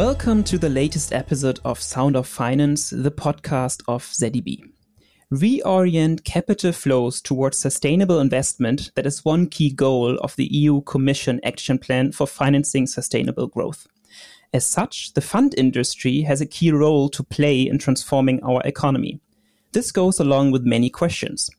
Welcome 0.00 0.44
to 0.44 0.56
the 0.56 0.70
latest 0.70 1.12
episode 1.12 1.60
of 1.62 1.78
Sound 1.78 2.16
of 2.16 2.26
Finance, 2.26 2.88
the 2.88 3.10
podcast 3.10 3.82
of 3.86 4.02
ZEB. 4.02 4.62
Reorient 5.30 6.24
capital 6.24 6.72
flows 6.72 7.20
towards 7.20 7.58
sustainable 7.58 8.18
investment 8.18 8.92
that 8.94 9.04
is 9.04 9.26
one 9.26 9.46
key 9.46 9.70
goal 9.70 10.16
of 10.20 10.34
the 10.36 10.46
EU 10.46 10.80
Commission 10.80 11.38
Action 11.44 11.78
Plan 11.78 12.12
for 12.12 12.26
Financing 12.26 12.86
Sustainable 12.86 13.46
Growth. 13.46 13.86
As 14.54 14.64
such, 14.64 15.12
the 15.12 15.20
fund 15.20 15.54
industry 15.58 16.22
has 16.22 16.40
a 16.40 16.46
key 16.46 16.72
role 16.72 17.10
to 17.10 17.22
play 17.22 17.60
in 17.60 17.76
transforming 17.76 18.42
our 18.42 18.62
economy. 18.64 19.20
This 19.72 19.92
goes 19.92 20.18
along 20.18 20.52
with 20.52 20.62
many 20.64 20.88
questions. 20.88 21.50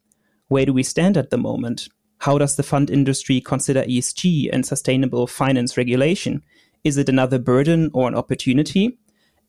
Where 0.48 0.66
do 0.66 0.74
we 0.74 0.82
stand 0.82 1.16
at 1.16 1.30
the 1.30 1.38
moment? 1.38 1.90
How 2.18 2.40
does 2.40 2.56
the 2.56 2.64
fund 2.64 2.90
industry 2.90 3.40
consider 3.40 3.84
ESG 3.84 4.50
and 4.52 4.66
sustainable 4.66 5.28
finance 5.28 5.78
regulation? 5.78 6.44
Is 6.84 6.98
it 6.98 7.10
another 7.10 7.38
burden 7.38 7.92
or 7.94 8.08
an 8.08 8.16
opportunity? 8.16 8.98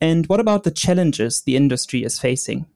And 0.03 0.27
what 0.27 0.39
about 0.39 0.65
the 0.65 0.71
challenges 0.71 1.41
the 1.41 1.57
industry 1.57 2.05
is 2.05 2.19
facing? 2.19 2.67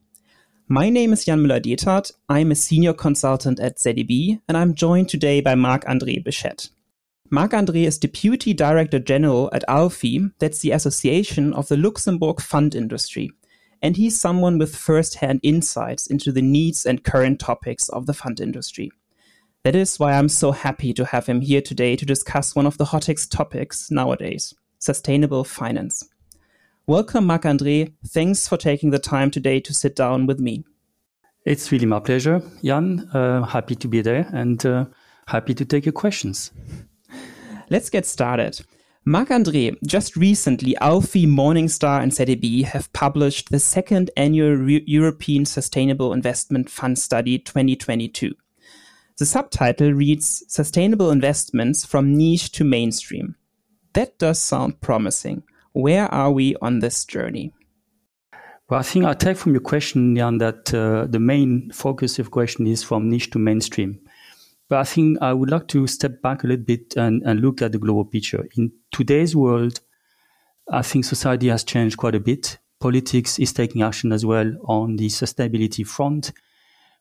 My 0.67 0.89
name 0.89 1.13
is 1.13 1.25
Jan 1.25 1.41
Müller-Dethard. 1.41 2.11
I'm 2.27 2.49
a 2.49 2.55
senior 2.55 2.93
consultant 2.93 3.59
at 3.59 3.77
ZEB, 3.77 4.41
and 4.47 4.57
I'm 4.57 4.73
joined 4.73 5.09
today 5.09 5.41
by 5.41 5.53
Marc-André 5.53 6.23
Bechet. 6.23 6.69
Marc-André 7.29 7.85
is 7.85 7.99
Deputy 7.99 8.51
Director 8.51 8.97
General 8.97 9.51
at 9.53 9.63
ALFI, 9.69 10.31
that's 10.39 10.61
the 10.61 10.71
Association 10.71 11.53
of 11.53 11.67
the 11.67 11.77
Luxembourg 11.77 12.41
Fund 12.41 12.73
Industry, 12.73 13.29
and 13.83 13.95
he's 13.95 14.19
someone 14.19 14.57
with 14.57 14.75
first-hand 14.75 15.39
insights 15.43 16.07
into 16.07 16.31
the 16.31 16.41
needs 16.41 16.83
and 16.83 17.03
current 17.03 17.39
topics 17.39 17.89
of 17.89 18.07
the 18.07 18.13
fund 18.13 18.39
industry. 18.39 18.91
That 19.67 19.75
is 19.75 19.99
why 19.99 20.13
I'm 20.13 20.29
so 20.29 20.53
happy 20.53 20.93
to 20.93 21.03
have 21.03 21.25
him 21.25 21.41
here 21.41 21.59
today 21.59 21.97
to 21.97 22.05
discuss 22.05 22.55
one 22.55 22.65
of 22.65 22.77
the 22.77 22.85
hottest 22.85 23.33
topics 23.33 23.91
nowadays 23.91 24.53
sustainable 24.79 25.43
finance. 25.43 26.07
Welcome, 26.85 27.25
Marc 27.25 27.43
André. 27.43 27.91
Thanks 28.07 28.47
for 28.47 28.55
taking 28.55 28.91
the 28.91 28.97
time 28.97 29.29
today 29.29 29.59
to 29.59 29.73
sit 29.73 29.93
down 29.93 30.25
with 30.25 30.39
me. 30.39 30.63
It's 31.43 31.69
really 31.69 31.85
my 31.85 31.99
pleasure, 31.99 32.41
Jan. 32.63 33.09
Uh, 33.13 33.43
happy 33.43 33.75
to 33.75 33.89
be 33.89 33.99
there 33.99 34.29
and 34.31 34.65
uh, 34.65 34.85
happy 35.27 35.53
to 35.55 35.65
take 35.65 35.85
your 35.85 35.91
questions. 35.91 36.51
Let's 37.69 37.89
get 37.89 38.05
started. 38.05 38.61
Marc 39.03 39.27
André, 39.27 39.75
just 39.85 40.15
recently, 40.15 40.77
ALFI, 40.81 41.27
Morningstar, 41.27 42.01
and 42.01 42.13
ZEB 42.13 42.63
have 42.63 42.93
published 42.93 43.49
the 43.49 43.59
second 43.59 44.11
annual 44.15 44.53
Re- 44.53 44.85
European 44.87 45.43
Sustainable 45.43 46.13
Investment 46.13 46.69
Fund 46.69 46.97
Study 46.97 47.37
2022. 47.37 48.33
The 49.17 49.25
subtitle 49.25 49.93
reads 49.93 50.43
Sustainable 50.47 51.09
Investments 51.09 51.83
from 51.83 52.15
Niche 52.15 52.51
to 52.51 52.63
Mainstream. 52.63 53.35
That 53.93 54.19
does 54.19 54.39
sound 54.39 54.79
promising. 54.79 55.41
Where 55.73 56.05
are 56.13 56.31
we 56.31 56.55
on 56.61 56.79
this 56.79 57.03
journey? 57.03 57.51
Well, 58.69 58.79
I 58.79 58.83
think 58.83 59.05
I 59.05 59.15
take 59.15 59.37
from 59.37 59.53
your 59.53 59.61
question, 59.61 60.15
Jan, 60.15 60.37
that 60.37 60.71
uh, 60.71 61.07
the 61.09 61.19
main 61.19 61.71
focus 61.71 62.19
of 62.19 62.29
question 62.29 62.67
is 62.67 62.83
from 62.83 63.09
niche 63.09 63.31
to 63.31 63.39
mainstream. 63.39 63.99
But 64.69 64.79
I 64.79 64.83
think 64.83 65.17
I 65.19 65.33
would 65.33 65.49
like 65.49 65.67
to 65.69 65.87
step 65.87 66.21
back 66.21 66.43
a 66.43 66.47
little 66.47 66.65
bit 66.65 66.95
and, 66.95 67.23
and 67.23 67.41
look 67.41 67.63
at 67.63 67.71
the 67.71 67.79
global 67.79 68.05
picture. 68.05 68.47
In 68.55 68.71
today's 68.91 69.35
world, 69.35 69.79
I 70.71 70.83
think 70.83 71.05
society 71.05 71.47
has 71.47 71.63
changed 71.63 71.97
quite 71.97 72.13
a 72.13 72.19
bit. 72.19 72.59
Politics 72.79 73.39
is 73.39 73.51
taking 73.51 73.81
action 73.81 74.11
as 74.11 74.23
well 74.27 74.53
on 74.65 74.97
the 74.97 75.07
sustainability 75.07 75.87
front 75.87 76.33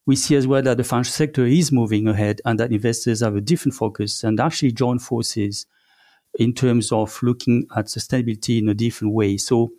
we 0.06 0.14
see 0.16 0.36
as 0.36 0.46
well 0.46 0.62
that 0.62 0.76
the 0.76 0.84
financial 0.84 1.12
sector 1.12 1.44
is 1.44 1.72
moving 1.72 2.06
ahead 2.06 2.40
and 2.44 2.58
that 2.60 2.72
investors 2.72 3.20
have 3.20 3.34
a 3.36 3.40
different 3.40 3.74
focus 3.74 4.22
and 4.22 4.38
actually 4.40 4.72
join 4.72 4.98
forces 5.00 5.66
in 6.38 6.52
terms 6.54 6.92
of 6.92 7.20
looking 7.22 7.66
at 7.76 7.86
sustainability 7.86 8.58
in 8.58 8.68
a 8.68 8.74
different 8.74 9.12
way. 9.12 9.36
So 9.36 9.72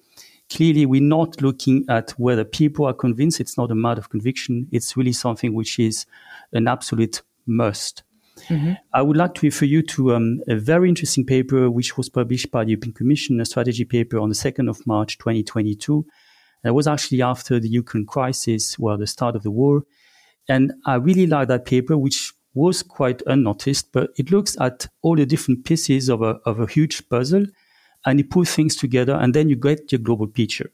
clearly 0.50 0.86
we're 0.86 1.02
not 1.02 1.42
looking 1.42 1.86
at 1.88 2.12
whether 2.12 2.44
people 2.44 2.86
are 2.86 2.94
convinced. 2.94 3.40
It's 3.40 3.58
not 3.58 3.72
a 3.72 3.76
matter 3.76 4.00
of 4.00 4.10
conviction. 4.10 4.68
It's 4.72 4.98
really 4.98 5.14
something 5.14 5.54
which 5.54 5.80
is 5.80 6.06
an 6.52 6.68
absolute 6.68 7.22
must. 7.46 8.04
Mm-hmm. 8.50 8.74
I 8.94 9.02
would 9.02 9.18
like 9.18 9.34
to 9.36 9.48
refer 9.48 9.66
you 9.66 9.82
to 9.84 10.16
um, 10.16 10.42
a 10.48 10.56
very 10.56 10.90
interesting 10.90 11.26
paper 11.26 11.72
which 11.72 11.98
was 11.98 12.10
published 12.10 12.52
by 12.52 12.66
the 12.66 12.72
European 12.72 12.94
Commission, 12.94 13.40
a 13.40 13.46
strategy 13.46 13.86
paper 13.86 14.20
on 14.20 14.30
the 14.30 14.36
2nd 14.36 14.70
of 14.70 14.86
March 14.86 15.18
2022. 15.18 16.06
That 16.64 16.74
was 16.74 16.88
actually 16.88 17.22
after 17.22 17.60
the 17.60 17.70
Ukraine 17.70 18.06
crisis, 18.06 18.78
well, 18.78 18.98
the 18.98 19.08
start 19.08 19.36
of 19.36 19.44
the 19.44 19.52
war. 19.52 19.84
And 20.50 20.74
I 20.86 20.96
really 20.96 21.28
like 21.28 21.48
that 21.50 21.66
paper, 21.66 21.98
which 21.98 22.34
was 22.54 22.82
quite 22.82 23.22
unnoticed, 23.28 23.92
but 23.92 24.12
it 24.18 24.32
looks 24.32 24.58
at 24.60 24.88
all 25.02 25.16
the 25.16 25.26
different 25.26 25.66
pieces 25.66 26.10
of 26.10 26.22
a, 26.22 26.40
of 26.46 26.60
a 26.60 26.68
huge 26.68 27.08
puzzle 27.10 27.46
and 28.06 28.20
you 28.20 28.26
put 28.26 28.48
things 28.48 28.76
together 28.76 29.14
and 29.14 29.34
then 29.34 29.50
you 29.50 29.56
get 29.56 29.92
your 29.92 30.00
global 30.00 30.28
picture. 30.28 30.72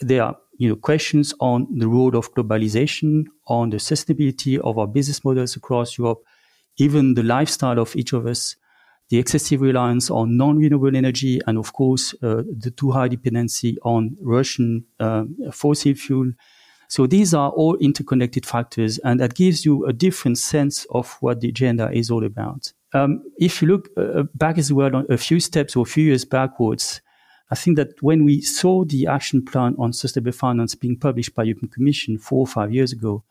There 0.00 0.22
are 0.22 0.36
you 0.58 0.68
know, 0.68 0.76
questions 0.76 1.32
on 1.40 1.66
the 1.78 1.88
role 1.88 2.14
of 2.16 2.32
globalization, 2.34 3.24
on 3.46 3.70
the 3.70 3.78
sustainability 3.78 4.58
of 4.58 4.78
our 4.78 4.86
business 4.86 5.24
models 5.24 5.56
across 5.56 5.96
Europe, 5.96 6.22
even 6.76 7.14
the 7.14 7.22
lifestyle 7.22 7.78
of 7.78 7.96
each 7.96 8.12
of 8.12 8.26
us, 8.26 8.56
the 9.08 9.18
excessive 9.18 9.62
reliance 9.62 10.10
on 10.10 10.36
non-renewable 10.36 10.94
energy, 10.94 11.40
and 11.46 11.58
of 11.58 11.72
course, 11.72 12.14
uh, 12.22 12.42
the 12.58 12.70
too 12.70 12.90
high 12.90 13.08
dependency 13.08 13.78
on 13.82 14.16
Russian 14.20 14.84
uh, 15.00 15.24
fossil 15.50 15.94
fuel 15.94 16.30
so 16.90 17.06
these 17.06 17.32
are 17.32 17.50
all 17.50 17.76
interconnected 17.76 18.44
factors, 18.44 18.98
and 18.98 19.20
that 19.20 19.34
gives 19.34 19.64
you 19.64 19.86
a 19.86 19.92
different 19.92 20.38
sense 20.38 20.86
of 20.90 21.16
what 21.20 21.40
the 21.40 21.48
agenda 21.48 21.88
is 21.92 22.10
all 22.10 22.24
about. 22.24 22.72
Um, 22.92 23.22
if 23.38 23.62
you 23.62 23.68
look 23.68 23.88
uh, 23.96 24.00
uh 24.00 24.22
back 24.34 24.58
as 24.58 24.72
well, 24.72 25.04
a 25.08 25.16
few 25.16 25.38
steps 25.38 25.76
or 25.76 25.82
a 25.82 25.86
few 25.86 26.04
years 26.04 26.24
backwards, 26.24 27.00
I 27.52 27.54
think 27.54 27.76
that 27.76 28.02
when 28.02 28.24
we 28.24 28.40
saw 28.40 28.84
the 28.84 29.06
action 29.06 29.44
plan 29.44 29.76
on 29.78 29.92
sustainable 29.92 30.32
finance 30.32 30.74
being 30.74 30.96
published 30.96 31.32
by 31.32 31.44
the 31.44 31.50
European 31.50 31.70
Commission 31.70 32.18
four 32.18 32.40
or 32.40 32.46
five 32.48 32.74
years 32.74 32.92
ago, 32.92 33.22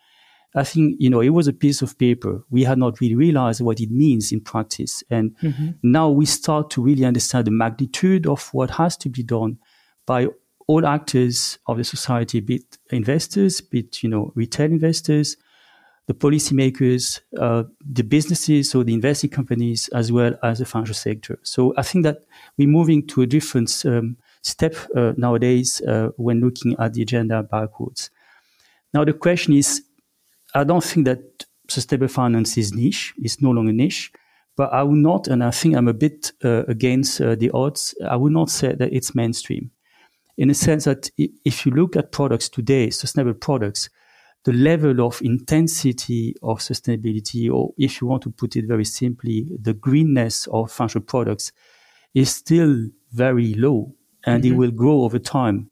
I 0.55 0.63
think, 0.63 0.95
you 0.97 1.09
know, 1.09 1.19
it 1.19 1.29
was 1.29 1.49
a 1.49 1.53
piece 1.53 1.81
of 1.81 1.97
paper. 1.97 2.41
We 2.49 2.63
had 2.63 2.77
not 2.77 3.01
really 3.01 3.15
realized 3.15 3.59
what 3.59 3.81
it 3.81 3.91
means 3.91 4.31
in 4.31 4.39
practice. 4.39 5.03
And 5.09 5.35
mm-hmm. 5.43 5.71
now 5.83 6.09
we 6.09 6.25
start 6.25 6.69
to 6.71 6.81
really 6.81 7.03
understand 7.03 7.45
the 7.45 7.51
magnitude 7.51 8.25
of 8.25 8.47
what 8.53 8.69
has 8.71 8.95
to 8.97 9.09
be 9.09 9.21
done 9.21 9.59
by 10.05 10.29
all 10.69 10.85
actors 10.85 11.57
of 11.65 11.77
the 11.77 11.83
society, 11.83 12.39
be 12.39 12.57
it 12.57 12.77
investors, 12.91 13.59
be 13.59 13.79
it, 13.79 14.03
you 14.03 14.09
know, 14.09 14.31
retail 14.35 14.67
investors, 14.67 15.35
the 16.05 16.13
policymakers, 16.13 17.21
uh, 17.39 17.63
the 17.91 18.03
businesses, 18.03 18.69
so 18.69 18.83
the 18.83 18.93
investing 18.93 19.31
companies, 19.31 19.87
as 19.95 20.11
well 20.11 20.35
as 20.43 20.59
the 20.59 20.65
financial 20.65 20.93
sector. 20.93 21.39
So 21.41 21.73
I 21.75 21.81
think 21.81 22.03
that 22.03 22.19
we're 22.55 22.67
moving 22.67 23.07
to 23.07 23.23
a 23.23 23.25
different 23.25 23.83
um, 23.83 24.17
step 24.43 24.75
uh, 24.95 25.13
nowadays 25.17 25.81
uh, 25.81 26.09
when 26.17 26.39
looking 26.39 26.75
at 26.77 26.93
the 26.93 27.01
agenda 27.01 27.41
backwards. 27.41 28.11
Now 28.93 29.03
the 29.03 29.13
question 29.13 29.53
is, 29.55 29.81
I 30.53 30.65
don't 30.65 30.83
think 30.83 31.07
that 31.07 31.45
sustainable 31.67 32.09
finance 32.09 32.59
is 32.59 32.73
niche. 32.75 33.15
It's 33.17 33.41
no 33.41 33.49
longer 33.49 33.73
niche. 33.73 34.11
But 34.55 34.71
I 34.71 34.83
would 34.83 34.99
not, 34.99 35.27
and 35.27 35.43
I 35.43 35.49
think 35.49 35.75
I'm 35.75 35.87
a 35.87 35.93
bit 35.95 36.31
uh, 36.43 36.63
against 36.67 37.21
uh, 37.21 37.33
the 37.33 37.49
odds. 37.55 37.95
I 38.07 38.17
would 38.17 38.33
not 38.33 38.51
say 38.51 38.75
that 38.75 38.93
it's 38.93 39.15
mainstream 39.15 39.71
in 40.39 40.49
a 40.49 40.53
sense 40.53 40.85
that 40.85 41.11
if 41.17 41.65
you 41.65 41.71
look 41.73 41.97
at 41.97 42.13
products 42.13 42.47
today, 42.47 42.89
sustainable 42.91 43.37
products, 43.37 43.89
the 44.45 44.53
level 44.53 45.05
of 45.05 45.21
intensity 45.21 46.33
of 46.41 46.59
sustainability, 46.59 47.51
or 47.51 47.73
if 47.77 47.99
you 47.99 48.07
want 48.07 48.23
to 48.23 48.29
put 48.29 48.55
it 48.55 48.65
very 48.65 48.85
simply, 48.85 49.45
the 49.61 49.73
greenness 49.73 50.47
of 50.47 50.71
financial 50.71 51.01
products 51.01 51.51
is 52.13 52.33
still 52.33 52.87
very 53.11 53.53
low 53.53 53.93
and 54.25 54.43
mm-hmm. 54.43 54.53
it 54.53 54.57
will 54.57 54.71
grow 54.71 55.01
over 55.01 55.19
time. 55.19 55.69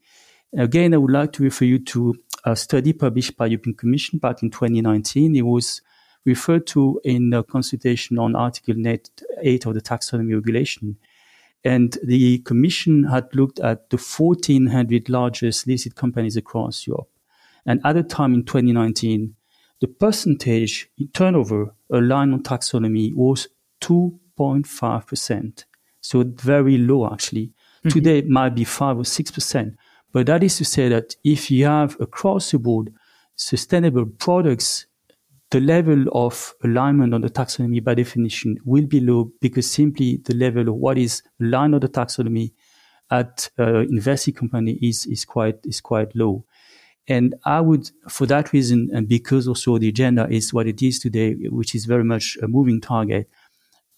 Again, 0.57 0.94
I 0.94 0.97
would 0.97 1.11
like 1.11 1.31
to 1.34 1.44
refer 1.44 1.63
you 1.63 1.79
to 1.85 2.16
a 2.44 2.53
study 2.57 2.91
published 2.91 3.38
by 3.38 3.45
European 3.45 3.78
Commission 3.78 4.19
back 4.19 4.44
in 4.44 4.51
2019. 4.51 5.34
It 5.34 5.44
was 5.44 5.81
referred 6.25 6.67
to 6.67 6.99
in 7.05 7.31
a 7.34 7.41
consultation 7.41 8.19
on 8.19 8.35
Article 8.35 8.75
8 8.85 9.66
of 9.66 9.73
the 9.75 9.81
taxonomy 9.81 10.35
regulation. 10.35 10.97
And 11.63 11.97
the 12.03 12.39
commission 12.39 13.05
had 13.05 13.33
looked 13.33 13.59
at 13.59 13.89
the 13.89 13.97
1,400 13.97 15.09
largest 15.09 15.67
listed 15.67 15.95
companies 15.95 16.37
across 16.37 16.87
Europe. 16.87 17.09
And 17.65 17.81
at 17.83 17.93
the 17.93 18.03
time 18.03 18.33
in 18.33 18.43
2019, 18.45 19.35
the 19.81 19.87
percentage 19.87 20.89
in 20.97 21.09
turnover 21.09 21.73
aligned 21.91 22.33
on 22.33 22.43
taxonomy 22.43 23.13
was 23.13 23.47
2.5%. 23.81 25.65
So 26.01 26.23
very 26.23 26.77
low, 26.77 27.11
actually. 27.11 27.47
Mm-hmm. 27.47 27.89
Today, 27.89 28.17
it 28.19 28.29
might 28.29 28.55
be 28.55 28.63
5 28.63 28.99
or 28.99 29.03
6%. 29.03 29.75
But 30.13 30.25
that 30.27 30.43
is 30.43 30.57
to 30.57 30.65
say 30.65 30.89
that 30.89 31.15
if 31.23 31.51
you 31.51 31.65
have 31.65 31.99
across 31.99 32.51
the 32.51 32.59
board 32.59 32.93
sustainable 33.35 34.05
products 34.05 34.86
the 35.52 35.61
level 35.61 36.05
of 36.11 36.53
alignment 36.64 37.14
on 37.14 37.22
the 37.22 37.29
taxonomy 37.29 37.84
by 37.84 37.94
definition 37.94 38.58
will 38.66 38.85
be 38.85 38.99
low 38.99 39.32
because 39.40 39.70
simply 39.70 40.17
the 40.26 40.35
level 40.35 40.67
of 40.67 40.76
what 40.76 40.97
is 40.97 41.23
aligned 41.41 41.73
on 41.73 41.82
the 41.82 41.88
taxonomy 41.88 42.52
at 43.09 43.49
uh, 43.58 43.79
investing 43.82 44.34
company 44.34 44.78
is, 44.82 45.05
is 45.05 45.23
quite, 45.23 45.58
is 45.64 45.79
quite 45.79 46.14
low. 46.16 46.44
And 47.08 47.35
I 47.46 47.61
would, 47.61 47.90
for 48.09 48.26
that 48.26 48.52
reason, 48.52 48.90
and 48.94 49.08
because 49.08 49.47
also 49.47 49.78
the 49.78 49.88
agenda 49.88 50.28
is 50.29 50.53
what 50.53 50.67
it 50.67 50.82
is 50.82 50.99
today, 50.99 51.35
which 51.50 51.73
is 51.73 51.85
very 51.85 52.03
much 52.03 52.38
a 52.41 52.47
moving 52.50 52.82
target, 52.82 53.29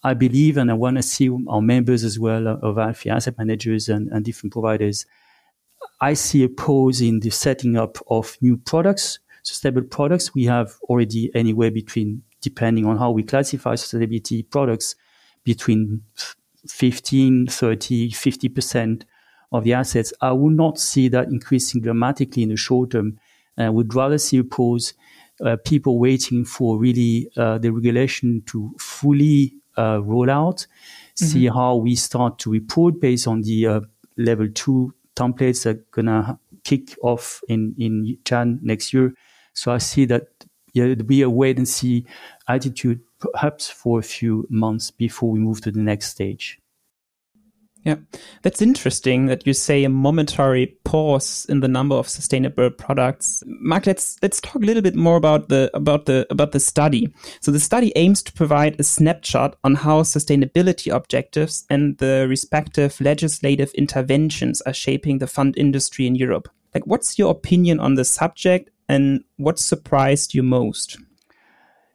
I 0.02 0.14
believe, 0.14 0.56
and 0.56 0.70
I 0.70 0.74
want 0.74 0.96
to 0.96 1.02
see 1.02 1.28
our 1.48 1.60
members 1.60 2.04
as 2.04 2.18
well 2.18 2.46
uh, 2.46 2.54
of 2.62 2.76
ALFI 2.76 3.10
asset 3.10 3.36
managers 3.36 3.88
and, 3.88 4.08
and 4.08 4.24
different 4.24 4.52
providers. 4.52 5.04
I 6.00 6.14
see 6.14 6.44
a 6.44 6.48
pause 6.48 7.00
in 7.00 7.20
the 7.20 7.30
setting 7.30 7.76
up 7.76 7.98
of 8.08 8.36
new 8.40 8.56
products, 8.56 9.18
sustainable 9.42 9.82
products. 9.88 10.34
We 10.34 10.44
have 10.44 10.74
already 10.84 11.30
anywhere 11.34 11.70
between, 11.70 12.22
depending 12.40 12.86
on 12.86 12.98
how 12.98 13.10
we 13.10 13.22
classify 13.22 13.74
sustainability 13.74 14.48
products, 14.48 14.94
between 15.44 16.02
15, 16.68 17.46
30, 17.46 18.10
50% 18.10 19.02
of 19.52 19.64
the 19.64 19.72
assets. 19.72 20.12
I 20.20 20.32
would 20.32 20.52
not 20.52 20.78
see 20.78 21.08
that 21.08 21.28
increasing 21.28 21.80
dramatically 21.80 22.42
in 22.42 22.50
the 22.50 22.56
short 22.56 22.90
term. 22.90 23.18
I 23.56 23.68
would 23.68 23.94
rather 23.94 24.16
see 24.16 24.38
a 24.38 24.44
pause, 24.44 24.94
uh, 25.44 25.56
people 25.64 25.98
waiting 25.98 26.44
for 26.44 26.78
really 26.78 27.30
uh, 27.36 27.58
the 27.58 27.70
regulation 27.70 28.42
to 28.46 28.72
fully 28.78 29.54
uh, 29.76 30.00
roll 30.02 30.30
out, 30.30 30.58
mm-hmm. 30.58 31.24
see 31.26 31.46
how 31.48 31.76
we 31.76 31.94
start 31.94 32.38
to 32.40 32.50
report 32.50 33.00
based 33.00 33.26
on 33.26 33.42
the 33.42 33.66
uh, 33.66 33.80
level 34.16 34.48
two 34.54 34.94
templates 35.14 35.64
that 35.64 35.76
are 35.76 35.84
gonna 35.90 36.38
kick 36.64 36.96
off 37.02 37.42
in 37.48 37.74
in 37.78 38.18
Jan 38.24 38.60
next 38.62 38.94
year. 38.94 39.12
So 39.52 39.72
I 39.72 39.78
see 39.78 40.04
that 40.06 40.28
yeah, 40.72 40.84
it'll 40.84 41.04
be 41.04 41.22
a 41.22 41.30
wait 41.30 41.56
and 41.56 41.68
see 41.68 42.06
attitude, 42.48 43.00
perhaps 43.18 43.68
for 43.68 43.98
a 43.98 44.02
few 44.02 44.46
months 44.50 44.90
before 44.90 45.30
we 45.30 45.40
move 45.40 45.60
to 45.62 45.70
the 45.70 45.80
next 45.80 46.10
stage. 46.10 46.60
Yeah, 47.82 47.96
that's 48.42 48.60
interesting 48.60 49.24
that 49.26 49.46
you 49.46 49.54
say 49.54 49.84
a 49.84 49.88
momentary 49.88 50.66
pause 50.84 51.46
in 51.48 51.60
the 51.60 51.68
number 51.68 51.94
of 51.94 52.10
sustainable 52.10 52.68
products. 52.68 53.42
Marc, 53.46 53.86
let's 53.86 54.18
let's 54.20 54.38
talk 54.42 54.56
a 54.56 54.66
little 54.66 54.82
bit 54.82 54.94
more 54.94 55.16
about 55.16 55.48
the 55.48 55.70
about 55.72 56.04
the 56.04 56.26
about 56.28 56.52
the 56.52 56.60
study. 56.60 57.10
So 57.40 57.50
the 57.50 57.58
study 57.58 57.90
aims 57.96 58.22
to 58.24 58.34
provide 58.34 58.78
a 58.78 58.82
snapshot 58.82 59.56
on 59.64 59.76
how 59.76 60.02
sustainability 60.02 60.94
objectives 60.94 61.64
and 61.70 61.96
the 61.96 62.26
respective 62.28 63.00
legislative 63.00 63.72
interventions 63.72 64.60
are 64.62 64.74
shaping 64.74 65.16
the 65.16 65.26
fund 65.26 65.56
industry 65.56 66.06
in 66.06 66.14
Europe. 66.14 66.50
Like, 66.74 66.86
what's 66.86 67.18
your 67.18 67.30
opinion 67.30 67.80
on 67.80 67.94
the 67.94 68.04
subject, 68.04 68.70
and 68.90 69.24
what 69.36 69.58
surprised 69.58 70.34
you 70.34 70.42
most? 70.42 70.98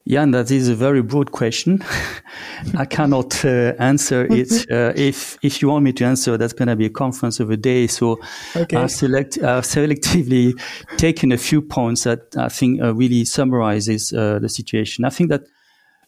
Yeah, 0.08 0.22
and 0.22 0.34
that 0.36 0.52
is 0.52 0.70
a 0.70 0.76
very 0.76 1.02
broad 1.02 1.32
question. 1.32 1.84
I 2.78 2.86
cannot 2.86 3.44
uh, 3.44 3.74
answer 3.80 4.28
it. 4.30 4.52
Uh, 4.76 4.94
if 4.96 5.38
if 5.42 5.62
you 5.62 5.70
want 5.70 5.84
me 5.84 5.94
to 5.94 6.06
answer, 6.06 6.38
that's 6.38 6.54
going 6.54 6.68
to 6.68 6.76
be 6.76 6.86
a 6.86 6.90
conference 6.90 7.40
of 7.40 7.50
a 7.50 7.58
day. 7.58 7.88
So 7.88 8.20
okay. 8.56 8.78
I've, 8.78 8.92
select, 8.92 9.38
I've 9.38 9.64
selectively 9.64 10.54
taken 10.98 11.32
a 11.32 11.38
few 11.38 11.62
points 11.62 12.04
that 12.04 12.36
I 12.38 12.50
think 12.50 12.82
uh, 12.82 12.94
really 12.94 13.26
summarizes 13.26 14.14
uh, 14.14 14.40
the 14.40 14.50
situation. 14.50 15.06
I 15.06 15.10
think 15.10 15.30
that 15.30 15.44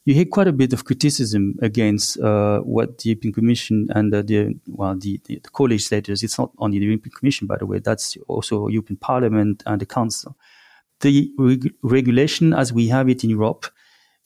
you 0.06 0.13
hear 0.13 0.25
quite 0.25 0.48
a 0.48 0.54
bit 0.54 0.74
of 0.74 0.86
criticism 0.86 1.56
against 1.62 2.19
uh, 2.19 2.60
what 2.60 2.98
the 3.00 3.10
European 3.10 3.33
Commission 3.33 3.88
and 3.95 4.13
the 4.13 4.56
well 4.68 4.95
the, 4.95 5.19
the, 5.25 5.40
the 5.44 5.50
co-legislators. 5.50 6.24
It's 6.24 6.38
not 6.38 6.51
only 6.57 6.80
the 6.80 6.86
European 6.86 7.12
Commission, 7.12 7.48
by 7.48 7.57
the 7.57 7.66
way. 7.66 7.80
That's 7.80 8.18
also 8.28 8.68
European 8.68 8.98
Parliament 8.98 9.63
and 9.66 9.81
the 9.81 9.86
Council. 9.86 10.36
The 11.02 11.32
reg- 11.38 11.74
regulation, 11.84 12.54
as 12.54 12.74
we 12.74 12.88
have 12.88 13.10
it 13.10 13.24
in 13.24 13.30
Europe 13.30 13.68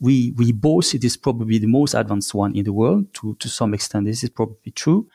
we, 0.02 0.34
we 0.36 0.52
boast 0.52 0.96
it 0.96 1.04
is 1.04 1.16
probably 1.16 1.60
the 1.60 1.68
most 1.68 1.94
advanced 1.94 2.34
one 2.34 2.56
in 2.56 2.66
the 2.66 2.74
world. 2.74 3.14
To, 3.14 3.36
to 3.36 3.48
some 3.48 3.74
extent, 3.74 4.08
this 4.08 4.24
is 4.24 4.30
probably 4.30 4.72
true. 4.72 5.08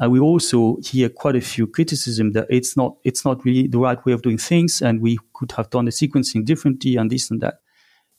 And 0.00 0.10
we 0.10 0.18
also 0.18 0.78
hear 0.82 1.10
quite 1.10 1.36
a 1.36 1.42
few 1.42 1.66
criticism 1.66 2.32
that 2.32 2.46
it's 2.48 2.74
not, 2.74 2.96
it's 3.04 3.24
not 3.24 3.44
really 3.44 3.68
the 3.68 3.78
right 3.78 4.02
way 4.06 4.14
of 4.14 4.22
doing 4.22 4.38
things. 4.38 4.80
And 4.80 5.02
we 5.02 5.18
could 5.34 5.52
have 5.52 5.68
done 5.68 5.84
the 5.84 5.90
sequencing 5.90 6.46
differently 6.46 6.96
and 6.96 7.10
this 7.10 7.30
and 7.30 7.40
that. 7.42 7.60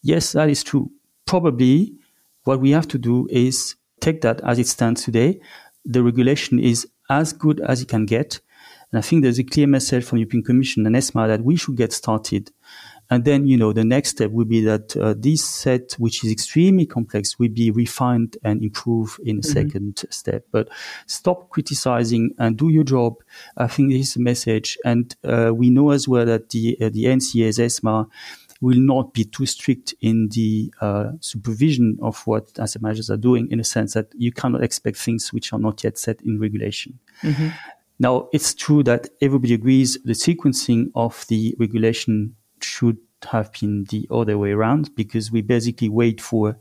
Yes, 0.04 0.34
that 0.34 0.48
is 0.50 0.64
true. 0.64 0.92
Probably 1.26 1.96
what 2.44 2.62
we 2.62 2.70
have 2.70 2.88
to 2.90 3.00
do 3.00 3.28
is 3.32 3.76
take 4.00 4.22
that 4.22 4.42
as 4.42 4.60
it 4.60 4.68
stands 4.68 5.04
today. 5.04 5.42
The 5.86 6.04
regulation 6.04 6.60
is 6.60 6.88
as 7.10 7.34
good 7.34 7.62
as 7.62 7.82
it 7.82 7.88
can 7.88 8.06
get. 8.06 8.40
And 8.92 9.00
I 9.00 9.02
think 9.02 9.24
there's 9.24 9.40
a 9.40 9.44
clear 9.44 9.68
message 9.68 10.04
from 10.04 10.18
the 10.18 10.22
European 10.22 10.44
Commission 10.44 10.86
and 10.86 10.96
ESMA 10.96 11.28
that 11.28 11.44
we 11.44 11.56
should 11.56 11.78
get 11.78 11.94
started 11.94 12.52
and 13.12 13.26
then, 13.26 13.46
you 13.46 13.58
know, 13.58 13.74
the 13.74 13.84
next 13.84 14.12
step 14.12 14.32
would 14.32 14.48
be 14.48 14.62
that 14.62 14.96
uh, 14.96 15.14
this 15.18 15.44
set, 15.44 15.92
which 15.96 16.24
is 16.24 16.32
extremely 16.32 16.86
complex, 16.86 17.38
will 17.38 17.50
be 17.50 17.70
refined 17.70 18.38
and 18.42 18.64
improved 18.64 19.20
in 19.20 19.36
a 19.36 19.42
mm-hmm. 19.42 19.52
second 19.52 20.06
step. 20.10 20.46
But 20.50 20.70
stop 21.08 21.50
criticizing 21.50 22.34
and 22.40 22.56
do 22.56 22.70
your 22.70 22.86
job. 22.86 23.16
I 23.58 23.68
think 23.68 23.92
this 23.92 24.12
is 24.12 24.16
a 24.16 24.22
message. 24.22 24.78
And 24.86 25.14
uh, 25.26 25.52
we 25.54 25.70
know 25.70 25.92
as 25.92 26.08
well 26.08 26.26
that 26.26 26.52
the, 26.52 26.78
uh, 26.80 26.88
the 26.88 27.04
NCA's 27.04 27.60
ESMA 27.60 28.08
will 28.62 28.80
not 28.80 29.14
be 29.14 29.26
too 29.26 29.46
strict 29.46 29.94
in 30.00 30.30
the 30.30 30.74
uh, 30.80 31.12
supervision 31.20 31.98
of 32.02 32.26
what 32.26 32.58
asset 32.60 32.82
managers 32.82 33.10
are 33.10 33.18
doing 33.18 33.52
in 33.52 33.60
a 33.60 33.66
sense 33.66 33.94
that 33.94 34.08
you 34.16 34.32
cannot 34.32 34.64
expect 34.64 34.98
things 34.98 35.34
which 35.34 35.52
are 35.52 35.60
not 35.60 35.84
yet 35.84 35.98
set 35.98 36.22
in 36.22 36.40
regulation. 36.40 36.98
Mm-hmm. 37.24 37.50
Now, 38.01 38.30
it's 38.33 38.56
true 38.56 38.81
that 38.86 39.09
everybody 39.21 39.53
agrees 39.53 39.95
the 40.03 40.13
sequencing 40.13 40.89
of 40.95 41.24
the 41.27 41.56
regulation 41.59 42.36
should 42.59 42.98
have 43.25 43.51
been 43.51 43.83
the 43.92 44.07
other 44.09 44.39
way 44.39 44.53
around 44.53 44.89
because 44.95 45.31
we 45.31 45.44
basically 45.44 45.88
wait 45.88 46.19
for 46.19 46.57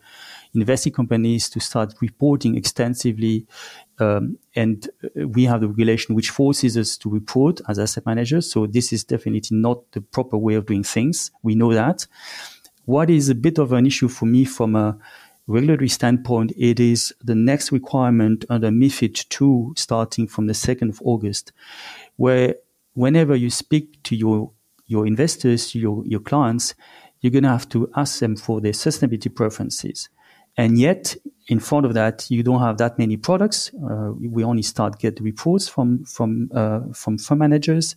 investing 0.55 0.93
companies 0.93 1.49
to 1.49 1.59
start 1.59 1.95
reporting 2.03 2.59
extensively. 2.59 3.47
Um, 3.99 4.37
and 4.55 4.87
uh, 5.03 5.29
we 5.29 5.45
have 5.47 5.63
the 5.63 5.69
regulation 5.69 6.15
which 6.15 6.29
forces 6.29 6.77
us 6.77 6.99
to 6.99 7.09
report 7.09 7.63
as 7.69 7.79
asset 7.79 8.05
managers. 8.05 8.53
So 8.53 8.67
this 8.67 8.93
is 8.93 9.03
definitely 9.03 9.57
not 9.57 9.93
the 9.93 10.03
proper 10.03 10.37
way 10.37 10.57
of 10.57 10.67
doing 10.67 10.85
things. 10.85 11.31
We 11.43 11.55
know 11.55 11.73
that. 11.73 12.07
What 12.85 13.09
is 13.09 13.31
a 13.31 13.35
bit 13.35 13.57
of 13.57 13.73
an 13.73 13.87
issue 13.87 14.09
for 14.09 14.27
me 14.27 14.45
from 14.45 14.77
a 14.77 14.99
regulatory 15.51 15.89
standpoint, 15.89 16.53
it 16.57 16.81
is 16.81 17.13
the 17.23 17.35
next 17.35 17.73
requirement 17.73 18.45
under 18.49 18.71
MIFID 18.71 19.29
2 19.29 19.75
starting 19.77 20.27
from 20.27 20.47
the 20.47 20.53
2nd 20.53 20.91
of 20.91 21.01
August, 21.05 21.53
where 22.17 22.55
whenever 22.95 23.35
you 23.35 23.51
speak 23.51 24.03
to 24.05 24.17
your 24.17 24.53
your 24.91 25.07
investors, 25.07 25.73
your, 25.73 26.05
your 26.05 26.19
clients, 26.19 26.75
you're 27.21 27.31
going 27.31 27.45
to 27.45 27.49
have 27.49 27.69
to 27.69 27.89
ask 27.95 28.19
them 28.19 28.35
for 28.35 28.61
their 28.61 28.73
sustainability 28.73 29.33
preferences. 29.33 30.09
And 30.57 30.79
yet, 30.79 31.17
in 31.47 31.61
front 31.61 31.87
of 31.87 31.95
that, 31.95 32.29
you 32.29 32.43
don't 32.43 32.61
have 32.61 32.79
that 32.79 32.99
many 32.99 33.17
products. 33.17 33.71
Uh, 33.75 34.11
we 34.19 34.43
only 34.43 34.63
start 34.63 34.99
get 34.99 35.21
reports 35.21 35.69
from 35.69 36.05
from 36.05 36.51
uh, 36.53 36.81
from 36.93 37.19
fund 37.19 37.39
managers. 37.39 37.95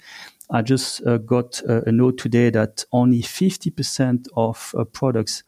I 0.51 0.61
just 0.61 1.05
uh, 1.07 1.17
got 1.17 1.61
a, 1.61 1.89
a, 1.89 1.91
note 1.91 2.19
today 2.19 2.51
that 2.51 2.85
only 2.91 3.21
50% 3.21 4.27
of 4.35 4.75
uh, 4.77 4.83
products 4.83 5.43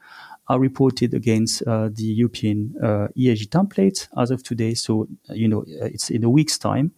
are 0.48 0.60
reported 0.60 1.14
against 1.14 1.64
uh, 1.64 1.90
the 1.92 2.04
European 2.04 2.76
uh, 2.82 3.08
ESG 3.18 3.48
template 3.50 4.08
as 4.18 4.32
of 4.32 4.44
today. 4.44 4.74
So, 4.76 5.08
you 5.30 5.48
know, 5.48 5.66
it's 5.68 6.10
in 6.10 6.24
a 6.24 6.30
week's 6.30 6.58
time. 6.58 6.92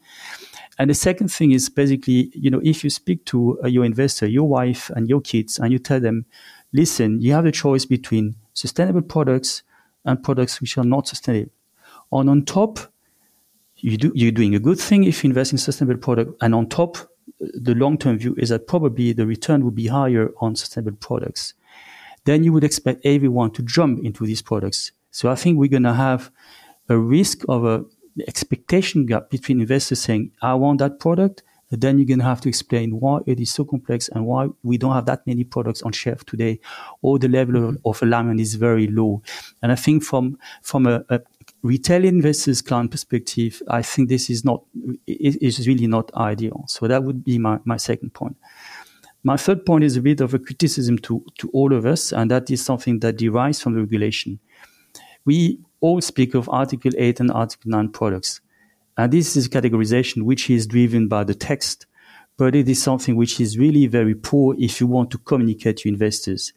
And 0.80 0.90
the 0.90 0.94
second 0.96 1.30
thing 1.30 1.52
is 1.52 1.70
basically, 1.70 2.32
you 2.34 2.52
know, 2.52 2.62
if 2.64 2.84
you 2.84 2.90
speak 2.90 3.26
to 3.26 3.60
uh, 3.64 3.68
your 3.68 3.86
investor, 3.86 4.28
your 4.28 4.48
wife 4.48 4.92
and 4.96 5.10
your 5.10 5.22
kids, 5.22 5.58
and 5.58 5.72
you 5.72 5.80
tell 5.80 6.00
them, 6.00 6.26
listen, 6.74 7.22
you 7.22 7.34
have 7.34 7.46
a 7.46 7.52
choice 7.52 7.86
between 7.86 8.36
sustainable 8.54 9.02
products 9.02 9.64
and 10.06 10.22
products 10.24 10.62
which 10.62 10.78
are 10.78 10.84
not 10.84 11.08
sustainable. 11.08 11.52
And 12.12 12.30
on 12.30 12.46
top, 12.46 12.80
you 13.78 13.98
do, 13.98 14.12
you're 14.14 14.32
doing 14.32 14.56
a 14.56 14.60
good 14.60 14.80
thing 14.80 15.04
if 15.04 15.24
you 15.24 15.30
invest 15.30 15.52
in 15.52 15.58
sustainable 15.58 16.00
product. 16.00 16.32
And 16.42 16.54
on 16.54 16.68
top, 16.68 16.98
the 17.40 17.76
long-term 17.76 18.18
view 18.20 18.36
is 18.38 18.50
that 18.50 18.68
probably 18.68 19.14
the 19.14 19.26
return 19.26 19.64
will 19.64 19.72
be 19.72 19.88
higher 19.88 20.32
on 20.42 20.56
sustainable 20.56 20.98
products. 20.98 21.54
Then 22.28 22.44
you 22.44 22.52
would 22.52 22.66
expect 22.66 23.06
everyone 23.06 23.52
to 23.52 23.62
jump 23.64 24.04
into 24.04 24.26
these 24.26 24.42
products. 24.42 24.92
So 25.12 25.32
I 25.32 25.36
think 25.36 25.58
we're 25.58 25.70
going 25.78 25.84
to 25.84 25.94
have 25.94 26.30
a 26.90 26.98
risk 26.98 27.44
of 27.48 27.64
a 27.64 27.86
expectation 28.28 29.06
gap 29.06 29.30
between 29.30 29.62
investors 29.62 30.02
saying, 30.02 30.32
I 30.42 30.56
want 30.56 30.80
that 30.80 31.00
product, 31.00 31.44
and 31.72 31.80
then 31.80 31.98
you're 31.98 32.06
going 32.06 32.20
to 32.20 32.26
have 32.26 32.42
to 32.42 32.50
explain 32.50 33.00
why 33.00 33.20
it 33.26 33.40
is 33.40 33.52
so 33.52 33.64
complex 33.64 34.10
and 34.10 34.26
why 34.26 34.50
we 34.62 34.78
don't 34.78 34.92
have 34.94 35.06
that 35.06 35.26
many 35.26 35.46
products 35.46 35.82
on 35.84 35.94
shelf 35.94 36.26
today, 36.26 36.60
or 37.02 37.18
the 37.18 37.30
level 37.30 37.56
mm-hmm. 37.56 37.76
of, 37.86 37.96
of, 37.96 38.04
alignment 38.04 38.42
is 38.42 38.56
very 38.56 38.88
low. 38.88 39.22
And 39.62 39.72
I 39.72 39.76
think 39.76 40.04
from 40.04 40.38
from 40.62 40.86
a, 40.86 41.06
a 41.10 41.22
retail 41.64 42.04
investors 42.04 42.62
client 42.62 42.92
perspective, 42.92 43.62
I 43.70 43.84
think 43.84 44.10
this 44.10 44.30
is 44.30 44.44
not 44.44 44.64
it 45.08 45.42
is 45.42 45.66
really 45.66 45.88
not 45.88 46.14
ideal. 46.14 46.66
So 46.68 46.88
that 46.88 47.04
would 47.06 47.24
be 47.24 47.38
my, 47.38 47.60
my 47.64 47.78
second 47.78 48.14
point. 48.14 48.36
My 49.28 49.36
third 49.36 49.66
point 49.66 49.84
is 49.84 49.98
a 49.98 50.02
bit 50.02 50.22
of 50.22 50.34
a 50.34 50.40
criticism 50.40 51.00
to, 51.00 51.22
to 51.40 51.50
all 51.50 51.74
of 51.74 51.86
us, 51.86 52.14
and 52.14 52.32
that 52.32 52.50
is 52.50 52.64
something 52.64 53.00
that 53.00 53.18
derives 53.18 53.60
from 53.60 53.74
the 53.74 53.82
regulation. 53.82 54.40
We 55.26 55.60
all 55.82 56.00
speak 56.00 56.34
of 56.34 56.48
Article 56.48 56.94
8 56.98 57.20
and 57.20 57.32
Article 57.32 57.70
9 57.70 57.90
products. 57.90 58.40
And 58.98 59.12
this 59.12 59.36
is 59.36 59.50
categorization 59.50 60.22
which 60.22 60.50
is 60.50 60.66
driven 60.66 61.10
by 61.10 61.26
the 61.26 61.36
text, 61.36 61.88
but 62.38 62.56
it 62.56 62.70
is 62.70 62.82
something 62.82 63.18
which 63.18 63.42
is 63.42 63.58
really 63.58 63.86
very 63.88 64.16
poor 64.16 64.56
if 64.58 64.80
you 64.80 64.88
want 64.88 65.12
to 65.12 65.18
communicate 65.18 65.76
to 65.80 65.90
investors. 65.90 66.54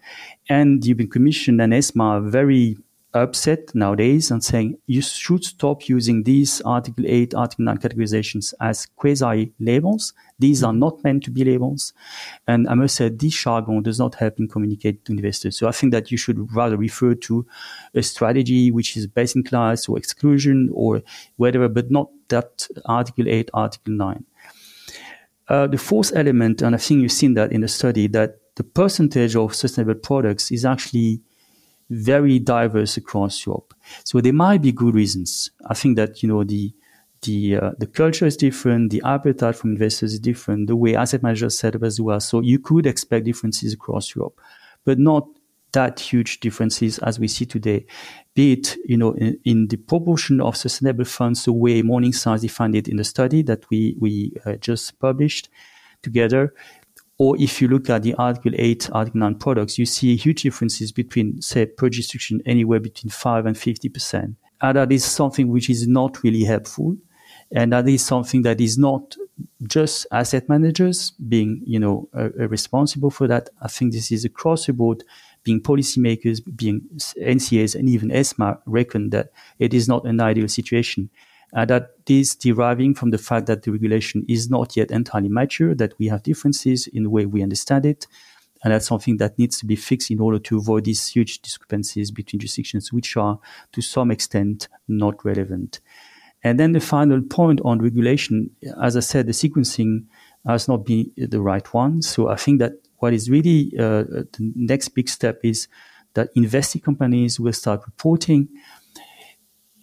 And 0.49 0.81
the 0.81 0.91
European 0.91 1.11
Commission 1.11 1.61
and 1.61 1.75
ESMA 1.75 2.05
are 2.05 2.21
very 2.21 2.77
upset 3.13 3.75
nowadays 3.75 4.31
and 4.31 4.43
saying 4.43 4.79
you 4.87 5.03
should 5.03 5.45
stop 5.45 5.89
using 5.89 6.23
these 6.23 6.61
Article 6.63 7.05
8, 7.07 7.35
Article 7.35 7.65
9 7.65 7.79
categorizations 7.79 8.55
as 8.61 8.87
quasi 8.97 9.53
labels. 9.59 10.13
These 10.39 10.63
are 10.63 10.73
not 10.73 11.03
meant 11.03 11.25
to 11.25 11.31
be 11.31 11.45
labels. 11.45 11.93
And 12.47 12.69
I 12.69 12.75
must 12.75 12.97
say, 12.97 13.09
this 13.09 13.35
jargon 13.35 13.83
does 13.83 13.99
not 13.99 14.15
help 14.15 14.39
in 14.39 14.49
communicate 14.49 15.05
to 15.07 15.13
investors. 15.13 15.59
So 15.59 15.67
I 15.67 15.73
think 15.73 15.93
that 15.93 16.11
you 16.11 16.17
should 16.17 16.55
rather 16.55 16.77
refer 16.77 17.15
to 17.15 17.47
a 17.95 18.03
strategy 18.03 18.71
which 18.71 18.97
is 18.97 19.07
best 19.07 19.35
in 19.35 19.43
class 19.43 19.89
or 19.89 19.99
exclusion 19.99 20.71
or 20.73 21.03
whatever, 21.37 21.69
but 21.69 21.91
not 21.91 22.11
that 22.29 22.69
Article 22.85 23.29
8, 23.29 23.51
Article 23.53 23.93
9. 23.95 24.25
Uh, 25.49 25.67
the 25.67 25.79
fourth 25.79 26.13
element, 26.15 26.63
and 26.63 26.77
I 26.77 26.79
think 26.79 27.03
you've 27.03 27.11
seen 27.11 27.35
that 27.35 27.51
in 27.51 27.63
the 27.63 27.69
study, 27.69 28.07
that 28.09 28.37
the 28.55 28.63
percentage 28.63 29.35
of 29.35 29.55
sustainable 29.55 29.99
products 29.99 30.53
is 30.53 30.65
actually 30.65 31.23
very 31.91 32.39
diverse 32.39 32.97
across 32.97 33.45
Europe. 33.45 33.75
So 34.05 34.21
there 34.21 34.33
might 34.33 34.63
be 34.63 34.73
good 34.73 34.95
reasons. 34.95 35.51
I 35.67 35.75
think 35.75 35.97
that 35.97 36.23
you 36.23 36.29
know 36.29 36.45
the 36.45 36.73
the 37.23 37.57
uh, 37.57 37.71
the 37.79 37.87
culture 37.87 38.27
is 38.27 38.37
different, 38.37 38.91
the 38.91 39.03
appetite 39.05 39.57
from 39.57 39.73
investors 39.73 40.15
is 40.15 40.21
different, 40.21 40.69
the 40.69 40.77
way 40.77 40.95
asset 40.95 41.23
managers 41.23 41.59
set 41.59 41.75
up 41.75 41.83
as 41.83 42.01
well. 42.01 42.21
So 42.21 42.41
you 42.41 42.59
could 42.59 42.87
expect 42.87 43.27
differences 43.27 43.75
across 43.75 44.15
Europe, 44.15 44.41
but 44.85 44.99
not 44.99 45.27
that 45.73 46.01
huge 46.01 46.41
differences 46.41 46.99
as 46.99 47.21
we 47.21 47.29
see 47.29 47.47
today. 47.47 47.87
Be 48.35 48.53
it 48.53 48.77
you 48.85 48.97
know 48.97 49.13
in, 49.15 49.39
in 49.45 49.69
the 49.69 49.77
proportion 49.77 50.41
of 50.41 50.57
sustainable 50.57 51.05
funds, 51.05 51.45
the 51.45 51.53
way 51.53 51.83
Morningstar 51.83 52.41
defined 52.41 52.77
it 52.77 52.89
in 52.89 52.97
the 52.97 53.05
study 53.05 53.43
that 53.43 53.69
we 53.69 53.97
we 53.99 54.33
uh, 54.47 54.55
just 54.55 54.99
published 55.01 55.49
together, 56.03 56.55
or 57.21 57.37
if 57.39 57.61
you 57.61 57.69
look 57.69 57.91
at 57.91 58.03
the 58.03 58.15
Article 58.15 58.53
8, 58.55 58.89
Article 58.93 59.21
9 59.21 59.35
products, 59.35 59.77
you 59.77 59.85
see 59.85 60.17
huge 60.17 60.41
differences 60.41 60.91
between, 60.91 61.43
say, 61.43 61.67
per 61.67 61.91
jurisdiction 61.91 62.41
anywhere 62.47 62.81
between 62.81 63.11
5 63.11 63.45
and 63.45 63.55
50%. 63.55 64.37
And 64.63 64.77
that 64.79 64.91
is 64.91 65.05
something 65.05 65.49
which 65.49 65.69
is 65.69 65.87
not 65.87 66.23
really 66.23 66.45
helpful. 66.45 66.97
And 67.53 67.75
that 67.75 67.87
is 67.87 68.03
something 68.03 68.41
that 68.43 68.59
is 68.59 68.79
not 68.79 69.17
just 69.65 70.07
asset 70.11 70.49
managers 70.49 71.11
being, 71.29 71.61
you 71.67 71.79
know, 71.79 72.09
uh, 72.17 72.31
responsible 72.49 73.11
for 73.11 73.29
that. 73.29 73.51
I 73.61 73.69
think 73.69 73.93
this 73.93 74.11
is 74.11 74.25
across 74.25 74.65
the 74.65 74.73
board, 74.73 75.05
being 75.43 75.61
policymakers, 75.61 76.41
being 76.57 76.81
NCAs, 77.19 77.75
and 77.75 77.87
even 77.91 78.11
ESMA 78.11 78.61
reckon 78.65 79.11
that 79.11 79.29
it 79.59 79.75
is 79.75 79.87
not 79.89 80.07
an 80.07 80.23
ideal 80.23 80.49
situation 80.49 81.11
uh, 81.55 81.65
that 81.67 81.91
is 82.09 82.35
deriving 82.35 82.95
from 82.95 83.11
the 83.11 83.19
fact 83.19 83.47
that 83.47 83.63
the 83.63 83.73
regulation 83.73 84.25
is 84.29 84.51
not 84.51 84.77
yet 84.77 84.91
entirely 84.91 85.29
mature, 85.29 85.75
that 85.75 85.95
we 85.99 86.09
have 86.09 86.23
differences 86.23 86.87
in 86.87 87.05
the 87.05 87.11
way 87.11 87.27
we 87.27 87.43
understand 87.43 87.87
it. 87.87 88.07
And 88.63 88.73
that's 88.73 88.87
something 88.87 89.17
that 89.17 89.39
needs 89.39 89.59
to 89.59 89.67
be 89.67 89.77
fixed 89.77 90.11
in 90.11 90.21
order 90.21 90.39
to 90.39 90.59
avoid 90.59 90.85
these 90.85 91.07
huge 91.07 91.41
discrepancies 91.41 92.11
between 92.11 92.41
jurisdictions, 92.41 92.93
which 92.93 93.17
are 93.17 93.39
to 93.73 93.81
some 93.81 94.11
extent 94.11 94.69
not 94.87 95.25
relevant. 95.25 95.81
And 96.43 96.59
then 96.59 96.73
the 96.73 96.81
final 96.81 97.21
point 97.23 97.61
on 97.65 97.79
regulation, 97.79 98.51
as 98.83 98.97
I 98.97 99.01
said, 99.01 99.27
the 99.27 99.33
sequencing 99.33 100.05
has 100.47 100.69
not 100.69 100.85
been 100.85 101.11
the 101.17 101.41
right 101.41 101.73
one. 101.73 102.03
So 102.03 102.29
I 102.29 102.37
think 102.37 102.61
that 102.61 102.73
what 102.99 103.13
is 103.13 103.31
really 103.31 103.73
uh, 103.79 104.05
the 104.05 104.53
next 104.57 104.91
big 104.91 105.09
step 105.09 105.41
is 105.43 105.69
that 106.15 106.29
investing 106.35 106.81
companies 106.81 107.39
will 107.39 107.53
start 107.53 107.83
reporting. 107.87 108.49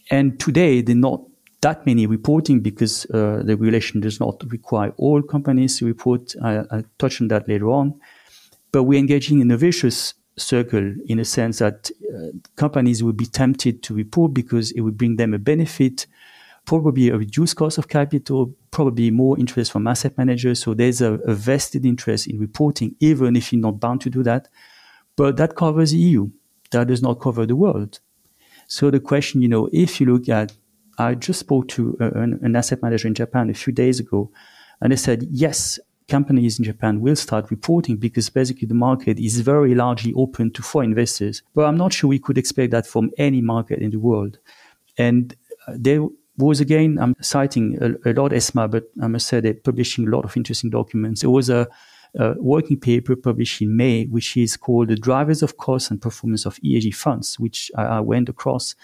And 0.09 0.39
today, 0.39 0.81
they're 0.81 0.95
not 0.95 1.21
that 1.67 1.85
many 1.85 2.07
reporting 2.07 2.61
because 2.61 3.05
uh, 3.07 3.41
the 3.43 3.57
regulation 3.57 3.99
does 3.99 4.21
not 4.21 4.41
require 4.47 4.93
all 4.95 5.21
companies 5.21 5.77
to 5.77 5.85
report. 5.85 6.33
I, 6.41 6.61
will 6.71 6.83
touch 6.97 7.19
on 7.21 7.27
that 7.27 7.49
later 7.49 7.69
on. 7.69 7.99
But 8.71 8.83
we're 8.83 8.99
engaging 8.99 9.41
in 9.41 9.51
a 9.51 9.57
vicious 9.57 10.13
circle 10.37 10.93
in 11.07 11.19
a 11.19 11.25
sense 11.25 11.59
that 11.59 11.91
uh, 12.15 12.31
companies 12.55 13.03
will 13.03 13.17
be 13.23 13.25
tempted 13.25 13.83
to 13.83 13.93
report 13.93 14.33
because 14.33 14.71
it 14.71 14.81
would 14.81 14.97
bring 14.97 15.17
them 15.17 15.33
a 15.33 15.39
benefit, 15.39 16.07
probably 16.65 17.09
a 17.09 17.17
reduced 17.17 17.57
cost 17.57 17.77
of 17.77 17.89
capital, 17.89 18.55
probably 18.71 19.11
more 19.11 19.37
interest 19.37 19.73
from 19.73 19.87
asset 19.87 20.17
managers. 20.17 20.61
So 20.63 20.73
there's 20.73 21.01
a, 21.01 21.13
a 21.31 21.33
vested 21.33 21.85
interest 21.85 22.27
in 22.27 22.39
reporting, 22.39 22.95
even 23.01 23.35
if 23.35 23.51
you're 23.51 23.61
not 23.61 23.81
bound 23.81 23.99
to 24.01 24.09
do 24.09 24.23
that. 24.23 24.47
But 25.17 25.35
that 25.35 25.57
covers 25.57 25.91
the 25.91 25.97
EU. 25.97 26.29
That 26.71 26.87
does 26.87 27.01
not 27.01 27.19
cover 27.19 27.45
the 27.45 27.57
world. 27.57 27.99
So 28.67 28.89
the 28.89 29.01
question, 29.01 29.41
you 29.41 29.49
know, 29.49 29.67
if 29.73 29.99
you 29.99 30.05
look 30.13 30.29
at 30.29 30.53
I 30.97 31.15
just 31.15 31.39
spoke 31.39 31.67
to 31.69 31.97
uh, 32.01 32.11
an, 32.11 32.39
an 32.41 32.55
asset 32.55 32.81
manager 32.81 33.07
in 33.07 33.13
Japan 33.13 33.49
a 33.49 33.53
few 33.53 33.73
days 33.73 33.99
ago, 33.99 34.31
and 34.81 34.91
they 34.91 34.95
said, 34.95 35.27
yes, 35.29 35.79
companies 36.07 36.57
in 36.57 36.65
Japan 36.65 37.01
will 37.01 37.15
start 37.15 37.51
reporting 37.51 37.97
because 37.97 38.29
basically 38.29 38.67
the 38.67 38.73
market 38.73 39.19
is 39.19 39.41
very 39.41 39.75
largely 39.75 40.13
open 40.15 40.51
to 40.51 40.61
foreign 40.61 40.91
investors. 40.91 41.43
But 41.53 41.65
I'm 41.65 41.77
not 41.77 41.93
sure 41.93 42.07
we 42.07 42.19
could 42.19 42.37
expect 42.37 42.71
that 42.71 42.87
from 42.87 43.11
any 43.17 43.41
market 43.41 43.79
in 43.79 43.91
the 43.91 43.99
world. 43.99 44.39
And 44.97 45.35
uh, 45.67 45.73
there 45.75 46.07
was 46.37 46.59
again, 46.59 46.97
I'm 46.99 47.15
citing 47.21 47.77
a, 47.81 48.09
a 48.09 48.13
lot 48.13 48.31
ESMA, 48.31 48.67
but 48.69 48.85
I 49.01 49.07
must 49.07 49.27
say 49.27 49.39
they're 49.39 49.53
publishing 49.53 50.07
a 50.07 50.11
lot 50.11 50.23
of 50.23 50.37
interesting 50.37 50.69
documents. 50.69 51.23
It 51.23 51.27
was 51.27 51.49
a, 51.49 51.67
a 52.15 52.35
working 52.37 52.79
paper 52.79 53.15
published 53.15 53.61
in 53.61 53.75
May, 53.75 54.05
which 54.05 54.37
is 54.37 54.55
called 54.55 54.87
The 54.87 54.95
Drivers 54.95 55.43
of 55.43 55.57
Cost 55.57 55.91
and 55.91 56.01
Performance 56.01 56.45
of 56.45 56.57
ESG 56.57 56.95
Funds, 56.95 57.39
which 57.39 57.71
I, 57.75 57.83
I 57.83 57.99
went 57.99 58.29
across. 58.29 58.75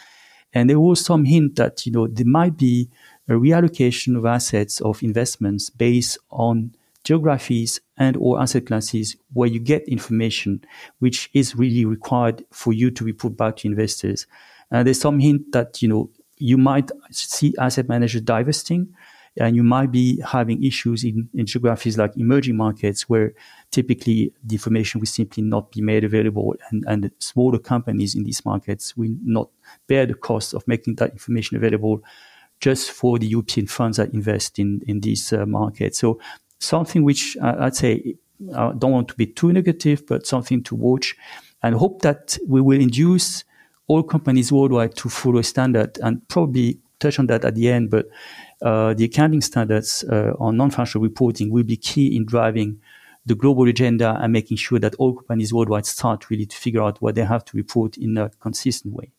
And 0.54 0.70
there 0.70 0.80
was 0.80 1.04
some 1.04 1.26
hint 1.26 1.56
that, 1.56 1.86
you 1.86 1.92
know, 1.92 2.08
there 2.08 2.26
might 2.26 2.58
be 2.58 2.90
a 3.28 3.34
reallocation 3.34 4.18
of 4.18 4.26
assets 4.26 4.82
of 4.82 5.02
investments 5.02 5.70
based 5.70 6.18
on 6.30 6.76
geographies 7.04 7.82
and 7.98 8.16
or 8.18 8.42
asset 8.42 8.66
classes 8.66 9.16
where 9.34 9.50
you 9.50 9.60
get 9.60 9.88
information 9.88 10.64
which 11.00 11.30
is 11.34 11.56
really 11.56 11.86
required 11.86 12.46
for 12.52 12.72
you 12.72 12.92
to 12.92 13.04
report 13.04 13.36
back 13.36 13.58
to 13.58 13.68
investors. 13.68 14.26
And 14.72 14.88
there's 14.88 15.02
some 15.02 15.20
hint 15.20 15.52
that, 15.52 15.82
you 15.82 15.88
know, 15.88 16.10
you 16.38 16.58
might 16.58 16.92
see 17.12 17.54
asset 17.60 17.88
managers 17.88 18.22
divesting 18.22 18.94
and 19.38 19.56
you 19.56 19.64
might 19.64 19.92
be 19.92 20.22
having 20.22 20.64
issues 20.64 21.04
in, 21.04 21.28
in 21.34 21.46
geographies 21.46 21.98
like 21.98 22.16
emerging 22.18 22.56
markets 22.56 23.10
where 23.10 23.34
typically 23.72 24.32
the 24.44 24.56
information 24.56 25.00
will 25.00 25.08
simply 25.08 25.42
not 25.42 25.72
be 25.72 25.82
made 25.82 26.04
available 26.04 26.56
and, 26.70 26.84
and 26.88 27.12
smaller 27.20 27.58
companies 27.58 28.14
in 28.16 28.24
these 28.24 28.46
markets 28.46 28.96
will 28.96 29.16
not 29.24 29.50
bear 29.88 30.06
the 30.06 30.14
cost 30.14 30.54
of 30.54 30.68
making 30.68 30.96
that 30.96 31.12
information 31.12 31.58
available 31.58 32.04
just 32.60 32.92
for 32.92 33.18
the 33.18 33.28
European 33.28 33.68
funds 33.68 33.98
that 33.98 34.14
invest 34.14 34.60
in, 34.60 34.82
in 34.88 35.02
these 35.02 35.34
uh, 35.34 35.46
markets. 35.46 36.00
So 36.00 36.20
something 36.60 37.04
which 37.04 37.36
uh, 37.42 37.56
I'd 37.60 37.76
say 37.76 38.16
I 38.56 38.72
don't 38.78 38.92
want 38.92 39.08
to 39.10 39.16
be 39.16 39.26
too 39.26 39.52
negative, 39.52 40.06
but 40.08 40.28
something 40.28 40.64
to 40.64 40.76
watch 40.76 41.16
and 41.62 41.76
hope 41.76 42.02
that 42.04 42.38
we 42.48 42.62
will 42.62 42.80
induce 42.80 43.44
all 43.88 44.04
companies 44.04 44.52
worldwide 44.52 44.96
to 44.96 45.10
follow 45.10 45.40
a 45.40 45.44
standard 45.44 45.98
and 46.02 46.26
probably 46.28 46.80
touch 47.04 47.20
on 47.20 47.28
that 47.28 47.46
at 47.46 47.56
the 47.56 47.70
end, 47.70 47.90
but 47.90 48.08
uh, 48.62 48.94
the 48.94 49.06
accounting 49.06 49.42
standards 49.42 50.04
uh, 50.06 50.34
on 50.40 50.58
non-financial 50.58 51.02
reporting 51.02 51.52
will 51.52 51.64
be 51.64 51.78
key 51.78 52.16
in 52.16 52.26
driving 52.26 52.80
the 53.26 53.36
global 53.36 53.68
agenda 53.68 54.18
and 54.22 54.34
making 54.34 54.58
sure 54.58 54.80
that 54.80 54.96
all 54.96 55.14
companies 55.14 55.54
worldwide 55.54 55.86
start 55.86 56.30
really 56.30 56.46
to 56.46 56.58
figure 56.58 56.82
out 56.82 57.02
what 57.02 57.16
they 57.16 57.24
have 57.24 57.46
to 57.46 57.58
report 57.58 57.98
in 57.98 58.18
a 58.18 58.30
consistent 58.40 58.94
way. 58.94 59.12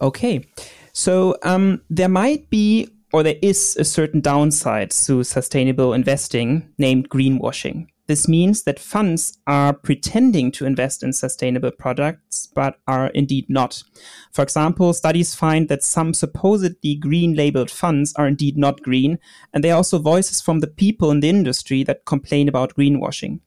Okay, 0.00 0.46
so 0.92 1.36
um, 1.42 1.82
there 1.90 2.08
might 2.08 2.48
be 2.50 2.88
or 3.12 3.22
there 3.22 3.38
is 3.42 3.76
a 3.76 3.84
certain 3.84 4.20
downside 4.20 4.90
to 4.92 5.24
sustainable 5.24 5.92
investing 5.92 6.72
named 6.78 7.08
greenwashing. 7.08 7.86
This 8.10 8.26
means 8.26 8.64
that 8.64 8.80
funds 8.80 9.38
are 9.46 9.72
pretending 9.72 10.50
to 10.52 10.66
invest 10.66 11.04
in 11.04 11.12
sustainable 11.12 11.70
products, 11.70 12.48
but 12.52 12.80
are 12.88 13.06
indeed 13.10 13.48
not. 13.48 13.84
For 14.32 14.42
example, 14.42 14.92
studies 14.94 15.36
find 15.36 15.68
that 15.68 15.84
some 15.84 16.12
supposedly 16.12 16.96
green 16.96 17.34
labeled 17.34 17.70
funds 17.70 18.12
are 18.16 18.26
indeed 18.26 18.58
not 18.58 18.82
green, 18.82 19.20
and 19.54 19.62
there 19.62 19.74
are 19.74 19.76
also 19.76 20.00
voices 20.00 20.40
from 20.40 20.58
the 20.58 20.66
people 20.66 21.12
in 21.12 21.20
the 21.20 21.28
industry 21.28 21.84
that 21.84 22.04
complain 22.04 22.48
about 22.48 22.74
greenwashing. 22.74 23.38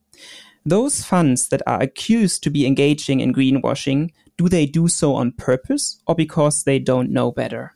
Those 0.65 1.03
funds 1.03 1.49
that 1.49 1.61
are 1.67 1.81
accused 1.83 2.41
to 2.43 2.49
be 2.49 2.65
engaging 2.65 3.19
in 3.19 3.33
greenwashing, 3.33 4.11
do 4.37 4.47
they 4.47 4.65
do 4.65 4.87
so 4.87 5.13
on 5.13 5.33
purpose 5.33 5.99
or 6.07 6.15
because 6.15 6.63
they 6.63 6.79
don't 6.79 7.11
know 7.11 7.33
better? 7.33 7.73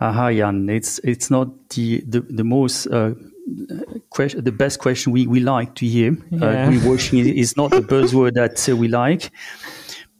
Aha, 0.00 0.32
Jan. 0.32 0.68
It's 0.68 0.98
it's 1.04 1.30
not 1.30 1.68
the 1.68 2.00
the, 2.00 2.22
the 2.22 2.44
most 2.44 2.88
uh, 2.88 3.14
the 3.46 4.54
best 4.56 4.80
question 4.80 5.12
we, 5.12 5.26
we 5.26 5.40
like 5.40 5.74
to 5.76 5.86
hear. 5.86 6.12
Uh, 6.12 6.16
yeah. 6.30 6.46
Uh, 6.46 6.70
greenwashing 6.70 7.34
is 7.34 7.56
not 7.56 7.72
a 7.72 7.80
buzzword 7.92 8.34
that 8.34 8.68
uh, 8.68 8.76
we 8.76 8.88
like. 8.88 9.30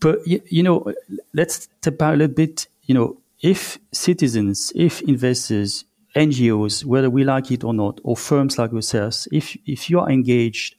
But, 0.00 0.26
you, 0.26 0.42
you, 0.46 0.62
know, 0.62 0.92
let's 1.34 1.68
step 1.80 1.98
back 1.98 2.14
a 2.14 2.16
little 2.16 2.34
bit. 2.34 2.68
You 2.84 2.94
know, 2.94 3.20
if 3.40 3.78
citizens, 3.92 4.72
if 4.74 5.02
investors, 5.02 5.84
NGOs, 6.14 6.84
whether 6.84 7.10
we 7.10 7.24
like 7.24 7.50
it 7.50 7.64
or 7.64 7.74
not, 7.74 8.00
or 8.04 8.16
firms 8.16 8.58
like 8.58 8.72
yourselves, 8.72 9.26
if, 9.32 9.56
if 9.66 9.90
you 9.90 10.00
are 10.00 10.08
engaged 10.08 10.76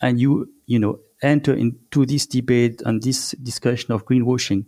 and 0.00 0.20
you, 0.20 0.50
you 0.66 0.78
know, 0.78 0.98
enter 1.22 1.54
into 1.54 2.06
this 2.06 2.26
debate 2.26 2.82
and 2.84 3.02
this 3.02 3.32
discussion 3.42 3.92
of 3.92 4.06
greenwashing, 4.06 4.64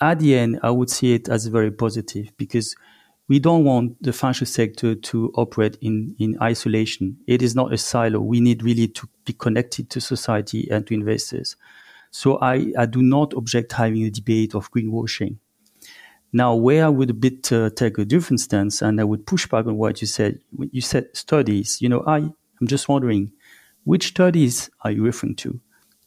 at 0.00 0.18
the 0.18 0.36
end, 0.36 0.60
I 0.62 0.70
would 0.70 0.90
see 0.90 1.14
it 1.14 1.28
as 1.28 1.46
very 1.46 1.70
positive 1.70 2.30
because– 2.36 2.76
we 3.28 3.38
don't 3.38 3.64
want 3.64 4.00
the 4.02 4.12
financial 4.12 4.46
sector 4.46 4.94
to 4.94 5.32
operate 5.34 5.76
in, 5.80 6.14
in 6.18 6.38
isolation. 6.40 7.18
It 7.26 7.42
is 7.42 7.54
not 7.54 7.72
a 7.72 7.78
silo. 7.78 8.20
We 8.20 8.40
need 8.40 8.62
really 8.62 8.88
to 8.88 9.08
be 9.24 9.32
connected 9.32 9.90
to 9.90 10.00
society 10.00 10.68
and 10.70 10.86
to 10.86 10.94
investors. 10.94 11.56
So 12.10 12.38
I, 12.40 12.72
I 12.78 12.86
do 12.86 13.02
not 13.02 13.34
object 13.34 13.72
having 13.72 14.04
a 14.04 14.10
debate 14.10 14.54
of 14.54 14.70
greenwashing. 14.70 15.38
Now, 16.32 16.54
where 16.54 16.84
I 16.84 16.88
would 16.88 17.10
a 17.10 17.14
bit 17.14 17.50
uh, 17.52 17.70
take 17.70 17.98
a 17.98 18.04
different 18.04 18.40
stance, 18.40 18.82
and 18.82 19.00
I 19.00 19.04
would 19.04 19.26
push 19.26 19.46
back 19.46 19.66
on 19.66 19.76
what 19.76 20.00
you 20.00 20.06
said. 20.06 20.40
You 20.70 20.80
said 20.80 21.08
studies. 21.14 21.80
You 21.80 21.88
know, 21.88 22.04
I, 22.06 22.18
am 22.18 22.66
just 22.66 22.88
wondering 22.88 23.32
which 23.84 24.08
studies 24.08 24.68
are 24.82 24.90
you 24.90 25.04
referring 25.04 25.36
to, 25.36 25.60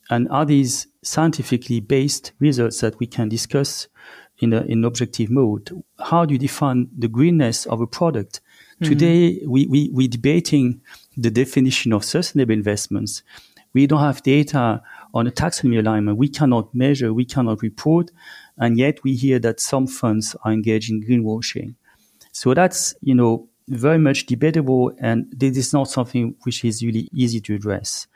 and 0.10 0.28
are 0.30 0.46
these 0.46 0.88
scientifically 1.04 1.80
based 1.80 2.34
results 2.40 2.82
that 2.82 3.00
we 3.00 3.08
can 3.08 3.30
discuss 3.30 3.88
in 4.40 4.54
a, 4.54 4.62
in 4.62 4.84
objective 4.84 5.30
mode? 5.30 5.72
How 6.00 6.26
do 6.26 6.34
you 6.34 6.40
define 6.40 6.90
the 6.98 7.08
greenness 7.08 7.66
of 7.66 7.82
a 7.82 7.88
product? 7.88 8.42
Mm-hmm. 8.82 8.92
Today, 8.92 9.42
we 9.46 9.68
we 9.68 9.90
we 9.94 10.08
debating 10.08 10.82
the 11.18 11.32
definition 11.32 11.94
of 11.94 12.04
sustainable 12.04 12.54
investments. 12.54 13.24
We 13.74 13.86
don't 13.86 14.00
have 14.00 14.24
data 14.24 14.82
on 15.14 15.28
a 15.28 15.32
taxonomy 15.32 15.80
alignment. 15.80 16.18
We 16.18 16.30
cannot 16.30 16.74
measure, 16.74 17.14
we 17.14 17.26
cannot 17.26 17.62
report, 17.62 18.12
and 18.58 18.78
yet 18.78 19.04
we 19.04 19.16
hear 19.16 19.40
that 19.40 19.60
some 19.60 19.86
funds 19.88 20.36
are 20.44 20.52
engaged 20.52 20.90
in 20.90 21.04
greenwashing. 21.04 21.76
So 22.32 22.54
that's, 22.54 22.96
you 23.02 23.14
know, 23.14 23.48
very 23.68 24.00
much 24.00 24.26
debatable, 24.26 24.92
and 25.00 25.32
this 25.36 25.58
is 25.58 25.74
not 25.74 25.88
something 25.90 26.36
which 26.44 26.66
is 26.66 26.84
really 26.84 27.10
easy 27.14 27.40
to 27.42 27.56
address. 27.56 28.08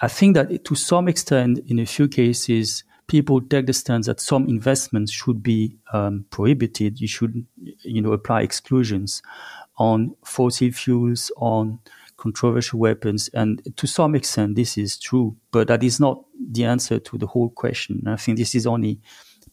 I 0.00 0.08
think 0.08 0.34
that 0.34 0.64
to 0.64 0.74
some 0.76 1.08
extent, 1.08 1.58
in 1.66 1.80
a 1.80 1.86
few 1.86 2.06
cases, 2.06 2.84
people 3.08 3.40
take 3.40 3.66
the 3.66 3.72
stance 3.72 4.06
that 4.06 4.20
some 4.20 4.48
investments 4.48 5.10
should 5.10 5.42
be 5.42 5.76
um, 5.92 6.24
prohibited. 6.30 7.00
You 7.00 7.08
should, 7.08 7.44
you 7.82 8.00
know, 8.00 8.12
apply 8.12 8.42
exclusions 8.42 9.22
on 9.78 10.14
fossil 10.24 10.70
fuels, 10.70 11.32
on 11.36 11.80
controversial 12.16 12.78
weapons. 12.78 13.28
And 13.32 13.62
to 13.76 13.86
some 13.86 14.14
extent, 14.14 14.56
this 14.56 14.76
is 14.76 14.98
true, 14.98 15.36
but 15.50 15.68
that 15.68 15.82
is 15.82 15.98
not 15.98 16.24
the 16.38 16.64
answer 16.64 16.98
to 16.98 17.18
the 17.18 17.26
whole 17.26 17.50
question. 17.50 18.02
I 18.06 18.16
think 18.16 18.38
this 18.38 18.54
is 18.54 18.66
only 18.66 19.00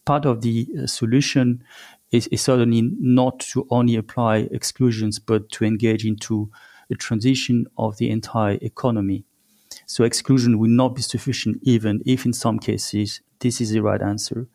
part 0.04 0.26
of 0.26 0.42
the 0.42 0.68
uh, 0.82 0.86
solution 0.86 1.64
is, 2.12 2.26
is, 2.28 2.42
certainly 2.42 2.82
not 3.00 3.40
to 3.40 3.66
only 3.70 3.96
apply 3.96 4.48
exclusions, 4.50 5.18
but 5.18 5.50
to 5.50 5.64
engage 5.64 6.04
into 6.04 6.50
a 6.90 6.94
transition 6.94 7.66
of 7.76 7.96
the 7.96 8.10
entire 8.10 8.58
economy. 8.62 9.24
So 9.86 10.04
exclusion 10.04 10.58
will 10.58 10.70
not 10.70 10.94
be 10.94 11.02
sufficient, 11.02 11.58
even 11.62 12.02
if 12.04 12.26
in 12.26 12.32
some 12.32 12.58
cases 12.58 13.20
this 13.38 13.60
is 13.60 13.70
the 13.70 13.80
right 13.80 14.02
answer. 14.02 14.48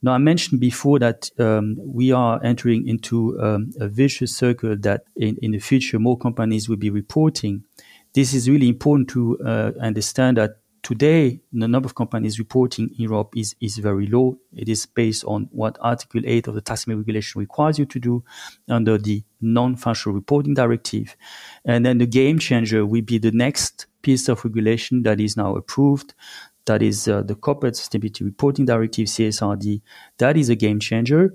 Now, 0.00 0.12
I 0.12 0.18
mentioned 0.18 0.60
before 0.60 1.00
that 1.00 1.30
um, 1.38 1.76
we 1.80 2.12
are 2.12 2.40
entering 2.44 2.86
into 2.86 3.40
um, 3.40 3.70
a 3.80 3.88
vicious 3.88 4.36
circle 4.36 4.76
that 4.76 5.02
in, 5.16 5.36
in 5.42 5.50
the 5.52 5.58
future 5.58 5.98
more 5.98 6.16
companies 6.16 6.68
will 6.68 6.76
be 6.76 6.90
reporting. 6.90 7.64
This 8.14 8.32
is 8.32 8.48
really 8.48 8.68
important 8.68 9.08
to 9.10 9.38
uh, 9.40 9.72
understand 9.80 10.36
that 10.36 10.58
today 10.82 11.40
the 11.52 11.66
number 11.66 11.86
of 11.86 11.96
companies 11.96 12.38
reporting 12.38 12.90
in 12.90 12.94
Europe 13.10 13.34
is, 13.36 13.56
is 13.60 13.78
very 13.78 14.06
low. 14.06 14.38
It 14.54 14.68
is 14.68 14.86
based 14.86 15.24
on 15.24 15.48
what 15.50 15.76
Article 15.80 16.22
8 16.24 16.46
of 16.46 16.54
the 16.54 16.62
taxonomy 16.62 16.98
regulation 16.98 17.40
requires 17.40 17.78
you 17.78 17.86
to 17.86 17.98
do 17.98 18.24
under 18.68 18.98
the 18.98 19.24
non-financial 19.40 20.12
reporting 20.12 20.54
directive. 20.54 21.16
And 21.64 21.84
then 21.84 21.98
the 21.98 22.06
game 22.06 22.38
changer 22.38 22.86
will 22.86 23.02
be 23.02 23.18
the 23.18 23.32
next 23.32 23.86
piece 24.08 24.28
of 24.28 24.44
regulation 24.44 25.02
that 25.02 25.18
is 25.20 25.36
now 25.36 25.50
approved 25.54 26.14
that 26.68 26.82
is 26.82 27.08
uh, 27.08 27.22
the 27.22 27.34
Corporate 27.34 27.74
Sustainability 27.74 28.24
Reporting 28.24 28.66
Directive, 28.66 29.06
CSRD. 29.06 29.80
That 30.18 30.36
is 30.36 30.50
a 30.50 30.54
game 30.54 30.78
changer. 30.78 31.32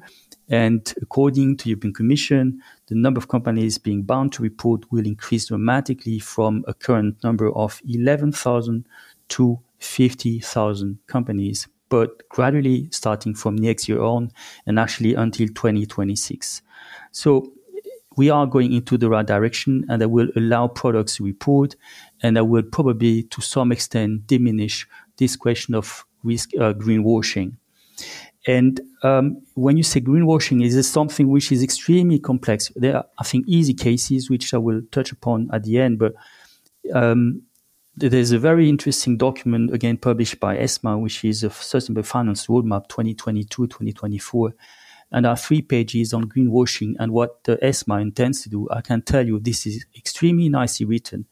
And 0.47 0.93
according 1.01 1.57
to 1.57 1.63
the 1.63 1.69
European 1.71 1.93
Commission, 1.93 2.61
the 2.87 2.95
number 2.95 3.17
of 3.17 3.27
companies 3.27 3.79
being 3.79 4.03
bound 4.03 4.31
to 4.33 4.43
report 4.43 4.91
will 4.91 5.07
increase 5.07 5.47
dramatically 5.47 6.19
from 6.19 6.63
a 6.67 6.73
current 6.73 7.23
number 7.23 7.51
of 7.51 7.81
11,000 7.89 8.85
to 9.29 9.59
50,000 9.79 10.99
companies, 11.07 11.67
but 11.89 12.29
gradually 12.29 12.87
starting 12.91 13.33
from 13.33 13.55
next 13.55 13.89
year 13.89 14.01
on 14.01 14.31
and 14.67 14.79
actually 14.79 15.15
until 15.15 15.47
2026. 15.47 16.61
So 17.11 17.52
we 18.15 18.29
are 18.29 18.45
going 18.45 18.73
into 18.73 18.97
the 18.97 19.09
right 19.09 19.25
direction 19.25 19.85
and 19.89 20.01
that 20.01 20.09
will 20.09 20.29
allow 20.35 20.67
products 20.67 21.15
to 21.15 21.23
report 21.23 21.75
and 22.21 22.37
that 22.37 22.45
will 22.45 22.63
probably 22.63 23.23
to 23.23 23.41
some 23.41 23.71
extent 23.71 24.27
diminish 24.27 24.87
this 25.17 25.35
question 25.35 25.75
of 25.75 26.05
risk 26.23 26.51
uh, 26.55 26.73
greenwashing. 26.73 27.57
And 28.45 28.81
um, 29.03 29.41
when 29.53 29.77
you 29.77 29.83
say 29.83 30.01
greenwashing, 30.01 30.65
is 30.65 30.75
this 30.75 30.89
something 30.89 31.29
which 31.29 31.51
is 31.51 31.63
extremely 31.63 32.19
complex? 32.19 32.71
There 32.75 32.97
are, 32.97 33.05
I 33.17 33.23
think, 33.23 33.47
easy 33.47 33.73
cases 33.73 34.29
which 34.29 34.53
I 34.53 34.57
will 34.57 34.81
touch 34.91 35.11
upon 35.11 35.49
at 35.53 35.63
the 35.63 35.79
end, 35.79 35.99
but 35.99 36.13
um, 36.93 37.43
there's 37.95 38.31
a 38.31 38.39
very 38.39 38.69
interesting 38.69 39.17
document 39.17 39.73
again 39.73 39.97
published 39.97 40.39
by 40.39 40.57
ESMA, 40.57 40.97
which 40.97 41.23
is 41.23 41.43
a 41.43 41.49
Sustainable 41.49 42.03
Finance 42.03 42.47
Roadmap 42.47 42.87
2022-2024, 42.87 44.53
and 45.13 45.25
are 45.25 45.37
three 45.37 45.61
pages 45.61 46.13
on 46.13 46.27
greenwashing 46.27 46.95
and 46.99 47.11
what 47.11 47.43
the 47.43 47.57
ESMA 47.63 48.01
intends 48.01 48.41
to 48.41 48.49
do. 48.49 48.67
I 48.71 48.81
can 48.81 49.03
tell 49.03 49.25
you 49.25 49.39
this 49.39 49.65
is 49.65 49.85
extremely 49.95 50.49
nicely 50.49 50.85
written, 50.85 51.27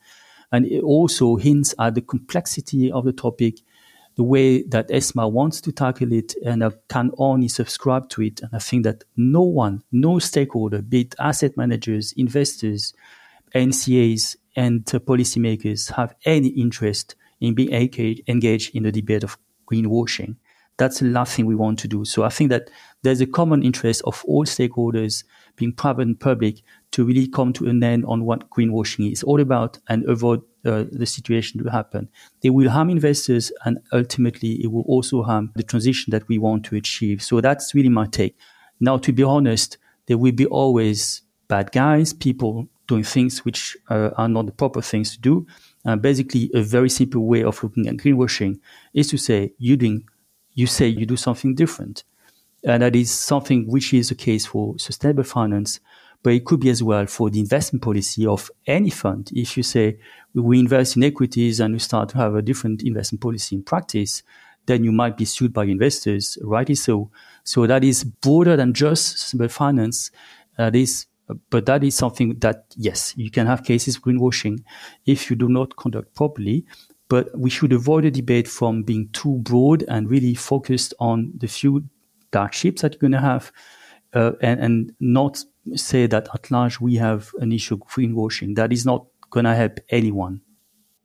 and 0.52 0.66
it 0.66 0.84
also 0.84 1.36
hints 1.36 1.74
at 1.80 1.96
the 1.96 2.02
complexity 2.02 2.92
of 2.92 3.06
the 3.06 3.14
topic 3.14 3.56
the 4.16 4.24
way 4.24 4.62
that 4.64 4.90
ESMA 4.92 5.28
wants 5.28 5.62
to 5.62 5.72
tackle 5.72 6.12
it, 6.14 6.36
and 6.46 6.64
I 6.64 6.72
can 6.90 7.12
only 7.18 7.48
subscribe 7.48 8.10
to 8.10 8.22
it. 8.22 8.42
And 8.42 8.52
I 8.54 8.60
think 8.60 8.84
that 8.84 9.04
no 9.16 9.42
one, 9.42 9.84
no 9.92 10.20
stakeholder, 10.20 10.82
be 10.82 11.02
it 11.02 11.16
asset 11.18 11.56
managers, 11.58 12.14
investors, 12.18 12.94
NCAs, 13.56 14.36
and 14.56 14.82
uh, 14.94 15.00
policymakers, 15.00 15.94
have 15.94 16.14
any 16.26 16.50
interest 16.50 17.16
in 17.40 17.56
being 17.56 17.72
engaged 18.28 18.76
in 18.76 18.84
the 18.84 18.92
debate 18.92 19.24
of 19.24 19.38
greenwashing. 19.66 20.36
That's 20.78 21.00
the 21.00 21.08
last 21.08 21.36
thing 21.36 21.46
we 21.46 21.56
want 21.56 21.80
to 21.80 21.88
do. 21.88 22.06
So 22.06 22.24
I 22.24 22.30
think 22.30 22.50
that 22.50 22.70
there's 23.04 23.22
a 23.22 23.28
common 23.28 23.64
interest 23.64 24.02
of 24.06 24.24
all 24.26 24.46
stakeholders, 24.46 25.24
being 25.56 25.74
private 25.74 26.08
and 26.08 26.20
public, 26.20 26.62
to 26.92 27.06
really 27.06 27.28
come 27.28 27.54
to 27.54 27.68
an 27.68 27.84
end 27.84 28.06
on 28.06 28.26
what 28.26 28.50
greenwashing 28.50 29.12
is 29.12 29.24
all 29.24 29.40
about 29.40 29.78
and 29.90 30.04
avoid 30.10 30.42
uh, 30.66 30.86
the 30.92 31.06
situation 31.06 31.64
to 31.64 31.70
happen. 31.70 32.10
They 32.42 32.50
will 32.50 32.70
harm 32.70 32.90
investors 32.90 33.52
and 33.66 33.80
ultimately 33.94 34.64
it 34.64 34.72
will 34.72 34.86
also 34.88 35.24
harm 35.24 35.52
the 35.56 35.64
transition 35.64 36.12
that 36.12 36.28
we 36.28 36.38
want 36.38 36.66
to 36.66 36.76
achieve. 36.76 37.22
So 37.22 37.42
that's 37.42 37.74
really 37.74 37.90
my 37.90 38.08
take. 38.08 38.38
Now, 38.80 38.98
to 38.98 39.12
be 39.14 39.24
honest, 39.24 39.78
there 40.08 40.18
will 40.18 40.32
be 40.32 40.46
always 40.46 41.22
bad 41.48 41.72
guys, 41.72 42.14
people 42.14 42.68
doing 42.88 43.04
things 43.04 43.46
which 43.46 43.78
uh, 43.90 44.10
are 44.18 44.28
not 44.28 44.46
the 44.46 44.52
proper 44.52 44.82
things 44.82 45.16
to 45.16 45.22
do. 45.22 45.46
Uh, 45.86 45.96
basically, 45.96 46.50
a 46.54 46.62
very 46.62 46.90
simple 46.90 47.26
way 47.26 47.44
of 47.44 47.64
looking 47.64 47.88
at 47.88 47.96
greenwashing 47.96 48.60
is 48.94 49.08
to 49.08 49.18
say 49.18 49.54
you're 49.58 49.78
doing, 49.78 50.04
you 50.54 50.68
say 50.68 50.88
you 50.88 51.06
do 51.06 51.18
something 51.18 51.56
different, 51.56 52.04
and 52.64 52.84
that 52.84 52.96
is 52.96 53.12
something 53.12 53.68
which 53.68 53.94
is 53.94 54.10
the 54.10 54.16
case 54.16 54.46
for 54.46 54.78
sustainable 54.78 55.24
finance 55.24 55.80
but 56.24 56.34
it 56.34 56.46
could 56.46 56.60
be 56.60 56.70
as 56.70 56.84
well 56.84 57.06
for 57.08 57.30
the 57.30 57.40
investment 57.40 57.84
policy 57.84 58.26
of 58.26 58.52
any 58.68 58.90
fund. 58.90 59.32
If 59.34 59.58
you 59.58 59.64
say 59.64 59.98
we 60.34 60.60
invest 60.60 60.96
in 60.96 61.04
equities 61.04 61.60
and 61.60 61.74
we 61.74 61.80
start 61.80 62.10
to 62.10 62.18
have 62.18 62.36
a 62.36 62.42
different 62.42 62.84
investment 62.84 63.22
policy 63.22 63.56
in 63.56 63.64
practice, 63.64 64.24
then 64.68 64.84
you 64.84 64.92
might 64.92 65.18
be 65.18 65.26
sued 65.26 65.54
by 65.54 65.66
investors, 65.66 66.38
rightly 66.44 66.76
so. 66.76 67.10
So 67.44 67.66
that 67.66 67.84
is 67.84 68.04
broader 68.04 68.56
than 68.56 68.74
just 68.74 69.18
sustainable 69.18 69.50
finance. 69.50 70.12
That 70.58 70.76
is, 70.76 71.08
but 71.50 71.66
that 71.66 71.84
is 71.84 71.96
something 71.96 72.38
that, 72.40 72.66
yes, 72.76 73.14
you 73.18 73.32
can 73.32 73.48
have 73.48 73.64
cases 73.64 73.96
of 73.96 74.04
greenwashing 74.04 74.64
if 75.06 75.30
you 75.30 75.36
do 75.36 75.50
not 75.50 75.76
conduct 75.76 76.14
properly. 76.14 76.66
But 77.12 77.38
we 77.38 77.50
should 77.50 77.74
avoid 77.74 78.06
a 78.06 78.12
debate 78.12 78.48
from 78.48 78.84
being 78.84 79.10
too 79.12 79.40
broad 79.40 79.84
and 79.90 80.10
really 80.10 80.34
focused 80.34 80.94
on 80.98 81.34
the 81.36 81.48
few 81.48 81.84
dark 82.32 82.54
ships 82.54 82.82
that 82.82 82.94
you're 82.94 83.10
going 83.10 83.12
to 83.12 83.20
have 83.20 83.52
uh, 84.14 84.32
and, 84.42 84.62
and 84.62 84.94
not 85.02 85.44
say 85.76 86.08
that 86.08 86.30
at 86.34 86.50
large 86.50 86.80
we 86.80 86.96
have 86.96 87.30
an 87.40 87.52
issue 87.52 87.74
of 87.74 87.82
greenwashing. 87.82 88.56
That 88.56 88.72
is 88.72 88.86
not 88.86 89.08
going 89.30 89.44
to 89.44 89.54
help 89.54 89.80
anyone. 89.90 90.40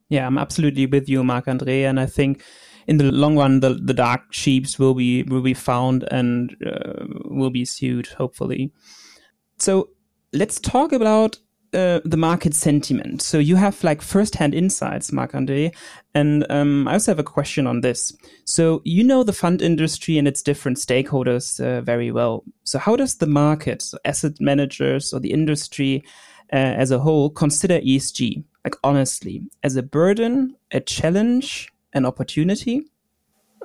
Yeah, 0.07 0.25
I'm 0.25 0.37
absolutely 0.37 0.85
with 0.85 1.09
you, 1.09 1.25
Marc 1.25 1.49
Andre, 1.49 1.83
and 1.83 1.99
I 1.99 2.05
think 2.05 2.41
in 2.87 2.99
the 2.99 3.11
long 3.11 3.37
run, 3.37 3.59
the, 3.59 3.73
the 3.73 3.93
dark 3.93 4.31
sheeps 4.31 4.79
will 4.79 4.93
be 4.93 5.23
will 5.23 5.41
be 5.41 5.53
found 5.53 6.07
and 6.09 6.55
uh, 6.65 7.03
will 7.25 7.49
be 7.49 7.65
sued, 7.65 8.07
hopefully. 8.07 8.71
So 9.59 9.89
let's 10.31 10.57
talk 10.57 10.93
about 10.93 11.39
uh, 11.73 11.99
the 12.05 12.17
market 12.17 12.53
sentiment. 12.53 13.21
So 13.21 13.37
you 13.37 13.55
have 13.55 13.83
like 13.83 14.01
first-hand 14.01 14.53
insights, 14.53 15.11
Marc 15.11 15.35
Andre, 15.35 15.71
and 16.13 16.45
um, 16.49 16.87
I 16.87 16.93
also 16.93 17.11
have 17.11 17.19
a 17.19 17.23
question 17.23 17.67
on 17.67 17.81
this. 17.81 18.15
So 18.45 18.81
you 18.85 19.03
know 19.03 19.23
the 19.23 19.33
fund 19.33 19.61
industry 19.61 20.17
and 20.17 20.27
its 20.27 20.41
different 20.41 20.77
stakeholders 20.77 21.59
uh, 21.59 21.81
very 21.81 22.11
well. 22.11 22.43
So 22.63 22.79
how 22.79 22.95
does 22.95 23.15
the 23.15 23.27
market, 23.27 23.81
so 23.81 23.97
asset 24.05 24.39
managers, 24.39 25.13
or 25.13 25.19
the 25.19 25.31
industry 25.31 26.03
uh, 26.53 26.55
as 26.55 26.91
a 26.91 26.99
whole 26.99 27.29
consider 27.29 27.79
ESG? 27.79 28.43
Like 28.63 28.75
honestly, 28.83 29.43
as 29.63 29.75
a 29.75 29.83
burden, 29.83 30.55
a 30.71 30.79
challenge, 30.79 31.69
an 31.93 32.05
opportunity? 32.05 32.85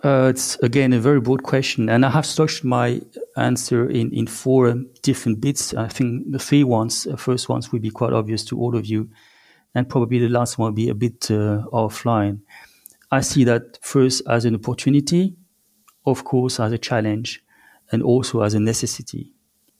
Uh, 0.02 0.26
it's 0.28 0.56
again 0.56 0.92
a 0.92 0.98
very 0.98 1.20
broad 1.20 1.44
question, 1.44 1.88
and 1.88 2.04
I 2.04 2.10
have 2.10 2.26
structured 2.26 2.64
my 2.64 3.00
answer 3.36 3.88
in, 3.88 4.12
in 4.12 4.26
four 4.26 4.74
different 5.02 5.40
bits. 5.40 5.74
I 5.74 5.86
think 5.86 6.32
the 6.32 6.40
three 6.40 6.64
ones, 6.64 7.04
the 7.04 7.16
first 7.16 7.48
ones 7.48 7.70
will 7.70 7.78
be 7.78 7.90
quite 7.90 8.12
obvious 8.12 8.44
to 8.46 8.58
all 8.58 8.76
of 8.76 8.84
you, 8.84 9.08
and 9.76 9.88
probably 9.88 10.18
the 10.18 10.28
last 10.28 10.58
one 10.58 10.66
will 10.66 10.74
be 10.74 10.88
a 10.88 10.94
bit 10.94 11.30
uh, 11.30 11.62
offline. 11.72 12.40
I 13.12 13.20
see 13.20 13.44
that 13.44 13.78
first 13.80 14.22
as 14.28 14.44
an 14.44 14.56
opportunity, 14.56 15.36
of 16.04 16.24
course, 16.24 16.58
as 16.58 16.72
a 16.72 16.78
challenge, 16.78 17.40
and 17.92 18.02
also 18.02 18.42
as 18.42 18.54
a 18.54 18.60
necessity. 18.60 19.32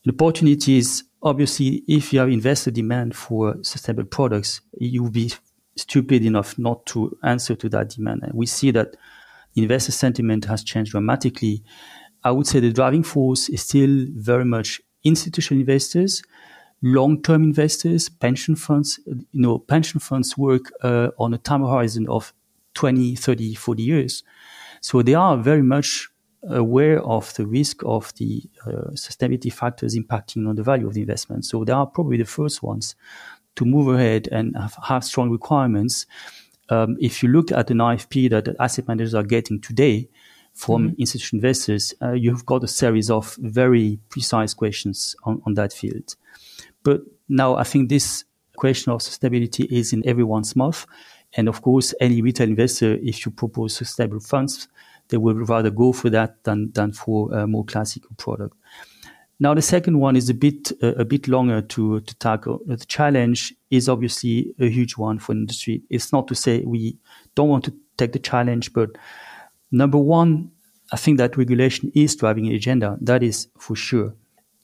The 0.05 0.13
opportunity 0.13 0.79
is 0.79 1.03
obviously 1.21 1.83
if 1.89 2.13
you 2.13 2.21
have 2.21 2.29
investor 2.29 2.71
demand 2.71 3.17
for 3.17 3.57
sustainable 3.63 4.09
products, 4.09 4.61
you 4.79 5.03
will 5.03 5.11
be 5.11 5.33
stupid 5.77 6.25
enough 6.25 6.59
not 6.59 6.87
to 6.87 7.17
answer 7.25 7.57
to 7.57 7.69
that 7.71 7.91
demand. 7.91 8.23
And 8.23 8.35
we 8.35 8.47
see 8.47 8.71
that 8.73 8.97
investor 9.55 9.93
sentiment 9.93 10.45
has 10.47 10.65
changed 10.65 10.93
dramatically. 10.93 11.62
I 12.25 12.31
would 12.31 12.47
say 12.47 12.61
the 12.61 12.73
driving 12.73 13.03
force 13.03 13.49
is 13.49 13.62
still 13.62 14.07
very 14.15 14.45
much 14.45 14.81
institutional 15.05 15.61
investors, 15.61 16.23
long-term 16.83 17.43
investors, 17.43 18.09
pension 18.09 18.57
funds. 18.57 19.01
You 19.07 19.27
know, 19.33 19.59
pension 19.59 20.01
funds 20.01 20.38
work 20.38 20.73
uh, 20.83 21.09
on 21.19 21.35
a 21.35 21.38
time 21.38 21.62
horizon 21.62 22.09
of 22.09 22.33
20, 22.75 23.17
30, 23.17 23.55
40 23.55 23.83
years. 23.83 24.23
So 24.81 25.03
they 25.03 25.15
are 25.15 25.37
very 25.37 25.62
much 25.62 26.09
aware 26.49 27.01
of 27.03 27.33
the 27.35 27.47
risk 27.47 27.83
of 27.85 28.12
the 28.17 28.43
uh, 28.67 28.91
sustainability 28.95 29.53
factors 29.53 29.97
impacting 29.97 30.49
on 30.49 30.57
the 30.57 30.62
value 30.62 30.87
of 30.88 30.95
the 30.95 31.03
investment. 31.03 31.45
So 31.45 31.65
they 31.65 31.73
are 31.73 31.87
probably 31.87 32.17
the 32.17 32.25
first 32.25 32.62
ones 32.62 32.97
to 33.57 33.65
move 33.65 33.95
ahead 33.95 34.29
and 34.33 34.57
have, 34.57 34.77
have 34.85 35.05
strong 35.05 35.31
requirements. 35.31 36.07
Um, 36.73 36.97
if 36.99 37.23
you 37.23 37.29
look 37.29 37.53
at 37.53 37.71
an 37.71 37.79
RFP 37.79 38.31
that 38.31 38.57
asset 38.59 38.89
managers 38.89 39.15
are 39.15 39.23
getting 39.23 39.61
today 39.61 40.09
from 40.55 40.89
mm-hmm. 40.89 41.01
institutional 41.01 41.39
investors, 41.41 41.93
uh, 42.01 42.13
you've 42.13 42.47
got 42.47 42.65
a 42.65 42.69
series 42.69 43.11
of 43.11 43.37
very 43.41 43.99
precise 44.09 44.55
questions 44.55 45.15
on, 45.25 45.43
on 45.45 45.53
that 45.55 45.75
field. 45.75 46.17
But 46.83 47.03
now 47.29 47.57
I 47.57 47.65
think 47.65 47.91
this 47.91 48.25
question 48.57 48.91
of 48.91 49.01
sustainability 49.01 49.71
is 49.71 49.93
in 49.93 50.03
everyone's 50.09 50.57
mouth. 50.57 50.87
And 51.35 51.47
of 51.47 51.61
course, 51.61 51.95
any 52.01 52.23
retail 52.23 52.49
investor, 52.49 52.95
if 53.03 53.27
you 53.27 53.33
propose 53.33 53.77
sustainable 53.77 54.21
funds, 54.21 54.69
they 55.09 55.19
will 55.19 55.35
rather 55.35 55.71
go 55.71 55.93
for 55.93 56.09
that 56.09 56.43
than, 56.45 56.73
than 56.73 56.93
for 56.93 57.35
a 57.35 57.47
more 57.47 57.67
classical 57.67 58.13
product. 58.17 58.57
Now, 59.40 59.55
the 59.55 59.62
second 59.62 59.99
one 59.99 60.14
is 60.14 60.29
a 60.29 60.35
bit 60.35 60.73
uh, 60.83 60.95
a 60.95 61.05
bit 61.05 61.29
longer 61.29 61.62
to 61.62 62.01
to 62.01 62.14
tackle. 62.16 62.61
The 62.66 62.77
challenge 62.77 63.55
is 63.71 63.88
obviously 63.88 64.55
a 64.59 64.68
huge 64.68 64.97
one 64.97 65.18
for 65.18 65.33
industry. 65.33 65.83
It's 65.90 66.12
not 66.12 66.29
to 66.29 66.35
say 66.35 66.62
we 66.64 66.97
don't 67.35 67.49
want 67.49 67.64
to 67.64 67.75
take 67.97 68.12
the 68.12 68.18
challenge, 68.18 68.73
but 68.73 68.90
number 69.71 69.99
one, 69.99 70.51
I 70.92 70.97
think 70.97 71.18
that 71.18 71.37
regulation 71.37 71.90
is 71.95 72.16
driving 72.16 72.47
an 72.47 72.55
agenda. 72.55 72.99
That 73.01 73.23
is 73.23 73.49
for 73.59 73.75
sure 73.77 74.14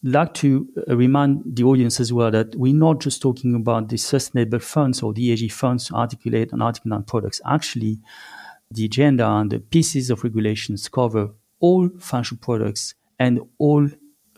like 0.03 0.33
to 0.33 0.69
uh, 0.89 0.97
remind 0.97 1.43
the 1.45 1.65
audience 1.65 1.99
as 2.01 2.13
well 2.13 2.31
that 2.31 2.55
we're 2.55 2.75
not 2.75 3.01
just 3.01 3.21
talking 3.21 3.55
about 3.55 3.89
the 3.89 3.97
sustainable 3.97 4.61
funds 4.61 5.03
or 5.03 5.13
the 5.13 5.31
ESG 5.31 5.51
funds 5.53 5.91
Article 5.93 6.35
8 6.37 6.53
and 6.53 6.63
Article 6.63 6.91
9 6.91 7.03
products. 7.03 7.41
Actually, 7.45 7.99
the 8.71 8.85
agenda 8.85 9.27
and 9.27 9.51
the 9.51 9.59
pieces 9.59 10.11
of 10.11 10.23
regulations 10.23 10.89
cover 10.89 11.31
all 11.61 11.89
financial 11.99 12.37
products 12.37 12.95
and 13.19 13.41
all 13.59 13.89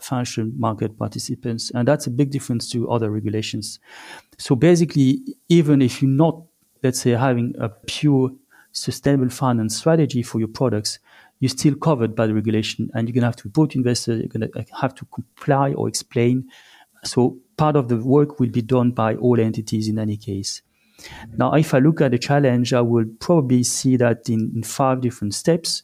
financial 0.02 0.50
market 0.56 0.98
participants. 0.98 1.70
And 1.74 1.86
that's 1.86 2.06
a 2.06 2.10
big 2.10 2.30
difference 2.30 2.70
to 2.70 2.90
other 2.90 3.10
regulations. 3.10 3.78
So 4.38 4.54
basically, 4.56 5.20
even 5.48 5.82
if 5.82 6.02
you're 6.02 6.10
not, 6.10 6.42
let's 6.82 7.00
say, 7.00 7.10
having 7.10 7.54
a 7.58 7.68
pure 7.68 8.30
sustainable 8.72 9.30
finance 9.30 9.76
strategy 9.76 10.22
for 10.22 10.38
your 10.38 10.48
products, 10.48 10.98
you're 11.40 11.48
still 11.48 11.74
covered 11.74 12.14
by 12.14 12.26
the 12.26 12.34
regulation 12.34 12.90
and 12.94 13.08
you're 13.08 13.14
going 13.14 13.22
to 13.22 13.26
have 13.26 13.36
to 13.36 13.48
report 13.48 13.70
to 13.70 13.78
investors, 13.78 14.20
you're 14.20 14.28
going 14.28 14.50
to 14.50 14.58
uh, 14.58 14.80
have 14.80 14.94
to 14.94 15.04
comply 15.06 15.72
or 15.72 15.88
explain. 15.88 16.48
So 17.04 17.38
part 17.56 17.76
of 17.76 17.88
the 17.88 17.96
work 17.96 18.38
will 18.38 18.50
be 18.50 18.62
done 18.62 18.90
by 18.92 19.16
all 19.16 19.40
entities 19.40 19.88
in 19.88 19.98
any 19.98 20.16
case. 20.16 20.62
Now, 21.36 21.54
if 21.54 21.72
I 21.72 21.78
look 21.78 22.02
at 22.02 22.10
the 22.10 22.18
challenge, 22.18 22.74
I 22.74 22.82
will 22.82 23.06
probably 23.20 23.62
see 23.62 23.96
that 23.96 24.28
in, 24.28 24.52
in 24.54 24.62
five 24.62 25.00
different 25.00 25.34
steps. 25.34 25.82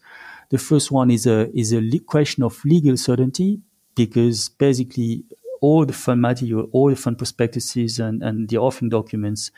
The 0.51 0.59
first 0.59 0.93
one 0.93 1.11
is 1.11 1.27
a, 1.27 1.51
is 1.59 1.73
a 1.73 1.83
question 2.01 2.43
of 2.43 2.63
legal 2.65 2.97
certainty 2.99 3.61
because 3.97 4.49
basically 4.51 5.25
all 5.61 5.85
the 5.85 5.93
fund 5.93 6.21
material, 6.21 6.69
all 6.73 6.91
the 6.91 6.97
fund 6.97 7.19
prospectuses 7.19 7.99
and, 7.99 8.23
and 8.23 8.49
the 8.49 8.59
offering 8.59 8.91
documents 8.91 9.51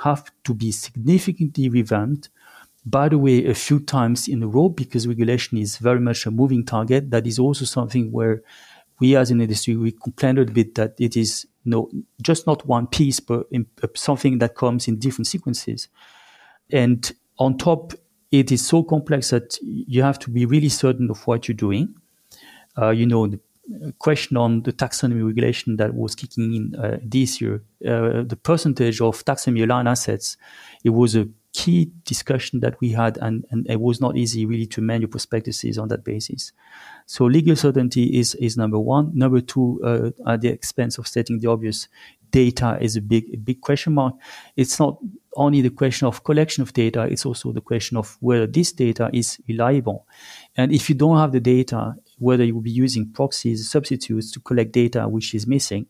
have 0.00 0.30
to 0.44 0.54
be 0.54 0.70
significantly 0.70 1.68
revamped 1.68 2.28
by 2.88 3.08
the 3.08 3.18
way, 3.18 3.44
a 3.44 3.54
few 3.54 3.80
times 3.80 4.28
in 4.28 4.42
a 4.42 4.46
row 4.46 4.68
because 4.68 5.06
regulation 5.06 5.58
is 5.58 5.76
very 5.78 6.00
much 6.00 6.24
a 6.26 6.30
moving 6.30 6.64
target. 6.64 7.10
That 7.10 7.26
is 7.26 7.38
also 7.38 7.64
something 7.64 8.10
where 8.12 8.42
we 8.98 9.16
as 9.16 9.30
an 9.30 9.40
industry, 9.40 9.76
we 9.76 9.92
complain 9.92 10.38
a 10.38 10.44
bit 10.44 10.74
that 10.76 10.94
it 10.98 11.16
is 11.16 11.46
no, 11.64 11.90
just 12.22 12.46
not 12.46 12.66
one 12.66 12.86
piece, 12.86 13.20
but 13.20 13.46
in, 13.50 13.66
uh, 13.82 13.88
something 13.94 14.38
that 14.38 14.54
comes 14.54 14.88
in 14.88 14.98
different 14.98 15.26
sequences. 15.26 15.88
And 16.70 17.12
on 17.38 17.58
top, 17.58 17.92
it 18.32 18.50
is 18.50 18.66
so 18.66 18.82
complex 18.82 19.30
that 19.30 19.58
you 19.62 20.02
have 20.02 20.18
to 20.20 20.30
be 20.30 20.46
really 20.46 20.68
certain 20.68 21.10
of 21.10 21.26
what 21.26 21.46
you're 21.46 21.54
doing. 21.54 21.94
Uh, 22.76 22.90
you 22.90 23.06
know, 23.06 23.26
the 23.26 23.40
question 23.98 24.36
on 24.36 24.62
the 24.62 24.72
taxonomy 24.72 25.26
regulation 25.26 25.76
that 25.76 25.94
was 25.94 26.14
kicking 26.14 26.54
in 26.54 26.74
uh, 26.74 26.98
this 27.02 27.40
year, 27.40 27.62
uh, 27.86 28.22
the 28.22 28.38
percentage 28.42 29.00
of 29.00 29.24
taxonomy 29.24 29.62
aligned 29.64 29.88
assets, 29.88 30.36
it 30.84 30.90
was 30.90 31.14
a 31.14 31.28
key 31.52 31.90
discussion 32.04 32.60
that 32.60 32.80
we 32.80 32.90
had, 32.90 33.18
and, 33.18 33.44
and 33.50 33.68
it 33.68 33.80
was 33.80 34.00
not 34.00 34.16
easy 34.16 34.46
really 34.46 34.66
to 34.66 34.80
manage 34.80 35.10
prospectuses 35.10 35.78
on 35.78 35.88
that 35.88 36.04
basis. 36.04 36.52
So 37.06 37.24
legal 37.24 37.56
certainty 37.56 38.18
is, 38.18 38.34
is 38.36 38.56
number 38.56 38.78
one. 38.78 39.10
Number 39.14 39.40
two, 39.40 39.80
uh, 39.84 40.30
at 40.30 40.40
the 40.40 40.48
expense 40.48 40.98
of 40.98 41.06
stating 41.06 41.38
the 41.38 41.48
obvious, 41.48 41.88
data 42.30 42.78
is 42.80 42.96
a 42.96 43.00
big, 43.00 43.24
a 43.32 43.36
big 43.38 43.60
question 43.60 43.94
mark. 43.94 44.14
It's 44.56 44.78
not 44.78 44.98
only 45.36 45.62
the 45.62 45.70
question 45.70 46.06
of 46.06 46.24
collection 46.24 46.62
of 46.62 46.72
data, 46.72 47.02
it's 47.04 47.24
also 47.24 47.52
the 47.52 47.60
question 47.60 47.96
of 47.96 48.16
whether 48.20 48.46
this 48.46 48.72
data 48.72 49.08
is 49.12 49.38
reliable. 49.48 50.06
And 50.56 50.72
if 50.72 50.88
you 50.88 50.94
don't 50.94 51.16
have 51.16 51.32
the 51.32 51.40
data, 51.40 51.94
whether 52.18 52.44
you 52.44 52.54
will 52.54 52.62
be 52.62 52.70
using 52.70 53.10
proxies, 53.12 53.70
substitutes 53.70 54.30
to 54.32 54.40
collect 54.40 54.72
data 54.72 55.08
which 55.08 55.34
is 55.34 55.46
missing. 55.46 55.86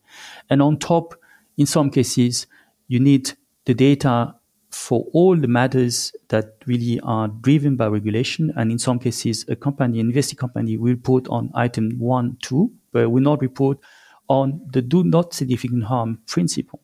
And 0.49 0.61
on 0.61 0.77
top, 0.77 1.15
in 1.57 1.65
some 1.65 1.89
cases, 1.89 2.47
you 2.87 2.99
need 2.99 3.31
the 3.65 3.73
data 3.73 4.35
for 4.71 5.07
all 5.13 5.35
the 5.35 5.47
matters 5.47 6.13
that 6.29 6.55
really 6.65 6.99
are 7.01 7.27
driven 7.27 7.75
by 7.75 7.87
regulation. 7.87 8.53
And 8.55 8.71
in 8.71 8.79
some 8.79 8.99
cases, 8.99 9.45
a 9.47 9.55
company, 9.55 9.99
an 9.99 10.07
investing 10.07 10.37
company 10.37 10.77
will 10.77 10.91
report 10.91 11.27
on 11.27 11.51
item 11.55 11.97
one, 11.99 12.37
two, 12.41 12.71
but 12.91 13.09
will 13.09 13.23
not 13.23 13.41
report 13.41 13.79
on 14.27 14.61
the 14.71 14.81
do 14.81 15.03
not 15.03 15.33
significant 15.33 15.83
harm 15.83 16.19
principle. 16.27 16.81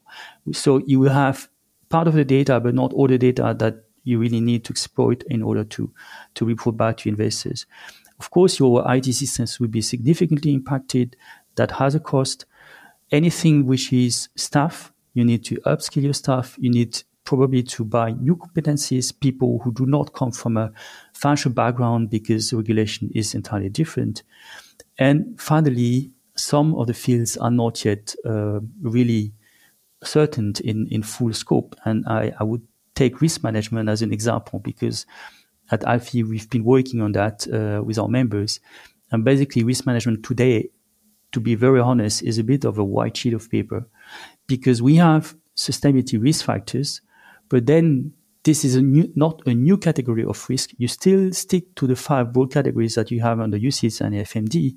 So 0.52 0.82
you 0.86 1.00
will 1.00 1.12
have 1.12 1.48
part 1.90 2.08
of 2.08 2.16
the 2.16 2.26
data, 2.26 2.60
but 2.60 2.74
not 2.74 2.92
all 2.94 3.08
the 3.08 3.20
data 3.20 3.56
that 3.60 3.84
you 4.04 4.20
really 4.20 4.42
need 4.42 4.64
to 4.66 4.72
exploit 4.72 5.24
in 5.30 5.42
order 5.44 5.64
to, 5.64 5.92
to 6.36 6.46
report 6.46 6.78
back 6.78 6.98
to 6.98 7.10
investors. 7.10 7.66
Of 8.20 8.30
course, 8.30 8.60
your 8.60 8.84
IT 8.94 9.06
systems 9.06 9.60
will 9.60 9.68
be 9.68 9.82
significantly 9.82 10.54
impacted. 10.54 11.16
That 11.56 11.72
has 11.72 11.96
a 11.96 12.00
cost. 12.00 12.46
Anything 13.12 13.66
which 13.66 13.94
is 13.94 14.30
staff, 14.36 14.94
you 15.14 15.24
need 15.24 15.44
to 15.46 15.56
upskill 15.62 16.04
your 16.04 16.14
staff. 16.14 16.56
You 16.60 16.70
need 16.70 17.04
probably 17.24 17.64
to 17.64 17.84
buy 17.84 18.12
new 18.12 18.36
competencies, 18.36 19.18
people 19.20 19.60
who 19.64 19.74
do 19.74 19.86
not 19.86 20.14
come 20.14 20.32
from 20.32 20.58
a 20.58 20.72
financial 21.14 21.52
background 21.52 22.10
because 22.10 22.50
the 22.50 22.58
regulation 22.58 23.10
is 23.14 23.34
entirely 23.34 23.70
different. 23.70 24.24
And 24.98 25.40
finally, 25.40 26.12
some 26.36 26.76
of 26.76 26.88
the 26.88 26.94
fields 26.94 27.36
are 27.38 27.52
not 27.52 27.84
yet 27.84 28.16
uh, 28.26 28.60
really 28.82 29.34
certain 30.04 30.54
in, 30.64 30.88
in 30.92 31.04
full 31.04 31.34
scope. 31.34 31.76
And 31.84 32.06
I, 32.08 32.34
I 32.40 32.44
would 32.44 32.62
take 32.94 33.22
risk 33.22 33.44
management 33.44 33.90
as 33.90 34.02
an 34.02 34.14
example 34.14 34.60
because 34.60 35.06
at 35.72 35.84
IFE 35.88 36.14
we've 36.28 36.50
been 36.50 36.64
working 36.64 37.02
on 37.02 37.12
that 37.14 37.48
uh, 37.52 37.84
with 37.84 37.98
our 37.98 38.08
members. 38.08 38.60
And 39.12 39.24
basically, 39.24 39.64
risk 39.64 39.86
management 39.86 40.24
today, 40.24 40.70
to 41.32 41.40
be 41.40 41.56
very 41.56 41.80
honest, 41.80 42.24
is 42.24 42.38
a 42.38 42.44
bit 42.44 42.66
of 42.66 42.78
a 42.78 42.84
white 42.84 43.16
sheet 43.18 43.34
of 43.34 43.50
paper 43.50 43.88
because 44.48 44.82
we 44.82 44.96
have 44.96 45.36
sustainability 45.56 46.22
risk 46.22 46.46
factors 46.46 47.02
but 47.50 47.66
then 47.66 48.14
this 48.44 48.64
is 48.64 48.76
a 48.76 48.82
new, 48.82 49.12
not 49.16 49.42
a 49.46 49.54
new 49.54 49.78
category 49.78 50.24
of 50.24 50.48
risk. 50.50 50.72
You 50.78 50.88
still 50.88 51.32
stick 51.34 51.76
to 51.76 51.88
the 51.88 51.96
five 51.96 52.34
broad 52.34 52.52
categories 52.52 52.96
that 52.96 53.12
you 53.12 53.22
have 53.22 53.40
under 53.40 53.58
UCITS 53.58 54.02
and 54.02 54.16
AIFMD, 54.16 54.76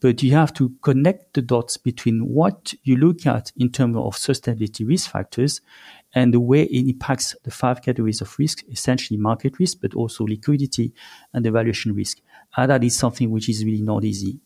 but 0.00 0.22
you 0.22 0.32
have 0.32 0.52
to 0.54 0.70
connect 0.82 1.34
the 1.34 1.42
dots 1.42 1.76
between 1.76 2.20
what 2.20 2.74
you 2.82 2.96
look 2.96 3.26
at 3.26 3.52
in 3.56 3.70
terms 3.70 3.96
of 3.96 4.14
sustainability 4.14 4.86
risk 4.86 5.10
factors 5.10 5.60
and 6.14 6.32
the 6.32 6.40
way 6.40 6.64
it 6.64 6.88
impacts 6.88 7.34
the 7.44 7.50
five 7.50 7.82
categories 7.82 8.20
of 8.20 8.38
risk, 8.38 8.64
essentially 8.70 9.18
market 9.18 9.58
risk, 9.58 9.78
but 9.80 9.94
also 9.94 10.24
liquidity 10.24 10.92
and 11.32 11.46
evaluation 11.46 11.94
risk. 11.94 12.18
And 12.56 12.70
that 12.70 12.84
is 12.84 12.96
something 12.96 13.30
which 13.30 13.48
is 13.48 13.64
really 13.64 13.82
not 13.82 14.04
easy. 14.04 14.38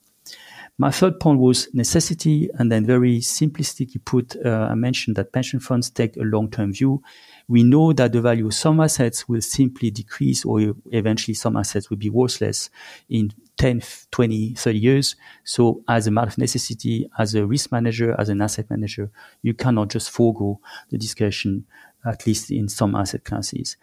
My 0.78 0.90
third 0.90 1.18
point 1.20 1.40
was 1.40 1.72
necessity, 1.72 2.50
and 2.58 2.70
then 2.70 2.84
very 2.84 3.18
simplistically 3.18 4.04
put, 4.04 4.36
uh, 4.44 4.68
I 4.70 4.74
mentioned 4.74 5.16
that 5.16 5.32
pension 5.32 5.58
funds 5.58 5.88
take 5.88 6.16
a 6.16 6.22
long-term 6.22 6.74
view 6.74 7.02
we 7.48 7.62
know 7.62 7.92
that 7.92 8.12
the 8.12 8.20
value 8.20 8.46
of 8.46 8.54
some 8.54 8.80
assets 8.80 9.28
will 9.28 9.40
simply 9.40 9.90
decrease 9.90 10.44
or 10.44 10.74
eventually 10.90 11.34
some 11.34 11.56
assets 11.56 11.90
will 11.90 11.96
be 11.96 12.10
worthless 12.10 12.70
in 13.08 13.32
10, 13.58 13.82
20, 14.10 14.54
30 14.54 14.78
years. 14.78 15.16
So 15.44 15.82
as 15.88 16.06
a 16.06 16.10
matter 16.10 16.28
of 16.28 16.38
necessity, 16.38 17.08
as 17.18 17.34
a 17.34 17.46
risk 17.46 17.72
manager, 17.72 18.14
as 18.18 18.28
an 18.28 18.42
asset 18.42 18.68
manager, 18.70 19.10
you 19.42 19.54
cannot 19.54 19.88
just 19.88 20.10
forego 20.10 20.60
the 20.90 20.98
discussion, 20.98 21.66
at 22.04 22.26
least 22.26 22.50
in 22.50 22.68
some 22.68 22.94
asset 22.94 23.24
classes. 23.24 23.76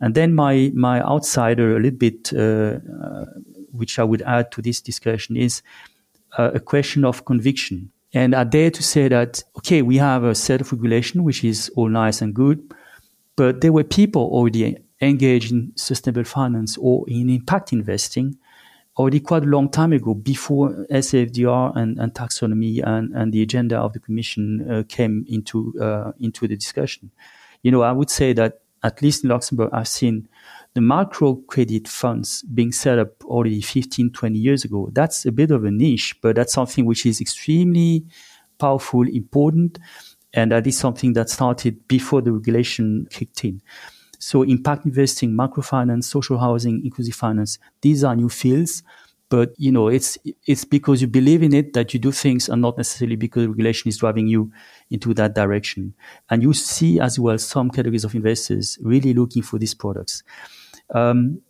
And 0.00 0.14
then 0.14 0.34
my 0.34 0.70
my 0.74 1.00
outsider, 1.00 1.76
a 1.76 1.80
little 1.80 1.98
bit, 1.98 2.32
uh, 2.34 2.78
uh, 3.02 3.24
which 3.72 3.98
I 3.98 4.04
would 4.04 4.22
add 4.22 4.52
to 4.52 4.62
this 4.62 4.80
discussion, 4.80 5.36
is 5.36 5.62
uh, 6.36 6.50
a 6.54 6.60
question 6.60 7.04
of 7.04 7.24
conviction. 7.24 7.90
And 8.12 8.34
I 8.34 8.44
dare 8.44 8.70
to 8.70 8.82
say 8.82 9.08
that 9.08 9.42
okay, 9.58 9.82
we 9.82 9.96
have 9.96 10.22
a 10.22 10.34
set 10.34 10.60
of 10.60 10.70
regulation 10.70 11.24
which 11.24 11.42
is 11.44 11.70
all 11.76 11.88
nice 11.88 12.20
and 12.20 12.34
good, 12.34 12.74
but 13.36 13.62
there 13.62 13.72
were 13.72 13.84
people 13.84 14.22
already 14.22 14.76
engaged 15.00 15.52
in 15.52 15.72
sustainable 15.76 16.24
finance 16.24 16.78
or 16.78 17.04
in 17.08 17.30
impact 17.30 17.72
investing 17.72 18.38
already 18.96 19.20
quite 19.20 19.42
a 19.42 19.46
long 19.46 19.68
time 19.68 19.92
ago, 19.92 20.14
before 20.14 20.86
SFDR 20.90 21.76
and, 21.76 21.98
and 21.98 22.14
taxonomy 22.14 22.82
and, 22.84 23.14
and, 23.14 23.32
the 23.32 23.42
agenda 23.42 23.78
of 23.78 23.92
the 23.92 24.00
Commission 24.00 24.70
uh, 24.70 24.82
came 24.88 25.24
into 25.28 25.74
uh, 25.80 26.12
into 26.18 26.48
the 26.48 26.56
discussion. 26.56 27.10
You 27.62 27.70
know, 27.72 27.82
I 27.82 27.92
would 27.92 28.10
say 28.10 28.32
that 28.32 28.60
at 28.82 29.02
least 29.02 29.24
in 29.24 29.30
Luxembourg, 29.30 29.70
I've 29.72 29.88
seen 29.88 30.28
the 30.74 30.80
macro 30.80 31.36
credit 31.48 31.88
funds 31.88 32.42
being 32.42 32.70
set 32.70 32.98
up 32.98 33.24
already 33.24 33.60
15, 33.60 34.12
20 34.12 34.38
years 34.38 34.64
ago. 34.64 34.90
That's 34.92 35.26
a 35.26 35.32
bit 35.32 35.50
of 35.50 35.64
a 35.64 35.70
niche, 35.70 36.14
but 36.20 36.36
that's 36.36 36.52
something 36.52 36.84
which 36.84 37.06
is 37.06 37.20
extremely 37.20 38.04
powerful, 38.58 39.08
important, 39.08 39.78
and 40.34 40.52
that 40.52 40.66
is 40.66 40.76
something 40.76 41.14
that 41.14 41.30
started 41.30 41.88
before 41.88 42.20
the 42.20 42.32
regulation 42.32 43.06
kicked 43.10 43.44
in. 43.44 43.62
So 44.26 44.42
impact 44.42 44.84
investing, 44.84 45.30
microfinance, 45.30 46.02
social 46.02 46.36
housing, 46.36 46.84
inclusive 46.84 47.14
finance, 47.14 47.60
these 47.80 48.02
are 48.02 48.16
new 48.16 48.28
fields. 48.28 48.82
But 49.28 49.54
you 49.56 49.70
know, 49.70 49.86
it's 49.86 50.18
it's 50.48 50.64
because 50.64 51.00
you 51.00 51.06
believe 51.06 51.44
in 51.44 51.54
it 51.54 51.74
that 51.74 51.94
you 51.94 52.00
do 52.00 52.10
things 52.10 52.48
and 52.48 52.60
not 52.60 52.76
necessarily 52.76 53.14
because 53.14 53.46
regulation 53.46 53.88
is 53.88 53.98
driving 53.98 54.26
you 54.26 54.50
into 54.90 55.14
that 55.14 55.36
direction. 55.36 55.94
And 56.28 56.42
you 56.42 56.54
see 56.54 56.98
as 56.98 57.20
well 57.20 57.38
some 57.38 57.70
categories 57.70 58.02
of 58.02 58.16
investors 58.16 58.76
really 58.82 59.14
looking 59.14 59.44
for 59.44 59.60
these 59.60 59.74
products. 59.74 60.24
Um, 60.92 61.40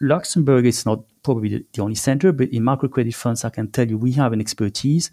Luxembourg 0.00 0.64
is 0.64 0.86
not 0.86 1.00
probably 1.24 1.64
the 1.72 1.82
only 1.82 1.96
center, 1.96 2.30
but 2.30 2.50
in 2.50 2.62
microcredit 2.62 3.16
funds, 3.16 3.44
I 3.44 3.50
can 3.50 3.68
tell 3.68 3.88
you 3.88 3.98
we 3.98 4.12
have 4.12 4.32
an 4.32 4.40
expertise 4.40 5.10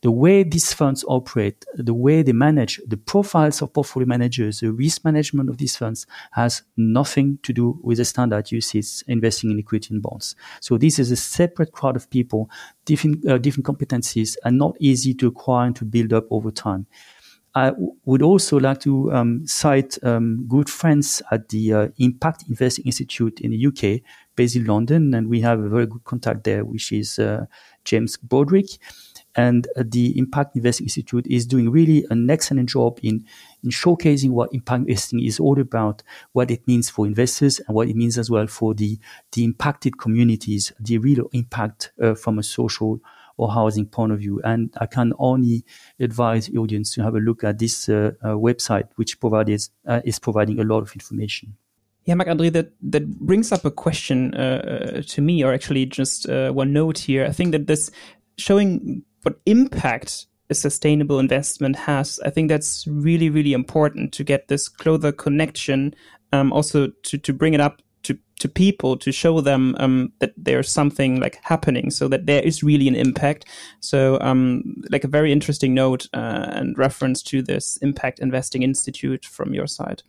the 0.00 0.10
way 0.12 0.44
these 0.44 0.72
funds 0.72 1.04
operate, 1.08 1.64
the 1.74 1.94
way 1.94 2.22
they 2.22 2.32
manage, 2.32 2.80
the 2.86 2.96
profiles 2.96 3.60
of 3.60 3.72
portfolio 3.72 4.06
managers, 4.06 4.60
the 4.60 4.70
risk 4.70 5.04
management 5.04 5.50
of 5.50 5.58
these 5.58 5.76
funds 5.76 6.06
has 6.32 6.62
nothing 6.76 7.38
to 7.42 7.52
do 7.52 7.78
with 7.82 7.98
the 7.98 8.04
standard 8.04 8.46
UCITS 8.46 9.02
investing 9.08 9.50
in 9.50 9.58
equity 9.58 9.92
and 9.92 10.02
bonds. 10.02 10.36
So 10.60 10.78
this 10.78 10.98
is 11.00 11.10
a 11.10 11.16
separate 11.16 11.72
crowd 11.72 11.96
of 11.96 12.08
people, 12.10 12.48
different, 12.84 13.26
uh, 13.28 13.38
different 13.38 13.66
competencies, 13.66 14.36
and 14.44 14.56
not 14.56 14.76
easy 14.78 15.14
to 15.14 15.26
acquire 15.26 15.66
and 15.66 15.76
to 15.76 15.84
build 15.84 16.12
up 16.12 16.26
over 16.30 16.52
time. 16.52 16.86
I 17.54 17.72
would 18.04 18.22
also 18.22 18.58
like 18.60 18.80
to 18.82 19.12
um, 19.12 19.46
cite 19.46 19.98
um, 20.04 20.46
good 20.46 20.70
friends 20.70 21.22
at 21.32 21.48
the 21.48 21.72
uh, 21.72 21.88
Impact 21.98 22.44
Investing 22.48 22.84
Institute 22.84 23.40
in 23.40 23.50
the 23.50 23.66
UK, 23.66 24.02
based 24.36 24.54
in 24.54 24.64
London, 24.64 25.12
and 25.14 25.28
we 25.28 25.40
have 25.40 25.58
a 25.58 25.68
very 25.68 25.86
good 25.86 26.04
contact 26.04 26.44
there, 26.44 26.64
which 26.64 26.92
is 26.92 27.18
uh, 27.18 27.46
James 27.84 28.16
Broderick. 28.16 28.66
And 29.38 29.68
the 29.76 30.18
Impact 30.18 30.56
Investing 30.56 30.86
Institute 30.86 31.24
is 31.28 31.46
doing 31.46 31.70
really 31.70 32.04
an 32.10 32.28
excellent 32.28 32.68
job 32.68 32.98
in, 33.04 33.24
in 33.62 33.70
showcasing 33.70 34.30
what 34.30 34.52
impact 34.52 34.80
investing 34.80 35.20
is 35.20 35.38
all 35.38 35.60
about, 35.60 36.02
what 36.32 36.50
it 36.50 36.66
means 36.66 36.90
for 36.90 37.06
investors, 37.06 37.60
and 37.60 37.76
what 37.76 37.88
it 37.88 37.94
means 37.94 38.18
as 38.18 38.28
well 38.28 38.48
for 38.48 38.74
the, 38.74 38.98
the 39.32 39.44
impacted 39.44 39.96
communities, 39.96 40.72
the 40.80 40.98
real 40.98 41.28
impact 41.32 41.92
uh, 42.02 42.14
from 42.14 42.40
a 42.40 42.42
social 42.42 42.98
or 43.36 43.52
housing 43.52 43.86
point 43.86 44.10
of 44.10 44.18
view. 44.18 44.40
And 44.42 44.74
I 44.80 44.86
can 44.86 45.12
only 45.20 45.64
advise 46.00 46.48
the 46.48 46.58
audience 46.58 46.92
to 46.94 47.04
have 47.04 47.14
a 47.14 47.20
look 47.20 47.44
at 47.44 47.60
this 47.60 47.88
uh, 47.88 48.10
uh, 48.24 48.30
website, 48.30 48.88
which 48.96 49.20
provides, 49.20 49.70
uh, 49.86 50.00
is 50.04 50.18
providing 50.18 50.58
a 50.58 50.64
lot 50.64 50.82
of 50.82 50.92
information. 50.94 51.54
Yeah, 52.06 52.14
Marc 52.14 52.28
André, 52.28 52.52
that, 52.54 52.72
that 52.82 53.08
brings 53.20 53.52
up 53.52 53.64
a 53.64 53.70
question 53.70 54.34
uh, 54.34 54.38
uh, 54.98 55.02
to 55.02 55.20
me, 55.20 55.44
or 55.44 55.54
actually 55.54 55.86
just 55.86 56.28
uh, 56.28 56.50
one 56.50 56.72
note 56.72 56.98
here. 56.98 57.24
I 57.24 57.30
think 57.30 57.52
that 57.52 57.68
this 57.68 57.92
showing 58.36 59.04
what 59.22 59.40
impact 59.46 60.26
a 60.50 60.54
sustainable 60.54 61.18
investment 61.18 61.76
has. 61.76 62.20
I 62.24 62.30
think 62.30 62.48
that's 62.48 62.86
really, 62.86 63.30
really 63.30 63.52
important 63.52 64.12
to 64.14 64.24
get 64.24 64.48
this 64.48 64.68
closer 64.68 65.12
connection. 65.12 65.94
Um, 66.32 66.52
also 66.52 66.88
to, 67.04 67.18
to 67.18 67.32
bring 67.32 67.54
it 67.54 67.60
up 67.60 67.80
to, 68.02 68.18
to 68.40 68.48
people 68.48 68.96
to 68.98 69.12
show 69.12 69.40
them 69.40 69.74
um, 69.78 70.12
that 70.18 70.32
there's 70.36 70.70
something 70.70 71.20
like 71.20 71.38
happening 71.42 71.90
so 71.90 72.08
that 72.08 72.26
there 72.26 72.42
is 72.42 72.62
really 72.62 72.88
an 72.88 72.94
impact. 72.94 73.46
So 73.80 74.18
um, 74.20 74.76
like 74.90 75.04
a 75.04 75.08
very 75.08 75.32
interesting 75.32 75.74
note 75.74 76.06
uh, 76.12 76.46
and 76.50 76.76
reference 76.76 77.22
to 77.24 77.42
this 77.42 77.78
Impact 77.78 78.18
Investing 78.18 78.62
Institute 78.62 79.24
from 79.24 79.54
your 79.54 79.66
side. 79.66 80.02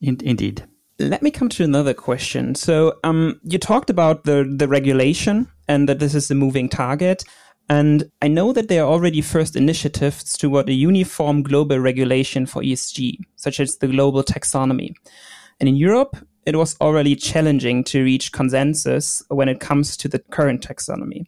In- 0.00 0.20
indeed. 0.22 0.64
Let 0.98 1.22
me 1.22 1.30
come 1.30 1.48
to 1.50 1.64
another 1.64 1.94
question. 1.94 2.54
So 2.54 2.98
um, 3.02 3.40
you 3.42 3.58
talked 3.58 3.90
about 3.90 4.24
the, 4.24 4.44
the 4.48 4.68
regulation 4.68 5.48
and 5.66 5.88
that 5.88 5.98
this 5.98 6.14
is 6.14 6.30
a 6.30 6.34
moving 6.34 6.68
target. 6.68 7.24
And 7.68 8.10
I 8.20 8.28
know 8.28 8.52
that 8.52 8.68
there 8.68 8.84
are 8.84 8.92
already 8.92 9.22
first 9.22 9.56
initiatives 9.56 10.36
toward 10.36 10.68
a 10.68 10.74
uniform 10.74 11.42
global 11.42 11.78
regulation 11.78 12.46
for 12.46 12.62
ESG, 12.62 13.18
such 13.36 13.58
as 13.58 13.78
the 13.78 13.88
global 13.88 14.22
taxonomy. 14.22 14.94
And 15.60 15.68
in 15.68 15.76
Europe, 15.76 16.16
it 16.44 16.56
was 16.56 16.76
already 16.80 17.16
challenging 17.16 17.84
to 17.84 18.04
reach 18.04 18.32
consensus 18.32 19.22
when 19.28 19.48
it 19.48 19.60
comes 19.60 19.96
to 19.96 20.08
the 20.08 20.18
current 20.18 20.66
taxonomy. 20.66 21.24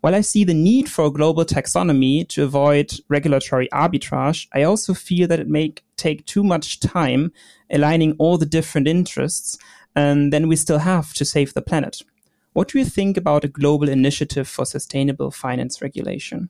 While 0.00 0.14
I 0.14 0.22
see 0.22 0.44
the 0.44 0.54
need 0.54 0.88
for 0.88 1.06
a 1.06 1.10
global 1.10 1.44
taxonomy 1.44 2.26
to 2.28 2.44
avoid 2.44 2.92
regulatory 3.08 3.68
arbitrage, 3.72 4.46
I 4.54 4.62
also 4.62 4.94
feel 4.94 5.28
that 5.28 5.40
it 5.40 5.48
may 5.48 5.74
take 5.96 6.24
too 6.24 6.42
much 6.42 6.80
time 6.80 7.32
aligning 7.70 8.14
all 8.18 8.38
the 8.38 8.46
different 8.46 8.88
interests, 8.88 9.58
and 9.94 10.32
then 10.32 10.48
we 10.48 10.56
still 10.56 10.78
have 10.78 11.12
to 11.14 11.24
save 11.24 11.52
the 11.52 11.60
planet. 11.60 12.02
What 12.52 12.68
do 12.68 12.78
you 12.78 12.84
think 12.84 13.16
about 13.16 13.44
a 13.44 13.48
global 13.48 13.88
initiative 13.88 14.48
for 14.48 14.64
sustainable 14.64 15.30
finance 15.30 15.80
regulation? 15.80 16.48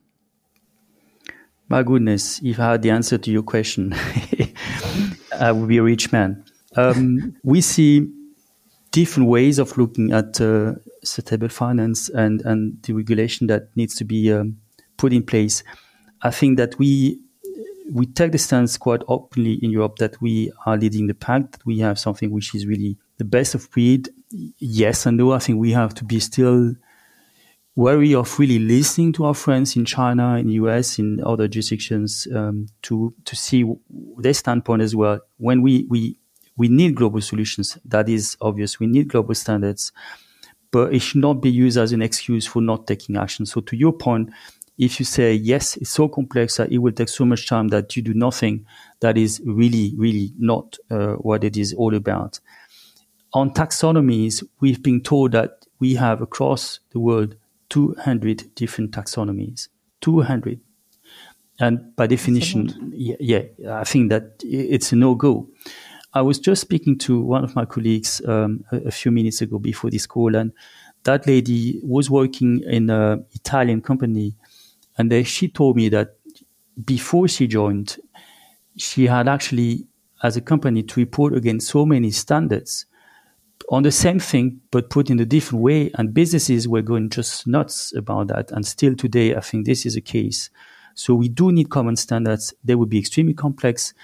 My 1.69 1.83
goodness, 1.83 2.41
if 2.43 2.59
I 2.59 2.73
had 2.73 2.83
the 2.83 2.91
answer 2.91 3.19
to 3.19 3.31
your 3.31 3.43
question, 3.43 3.95
I 5.41 5.53
would 5.53 5.69
be 5.69 5.77
a 5.77 5.83
rich 5.83 6.11
man. 6.11 6.45
Um, 6.77 7.37
we 7.45 7.61
see 7.61 8.11
different 8.91 9.29
ways 9.29 9.59
of 9.59 9.77
looking 9.79 10.13
at 10.13 10.41
uh, 10.41 10.75
sustainable 11.05 11.49
finance 11.49 12.09
and, 12.09 12.41
and 12.43 12.83
the 12.83 12.93
regulation 12.93 13.47
that 13.49 13.69
needs 13.77 13.95
to 13.97 14.05
be 14.05 14.33
um, 14.33 14.57
put 14.97 15.13
in 15.13 15.23
place. 15.23 15.63
I 16.23 16.31
think 16.31 16.57
that 16.57 16.79
we 16.79 17.21
we 17.93 18.07
take 18.07 18.31
the 18.31 18.39
stance 18.39 18.77
quite 18.77 19.03
openly 19.09 19.55
in 19.55 19.71
Europe 19.71 19.97
that 19.97 20.21
we 20.21 20.53
are 20.65 20.77
leading 20.77 21.09
the 21.09 21.15
pack, 21.15 21.51
that 21.51 21.67
we 21.67 21.81
have 21.81 21.99
something 21.99 22.31
which 22.31 22.55
is 22.55 22.65
really 22.65 22.97
the 23.21 23.25
best 23.25 23.55
of 23.55 23.71
breed 23.71 24.09
yes 24.59 25.05
and 25.05 25.19
no. 25.19 25.33
I 25.33 25.39
think 25.41 25.59
we 25.61 25.73
have 25.73 25.93
to 25.97 26.05
be 26.05 26.19
still 26.21 26.75
wary 27.77 28.15
of 28.15 28.39
really 28.39 28.59
listening 28.59 29.13
to 29.13 29.27
our 29.27 29.35
friends 29.35 29.77
in 29.77 29.85
China, 29.85 30.39
in 30.39 30.47
the 30.47 30.55
US, 30.55 30.99
in 30.99 31.23
other 31.23 31.47
jurisdictions 31.47 32.27
um, 32.35 32.67
to 32.83 33.13
to 33.27 33.37
see 33.37 33.71
their 34.17 34.33
standpoint 34.33 34.81
as 34.81 34.97
well. 34.97 35.21
When 35.37 35.61
we 35.61 35.87
we 35.91 36.17
we 36.57 36.69
need 36.69 36.95
global 36.95 37.21
solutions, 37.21 37.77
that 37.85 38.09
is 38.09 38.39
obvious. 38.41 38.81
We 38.81 38.87
need 38.87 39.09
global 39.09 39.35
standards, 39.35 39.93
but 40.71 40.95
it 40.95 41.01
should 41.01 41.21
not 41.21 41.43
be 41.43 41.51
used 41.51 41.77
as 41.77 41.93
an 41.93 42.01
excuse 42.01 42.47
for 42.47 42.63
not 42.63 42.87
taking 42.87 43.19
action. 43.19 43.45
So 43.45 43.61
to 43.61 43.77
your 43.77 43.93
point, 43.93 44.31
if 44.79 44.99
you 44.99 45.05
say 45.05 45.35
yes, 45.35 45.77
it's 45.77 45.91
so 45.91 46.09
complex 46.09 46.57
that 46.57 46.73
it 46.73 46.79
will 46.79 46.93
take 46.93 47.11
so 47.11 47.27
much 47.27 47.47
time 47.47 47.69
that 47.69 47.95
you 47.97 48.03
do 48.03 48.15
nothing, 48.15 48.65
that 49.01 49.19
is 49.19 49.43
really 49.45 49.93
really 49.99 50.33
not 50.39 50.79
uh, 50.91 51.17
what 51.17 51.45
it 51.45 51.59
is 51.59 51.75
all 51.75 51.95
about 51.95 52.41
on 53.33 53.51
taxonomies, 53.51 54.43
we've 54.61 54.83
been 54.83 55.01
told 55.01 55.33
that 55.33 55.67
we 55.79 55.95
have 55.95 56.21
across 56.21 56.81
the 56.91 57.01
world 57.01 57.37
200 57.69 58.55
different 58.55 58.91
taxonomies. 58.93 59.69
200. 60.01 60.61
And 61.61 61.95
by 61.95 62.07
definition, 62.07 62.93
yeah, 62.95 63.17
yeah, 63.21 63.43
I 63.69 63.85
think 63.85 64.11
that 64.11 64.41
it's 64.43 64.93
a 64.93 64.97
no 64.97 65.15
go. 65.15 65.49
I 66.13 66.23
was 66.23 66.39
just 66.39 66.63
speaking 66.63 66.99
to 66.99 67.21
one 67.21 67.45
of 67.45 67.55
my 67.55 67.65
colleagues 67.65 68.21
um, 68.27 68.65
a, 68.73 68.79
a, 68.79 68.91
few 68.91 69.13
minutes 69.13 69.43
ago 69.43 69.59
before 69.59 69.91
this 69.91 70.07
call, 70.07 70.35
and 70.35 70.53
that 71.05 71.27
lady 71.27 71.79
was 71.85 72.11
working 72.11 72.63
in 72.65 72.91
an 72.91 73.25
Italian 73.33 73.81
company. 73.81 74.35
And 74.99 75.13
they, 75.13 75.23
she 75.23 75.49
told 75.49 75.77
me 75.77 75.89
that 75.91 76.17
before 76.85 77.29
she 77.29 77.47
joined, 77.47 77.99
she 78.77 79.07
had 79.07 79.29
actually, 79.29 79.87
as 80.23 80.37
a 80.37 80.41
company, 80.41 80.83
to 80.83 81.01
report 81.01 81.35
against 81.35 81.69
so 81.69 81.87
many 81.87 82.11
standards 82.11 82.87
on 83.71 83.85
the 83.85 83.93
same 83.93 84.19
thing, 84.19 84.61
but 84.73 84.91
put 84.91 85.11
in 85.11 85.21
a 85.21 85.25
different 85.25 85.63
way. 85.63 85.91
And 85.95 86.13
businesses 86.13 86.67
were 86.69 86.83
going 86.83 87.09
just 87.09 87.47
nuts 87.47 87.95
about 87.95 88.27
that. 88.29 88.51
And 88.51 88.67
still 88.67 88.95
today, 88.95 89.37
I 89.37 89.41
think 89.41 89.65
this 89.65 89.87
is 89.87 89.97
a 89.97 90.01
case. 90.01 90.51
So 90.95 91.15
we 91.15 91.29
do 91.29 91.53
need 91.53 91.71
common 91.71 91.97
standards. 91.97 92.53
They 92.65 92.75
will 92.75 92.87
be 92.87 92.99
extremely 92.99 93.33
complex 93.33 93.95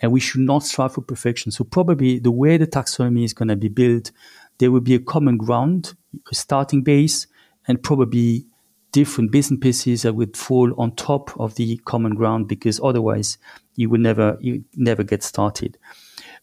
and 0.00 0.12
we 0.12 0.20
should 0.20 0.42
not 0.42 0.62
strive 0.62 0.92
for 0.92 1.00
perfection. 1.00 1.50
So 1.50 1.64
probably 1.64 2.18
the 2.18 2.30
way 2.30 2.58
the 2.58 2.66
taxonomy 2.66 3.24
is 3.24 3.32
going 3.32 3.48
to 3.48 3.56
be 3.56 3.68
built, 3.68 4.12
there 4.58 4.70
will 4.70 4.80
be 4.80 4.94
a 4.94 5.00
common 5.00 5.38
ground, 5.38 5.94
a 6.30 6.34
starting 6.34 6.82
base, 6.82 7.26
and 7.66 7.82
probably 7.82 8.46
different 8.92 9.32
business 9.32 9.60
pieces 9.60 10.02
that 10.02 10.14
would 10.14 10.36
fall 10.36 10.72
on 10.78 10.94
top 10.94 11.38
of 11.40 11.54
the 11.56 11.78
common 11.84 12.14
ground 12.14 12.48
because 12.48 12.80
otherwise 12.82 13.38
you 13.74 13.88
will 13.88 14.00
never, 14.00 14.36
you 14.40 14.64
never 14.74 15.02
get 15.02 15.22
started. 15.22 15.78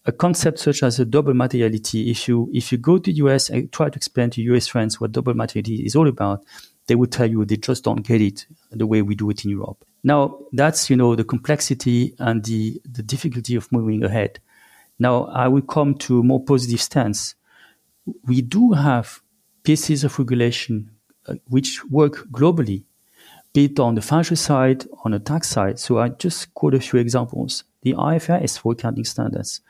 A 0.05 0.11
concept 0.11 0.59
such 0.59 0.83
as 0.83 0.99
a 0.99 1.05
double 1.05 1.33
materiality, 1.33 2.11
if 2.11 2.27
you 2.27 2.49
if 2.53 2.71
you 2.71 2.77
go 2.77 2.97
to 2.97 3.11
the 3.11 3.17
US 3.17 3.49
and 3.49 3.71
try 3.71 3.89
to 3.89 3.95
explain 3.95 4.29
to 4.31 4.41
US 4.53 4.67
friends 4.67 4.99
what 4.99 5.11
double 5.11 5.33
materiality 5.33 5.85
is 5.85 5.95
all 5.95 6.07
about, 6.07 6.43
they 6.87 6.95
would 6.95 7.11
tell 7.11 7.29
you 7.29 7.45
they 7.45 7.57
just 7.57 7.83
don't 7.83 8.05
get 8.05 8.21
it 8.21 8.45
the 8.71 8.85
way 8.85 9.01
we 9.01 9.15
do 9.15 9.29
it 9.29 9.45
in 9.45 9.51
Europe. 9.51 9.85
Now 10.03 10.39
that's 10.51 10.89
you 10.89 10.97
know 10.97 11.15
the 11.15 11.23
complexity 11.23 12.15
and 12.19 12.43
the 12.43 12.81
the 12.89 13.03
difficulty 13.03 13.55
of 13.55 13.71
moving 13.71 14.03
ahead. 14.03 14.39
Now 14.99 15.25
I 15.25 15.47
will 15.47 15.61
come 15.61 15.95
to 15.99 16.19
a 16.19 16.23
more 16.23 16.43
positive 16.43 16.81
stance. 16.81 17.35
We 18.25 18.41
do 18.41 18.73
have 18.73 19.21
pieces 19.63 20.03
of 20.03 20.19
regulation 20.19 20.91
uh, 21.25 21.35
which 21.47 21.85
work 21.85 22.27
globally, 22.29 22.83
be 23.53 23.65
it 23.65 23.79
on 23.79 23.95
the 23.95 24.01
financial 24.01 24.35
side, 24.35 24.85
on 25.05 25.11
the 25.11 25.19
tax 25.19 25.49
side. 25.49 25.79
So 25.79 25.99
I 25.99 26.09
just 26.09 26.53
quote 26.53 26.73
a 26.73 26.79
few 26.79 26.99
examples. 26.99 27.63
The 27.83 27.93
IFRS 27.93 28.59
for 28.59 28.73
accounting 28.73 29.05
standards. 29.05 29.61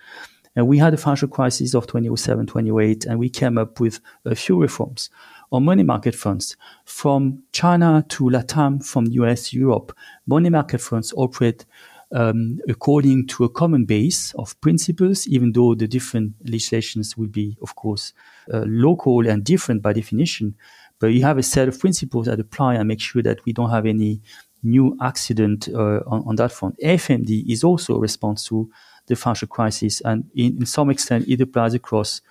And 0.55 0.67
we 0.67 0.77
had 0.77 0.93
a 0.93 0.97
financial 0.97 1.27
crisis 1.27 1.73
of 1.73 1.87
2007, 1.87 2.45
2008, 2.45 3.05
and 3.05 3.19
we 3.19 3.29
came 3.29 3.57
up 3.57 3.79
with 3.79 3.99
a 4.23 4.35
few 4.35 4.61
reforms 4.61 5.09
on 5.51 5.65
money 5.65 5.83
market 5.83 6.15
funds. 6.15 6.55
From 6.85 7.43
China 7.51 8.05
to 8.09 8.25
Latam, 8.25 8.85
from 8.85 9.07
US 9.07 9.51
Europe, 9.51 9.95
money 10.27 10.49
market 10.49 10.79
funds 10.79 11.13
operate 11.17 11.65
um, 12.13 12.59
according 12.69 13.27
to 13.27 13.43
a 13.43 13.49
common 13.49 13.85
base 13.85 14.33
of 14.35 14.59
principles, 14.61 15.27
even 15.27 15.51
though 15.51 15.73
the 15.73 15.87
different 15.87 16.33
legislations 16.43 17.17
will 17.17 17.27
be, 17.27 17.57
of 17.61 17.75
course, 17.75 18.13
uh, 18.53 18.63
local 18.67 19.27
and 19.27 19.43
different 19.43 19.81
by 19.81 19.93
definition. 19.93 20.55
But 21.03 21.11
you 21.13 21.23
have 21.23 21.37
a 21.37 21.43
set 21.43 21.67
of 21.67 21.77
principles 21.77 22.27
that 22.27 22.39
apply 22.39 22.75
and 22.75 22.87
make 22.87 23.01
sure 23.01 23.21
that 23.23 23.43
we 23.43 23.51
don't 23.51 23.71
have 23.71 23.85
any 23.85 24.21
new 24.63 24.95
accident 25.01 25.67
uh, 25.67 25.99
on, 26.07 26.23
on, 26.25 26.37
that 26.37 26.53
front. 26.53 26.79
FMD 26.79 27.43
is 27.51 27.61
also 27.61 27.97
a 27.97 27.99
response 27.99 28.45
to 28.45 28.71
the 29.07 29.17
financial 29.17 29.49
crisis, 29.49 29.99
and 30.05 30.23
in, 30.33 30.59
in 30.59 30.65
some 30.65 30.89
extent, 30.89 31.27
it 31.27 31.41
applies 31.41 31.73
across 31.73 32.21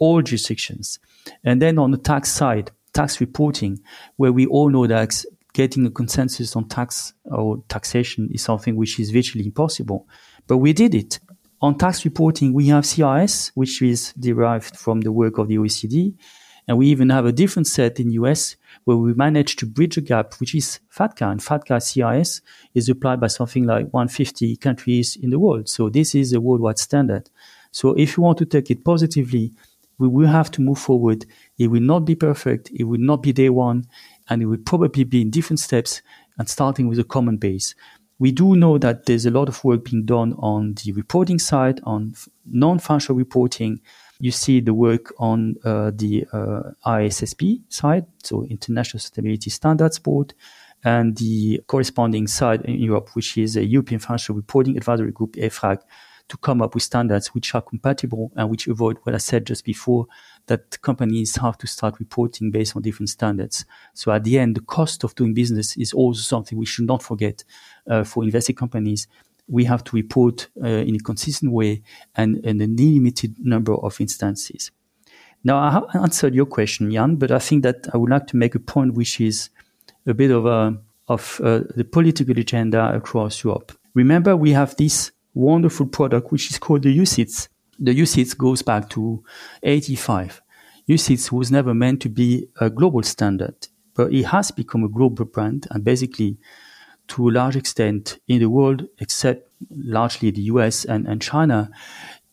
all 0.00 0.22
jurisdictions. 0.22 0.98
And 1.44 1.62
then 1.62 1.78
on 1.78 1.92
the 1.92 1.98
tax 1.98 2.32
side, 2.32 2.72
tax 2.92 3.20
reporting, 3.20 3.78
where 4.16 4.32
we 4.32 4.44
all 4.46 4.70
know 4.70 4.88
that 4.88 5.24
getting 5.52 5.86
a 5.86 5.90
consensus 5.90 6.56
on 6.56 6.66
tax 6.66 7.14
or 7.26 7.62
taxation 7.68 8.28
is 8.32 8.42
something 8.42 8.74
which 8.74 8.98
is 8.98 9.12
virtually 9.12 9.46
impossible. 9.46 10.08
But 10.48 10.56
we 10.56 10.72
did 10.72 10.96
it. 10.96 11.20
On 11.62 11.78
tax 11.78 12.04
reporting, 12.04 12.52
we 12.52 12.66
have 12.66 12.82
CRS, 12.82 13.52
which 13.54 13.80
is 13.82 14.12
derived 14.18 14.76
from 14.76 15.02
the 15.02 15.12
work 15.12 15.38
of 15.38 15.46
the 15.46 15.58
OECD. 15.58 16.16
And 16.68 16.78
we 16.78 16.88
even 16.88 17.10
have 17.10 17.26
a 17.26 17.32
different 17.32 17.66
set 17.66 18.00
in 18.00 18.10
US 18.12 18.56
where 18.84 18.96
we 18.96 19.14
managed 19.14 19.58
to 19.60 19.66
bridge 19.66 19.96
a 19.96 20.00
gap, 20.00 20.34
which 20.34 20.54
is 20.54 20.80
FATCA. 20.90 21.30
And 21.30 21.40
FATCA 21.40 21.76
CRS 21.78 22.40
is 22.74 22.88
applied 22.88 23.20
by 23.20 23.28
something 23.28 23.64
like 23.64 23.92
150 23.92 24.56
countries 24.56 25.16
in 25.16 25.30
the 25.30 25.38
world. 25.38 25.68
So 25.68 25.88
this 25.88 26.14
is 26.14 26.32
a 26.32 26.40
worldwide 26.40 26.78
standard. 26.78 27.30
So 27.70 27.94
if 27.94 28.16
you 28.16 28.22
want 28.22 28.38
to 28.38 28.46
take 28.46 28.70
it 28.70 28.84
positively, 28.84 29.52
we 29.98 30.08
will 30.08 30.28
have 30.28 30.50
to 30.52 30.62
move 30.62 30.78
forward. 30.78 31.24
It 31.58 31.68
will 31.68 31.80
not 31.80 32.00
be 32.00 32.14
perfect. 32.14 32.70
It 32.74 32.84
will 32.84 33.00
not 33.00 33.22
be 33.22 33.32
day 33.32 33.48
one 33.48 33.86
and 34.28 34.42
it 34.42 34.46
will 34.46 34.58
probably 34.58 35.04
be 35.04 35.22
in 35.22 35.30
different 35.30 35.60
steps 35.60 36.02
and 36.38 36.48
starting 36.48 36.88
with 36.88 36.98
a 36.98 37.04
common 37.04 37.36
base. 37.36 37.74
We 38.18 38.32
do 38.32 38.56
know 38.56 38.78
that 38.78 39.06
there's 39.06 39.26
a 39.26 39.30
lot 39.30 39.48
of 39.48 39.62
work 39.62 39.84
being 39.84 40.04
done 40.04 40.34
on 40.38 40.74
the 40.74 40.92
reporting 40.92 41.38
side, 41.38 41.80
on 41.84 42.14
non-financial 42.46 43.14
reporting. 43.14 43.80
You 44.18 44.30
see 44.30 44.60
the 44.60 44.74
work 44.74 45.12
on 45.18 45.56
uh, 45.64 45.90
the 45.94 46.26
uh, 46.32 46.70
ISSB 46.86 47.62
side, 47.68 48.06
so 48.22 48.44
International 48.44 49.00
Sustainability 49.00 49.50
Standards 49.50 49.98
Board, 49.98 50.34
and 50.84 51.16
the 51.16 51.60
corresponding 51.66 52.26
side 52.26 52.62
in 52.62 52.76
Europe, 52.76 53.10
which 53.14 53.36
is 53.36 53.56
a 53.56 53.64
European 53.64 54.00
Financial 54.00 54.34
Reporting 54.34 54.76
Advisory 54.76 55.12
Group, 55.12 55.34
EFRAG, 55.34 55.80
to 56.28 56.36
come 56.38 56.60
up 56.60 56.74
with 56.74 56.82
standards 56.82 57.28
which 57.28 57.54
are 57.54 57.62
compatible 57.62 58.32
and 58.36 58.50
which 58.50 58.66
avoid 58.66 58.98
what 59.02 59.14
I 59.14 59.18
said 59.18 59.46
just 59.46 59.64
before, 59.64 60.06
that 60.46 60.80
companies 60.82 61.36
have 61.36 61.56
to 61.58 61.66
start 61.66 61.98
reporting 61.98 62.50
based 62.50 62.74
on 62.74 62.82
different 62.82 63.10
standards. 63.10 63.64
So 63.94 64.12
at 64.12 64.24
the 64.24 64.38
end, 64.38 64.56
the 64.56 64.60
cost 64.60 65.04
of 65.04 65.14
doing 65.14 65.34
business 65.34 65.76
is 65.76 65.92
also 65.92 66.20
something 66.20 66.58
we 66.58 66.66
should 66.66 66.86
not 66.86 67.02
forget 67.02 67.44
uh, 67.88 68.04
for 68.04 68.24
invested 68.24 68.56
companies. 68.56 69.06
We 69.48 69.64
have 69.64 69.84
to 69.84 69.96
report 69.96 70.48
uh, 70.62 70.66
in 70.66 70.96
a 70.96 70.98
consistent 70.98 71.52
way 71.52 71.82
and 72.14 72.38
in 72.44 72.60
a 72.60 72.66
limited 72.66 73.36
number 73.38 73.74
of 73.74 74.00
instances. 74.00 74.70
Now, 75.44 75.58
I 75.58 75.70
have 75.70 75.84
answered 75.94 76.34
your 76.34 76.46
question, 76.46 76.90
Jan, 76.90 77.16
but 77.16 77.30
I 77.30 77.38
think 77.38 77.62
that 77.62 77.86
I 77.94 77.96
would 77.96 78.10
like 78.10 78.26
to 78.28 78.36
make 78.36 78.54
a 78.54 78.58
point 78.58 78.94
which 78.94 79.20
is 79.20 79.50
a 80.06 80.14
bit 80.14 80.30
of 80.30 80.46
a 80.46 80.76
of 81.08 81.40
uh, 81.44 81.60
the 81.76 81.84
political 81.84 82.36
agenda 82.36 82.92
across 82.92 83.44
Europe. 83.44 83.72
Remember, 83.94 84.36
we 84.36 84.52
have 84.52 84.76
this 84.76 85.12
wonderful 85.34 85.86
product 85.86 86.32
which 86.32 86.50
is 86.50 86.58
called 86.58 86.82
the 86.82 86.98
UCITS. 86.98 87.48
the 87.78 87.94
UCITS 87.94 88.36
goes 88.36 88.62
back 88.62 88.88
to 88.90 89.22
85. 89.62 90.42
UCITS 90.88 91.30
was 91.30 91.50
never 91.50 91.74
meant 91.74 92.00
to 92.02 92.08
be 92.08 92.48
a 92.60 92.70
global 92.70 93.02
standard, 93.02 93.68
but 93.94 94.12
it 94.12 94.24
has 94.24 94.50
become 94.50 94.82
a 94.84 94.88
global 94.88 95.24
brand 95.24 95.66
and 95.70 95.84
basically 95.84 96.38
to 97.08 97.28
a 97.28 97.32
large 97.32 97.56
extent 97.56 98.18
in 98.28 98.40
the 98.40 98.50
world, 98.50 98.86
except 98.98 99.48
largely 99.70 100.30
the 100.30 100.42
US 100.42 100.84
and, 100.84 101.06
and 101.06 101.20
China, 101.22 101.70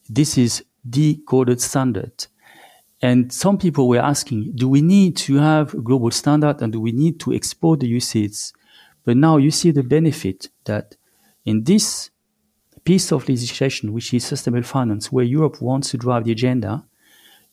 this 0.10 0.38
is 0.38 0.64
the 0.84 1.22
coded 1.28 1.62
standard. 1.62 2.28
And 3.02 3.34
some 3.34 3.58
people 3.58 3.88
were 3.88 4.00
asking, 4.00 4.54
do 4.56 4.70
we 4.70 4.82
need 4.82 5.18
to 5.18 5.36
have 5.36 5.74
a 5.74 5.82
global 5.82 6.12
standard 6.12 6.62
and 6.62 6.72
do 6.72 6.80
we 6.80 6.92
need 6.92 7.20
to 7.22 7.34
export 7.34 7.82
the 7.82 7.92
UCITS? 7.92 8.54
But 9.04 9.18
now 9.18 9.38
you 9.38 9.52
see 9.52 9.72
the 9.72 9.84
benefit 9.84 10.50
that 10.66 10.96
in 11.46 11.66
this 11.66 12.10
piece 12.86 13.12
of 13.12 13.28
legislation, 13.28 13.92
which 13.92 14.14
is 14.14 14.26
sustainable 14.26 14.64
finance, 14.66 15.12
where 15.12 15.26
Europe 15.26 15.62
wants 15.62 15.92
to 15.92 15.98
drive 15.98 16.24
the 16.24 16.32
agenda, 16.32 16.86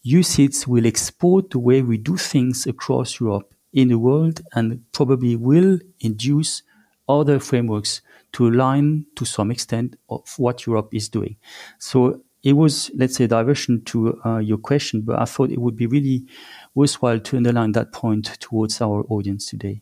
UCITS 0.07 0.67
will 0.67 0.87
export 0.87 1.51
the 1.51 1.59
way 1.59 1.83
we 1.83 1.99
do 1.99 2.17
things 2.17 2.67
across 2.67 3.21
Europe 3.21 3.55
in 3.73 3.89
the 3.89 3.99
world 3.99 4.41
and 4.55 4.85
probably 4.93 5.37
will 5.37 5.79
induce 6.01 6.63
other 7.11 7.39
frameworks 7.39 8.03
to 8.33 8.49
align 8.49 9.07
to 9.17 9.25
some 9.25 9.51
extent 9.51 9.97
of 10.09 10.23
what 10.39 10.67
Europe 10.67 10.91
is 10.93 11.09
doing. 11.09 11.37
So 11.79 12.23
it 12.43 12.55
was, 12.55 12.91
let's 12.95 13.17
say, 13.17 13.27
diversion 13.27 13.83
to 13.87 14.21
uh, 14.25 14.39
your 14.39 14.59
question, 14.59 15.03
but 15.03 15.19
I 15.19 15.25
thought 15.25 15.51
it 15.51 15.61
would 15.61 15.77
be 15.77 15.87
really 15.87 16.27
worthwhile 16.75 17.21
to 17.21 17.37
underline 17.37 17.73
that 17.73 17.93
point 17.93 18.27
towards 18.41 18.81
our 18.81 19.05
audience 19.09 19.47
today. 19.47 19.81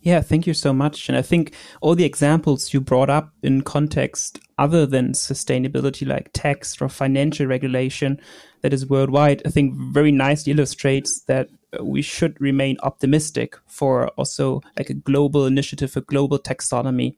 Yeah, 0.00 0.20
thank 0.20 0.46
you 0.46 0.54
so 0.54 0.72
much. 0.72 1.08
And 1.08 1.18
I 1.18 1.22
think 1.22 1.54
all 1.80 1.94
the 1.94 2.04
examples 2.04 2.72
you 2.72 2.80
brought 2.80 3.10
up 3.10 3.32
in 3.42 3.62
context 3.62 4.38
other 4.58 4.86
than 4.86 5.12
sustainability, 5.12 6.06
like 6.06 6.30
tax 6.32 6.80
or 6.80 6.88
financial 6.88 7.46
regulation 7.46 8.20
that 8.62 8.72
is 8.72 8.88
worldwide, 8.88 9.42
I 9.44 9.50
think 9.50 9.74
very 9.74 10.12
nicely 10.12 10.52
illustrates 10.52 11.22
that 11.22 11.48
we 11.80 12.02
should 12.02 12.40
remain 12.40 12.76
optimistic 12.82 13.56
for 13.66 14.08
also 14.10 14.60
like 14.76 14.90
a 14.90 14.94
global 14.94 15.46
initiative, 15.46 15.96
a 15.96 16.00
global 16.00 16.38
taxonomy. 16.38 17.16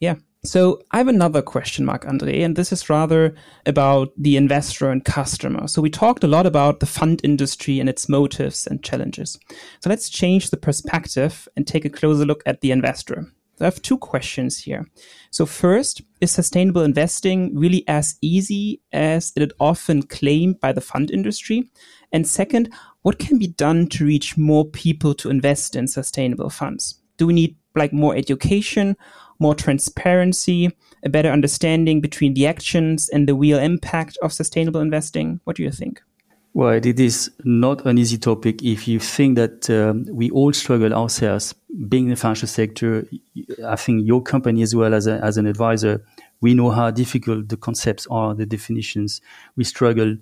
Yeah, 0.00 0.16
so 0.44 0.80
I 0.92 0.98
have 0.98 1.08
another 1.08 1.42
question, 1.42 1.84
Marc 1.84 2.04
André, 2.04 2.44
and 2.44 2.54
this 2.54 2.72
is 2.72 2.88
rather 2.88 3.34
about 3.66 4.12
the 4.16 4.36
investor 4.36 4.90
and 4.90 5.04
customer. 5.04 5.66
So 5.66 5.82
we 5.82 5.90
talked 5.90 6.22
a 6.22 6.28
lot 6.28 6.46
about 6.46 6.78
the 6.78 6.86
fund 6.86 7.20
industry 7.24 7.80
and 7.80 7.88
its 7.88 8.08
motives 8.08 8.66
and 8.66 8.82
challenges. 8.82 9.38
So 9.80 9.90
let's 9.90 10.08
change 10.08 10.50
the 10.50 10.56
perspective 10.56 11.48
and 11.56 11.66
take 11.66 11.84
a 11.84 11.90
closer 11.90 12.24
look 12.24 12.42
at 12.46 12.60
the 12.60 12.70
investor. 12.70 13.26
I 13.60 13.64
have 13.64 13.82
two 13.82 13.98
questions 13.98 14.58
here. 14.58 14.86
So 15.32 15.44
first, 15.44 16.02
is 16.20 16.30
sustainable 16.30 16.82
investing 16.82 17.58
really 17.58 17.82
as 17.88 18.16
easy 18.22 18.80
as 18.92 19.32
it 19.34 19.42
is 19.42 19.52
often 19.58 20.02
claimed 20.02 20.60
by 20.60 20.72
the 20.72 20.80
fund 20.80 21.10
industry? 21.10 21.68
And 22.12 22.26
second, 22.26 22.72
what 23.08 23.18
can 23.18 23.38
be 23.38 23.46
done 23.46 23.86
to 23.86 24.04
reach 24.04 24.36
more 24.36 24.66
people 24.66 25.14
to 25.14 25.30
invest 25.30 25.74
in 25.74 25.88
sustainable 25.88 26.50
funds? 26.50 27.00
Do 27.16 27.26
we 27.26 27.32
need 27.32 27.56
like 27.74 27.92
more 27.92 28.14
education 28.14 28.96
more 29.38 29.54
transparency, 29.54 30.70
a 31.04 31.08
better 31.08 31.30
understanding 31.30 32.00
between 32.00 32.34
the 32.34 32.46
actions 32.46 33.08
and 33.08 33.28
the 33.28 33.34
real 33.34 33.58
impact 33.58 34.18
of 34.22 34.32
sustainable 34.32 34.80
investing? 34.80 35.40
What 35.44 35.56
do 35.56 35.62
you 35.62 35.70
think? 35.70 36.02
Well, 36.54 36.72
it 36.72 36.98
is 36.98 37.30
not 37.44 37.86
an 37.86 37.98
easy 37.98 38.18
topic. 38.18 38.62
If 38.62 38.88
you 38.88 38.98
think 38.98 39.36
that 39.36 39.70
um, 39.70 40.06
we 40.10 40.30
all 40.30 40.52
struggle 40.52 40.92
ourselves, 40.92 41.54
being 41.88 42.04
in 42.04 42.10
the 42.10 42.16
financial 42.16 42.48
sector, 42.48 43.06
I 43.64 43.76
think 43.76 44.06
your 44.06 44.22
company 44.22 44.62
as 44.62 44.74
well 44.74 44.92
as, 44.92 45.06
a, 45.06 45.22
as 45.22 45.36
an 45.36 45.46
advisor, 45.46 46.04
we 46.40 46.54
know 46.54 46.70
how 46.70 46.90
difficult 46.90 47.48
the 47.48 47.56
concepts 47.56 48.06
are, 48.10 48.34
the 48.34 48.46
definitions. 48.46 49.20
We 49.56 49.64
struggle. 49.64 50.16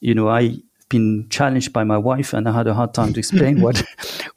You 0.00 0.14
know, 0.14 0.28
I 0.28 0.58
been 0.88 1.26
challenged 1.28 1.72
by 1.72 1.84
my 1.84 1.98
wife, 1.98 2.32
and 2.32 2.48
I 2.48 2.52
had 2.52 2.66
a 2.66 2.74
hard 2.74 2.94
time 2.94 3.12
to 3.12 3.18
explain 3.18 3.60
what 3.64 3.84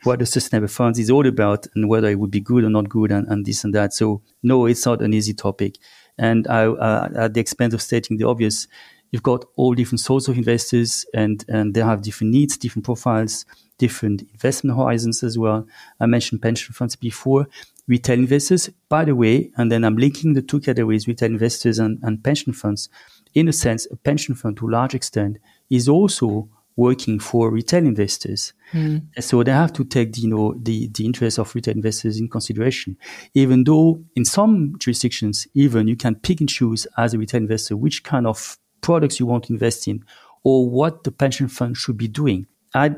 what 0.03 0.19
the 0.19 0.25
sustainable 0.25 0.67
funds 0.67 0.99
is 0.99 1.09
all 1.09 1.25
about 1.27 1.67
and 1.75 1.89
whether 1.89 2.09
it 2.09 2.19
would 2.19 2.31
be 2.31 2.39
good 2.39 2.63
or 2.63 2.69
not 2.69 2.89
good, 2.89 3.11
and, 3.11 3.27
and 3.27 3.45
this 3.45 3.63
and 3.63 3.73
that. 3.73 3.93
So 3.93 4.21
no, 4.43 4.65
it's 4.65 4.85
not 4.85 5.01
an 5.01 5.13
easy 5.13 5.33
topic. 5.33 5.77
And 6.17 6.47
I, 6.47 6.65
uh, 6.65 7.09
at 7.15 7.33
the 7.33 7.39
expense 7.39 7.73
of 7.73 7.81
stating 7.81 8.17
the 8.17 8.27
obvious, 8.27 8.67
you've 9.11 9.23
got 9.23 9.45
all 9.55 9.73
different 9.73 10.01
sorts 10.01 10.27
of 10.27 10.37
investors, 10.37 11.05
and 11.13 11.43
and 11.47 11.73
they 11.73 11.81
have 11.81 12.01
different 12.01 12.31
needs, 12.33 12.57
different 12.57 12.85
profiles, 12.85 13.45
different 13.77 14.21
investment 14.33 14.77
horizons 14.77 15.23
as 15.23 15.37
well. 15.37 15.67
I 15.99 16.05
mentioned 16.05 16.41
pension 16.41 16.73
funds 16.73 16.95
before. 16.95 17.47
Retail 17.87 18.19
investors, 18.19 18.69
by 18.89 19.03
the 19.03 19.15
way, 19.15 19.51
and 19.57 19.71
then 19.71 19.83
I'm 19.83 19.97
linking 19.97 20.33
the 20.33 20.41
two 20.41 20.59
categories, 20.59 21.07
retail 21.07 21.29
investors 21.29 21.79
and, 21.79 21.99
and 22.03 22.23
pension 22.23 22.53
funds 22.53 22.89
in 23.33 23.47
a 23.47 23.53
sense, 23.53 23.87
a 23.91 23.95
pension 23.95 24.35
fund 24.35 24.57
to 24.57 24.67
a 24.67 24.71
large 24.71 24.93
extent 24.93 25.37
is 25.71 25.89
also 25.89 26.49
working 26.75 27.19
for 27.19 27.51
retail 27.51 27.85
investors. 27.85 28.53
Mm. 28.71 29.07
So 29.19 29.43
they 29.43 29.51
have 29.51 29.73
to 29.73 29.83
take 29.83 30.13
the, 30.13 30.21
you 30.21 30.29
know, 30.29 30.53
the, 30.57 30.87
the 30.87 31.05
interest 31.05 31.37
of 31.37 31.53
retail 31.53 31.75
investors 31.75 32.19
in 32.19 32.29
consideration. 32.29 32.97
Even 33.33 33.63
though 33.63 34.03
in 34.15 34.25
some 34.25 34.75
jurisdictions, 34.79 35.47
even 35.53 35.87
you 35.87 35.95
can 35.95 36.15
pick 36.15 36.39
and 36.39 36.49
choose 36.49 36.87
as 36.97 37.13
a 37.13 37.17
retail 37.17 37.41
investor 37.41 37.75
which 37.75 38.03
kind 38.03 38.25
of 38.25 38.57
products 38.81 39.19
you 39.19 39.25
want 39.25 39.45
to 39.45 39.53
invest 39.53 39.87
in 39.87 40.03
or 40.43 40.69
what 40.69 41.03
the 41.03 41.11
pension 41.11 41.47
fund 41.47 41.77
should 41.77 41.97
be 41.97 42.07
doing. 42.07 42.47
I, 42.73 42.95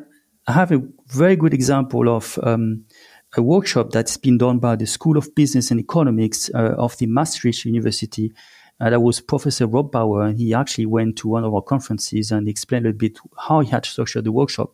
I 0.47 0.51
have 0.51 0.71
a 0.71 0.81
very 1.07 1.35
good 1.35 1.53
example 1.53 2.07
of 2.09 2.39
um, 2.43 2.85
a 3.35 3.41
workshop 3.41 3.89
that's 3.91 4.17
been 4.17 4.37
done 4.37 4.59
by 4.59 4.75
the 4.75 4.85
School 4.85 5.17
of 5.17 5.33
Business 5.35 5.71
and 5.71 5.79
Economics 5.79 6.49
uh, 6.53 6.75
of 6.77 6.97
the 6.97 7.07
Maastricht 7.07 7.65
University 7.65 8.31
Uh, 8.83 8.89
that 8.89 8.99
was 8.99 9.21
Professor 9.21 9.65
Rob 9.65 9.93
Bauer, 9.93 10.23
and 10.23 10.37
he 10.37 10.53
actually 10.53 10.85
went 10.85 11.15
to 11.15 11.29
one 11.29 11.45
of 11.45 11.53
our 11.55 11.61
conferences 11.61 12.33
and 12.33 12.49
explained 12.49 12.85
a 12.85 12.91
bit 12.91 13.17
how 13.39 13.61
he 13.61 13.69
had 13.69 13.85
structured 13.85 14.25
the 14.25 14.31
workshop. 14.33 14.73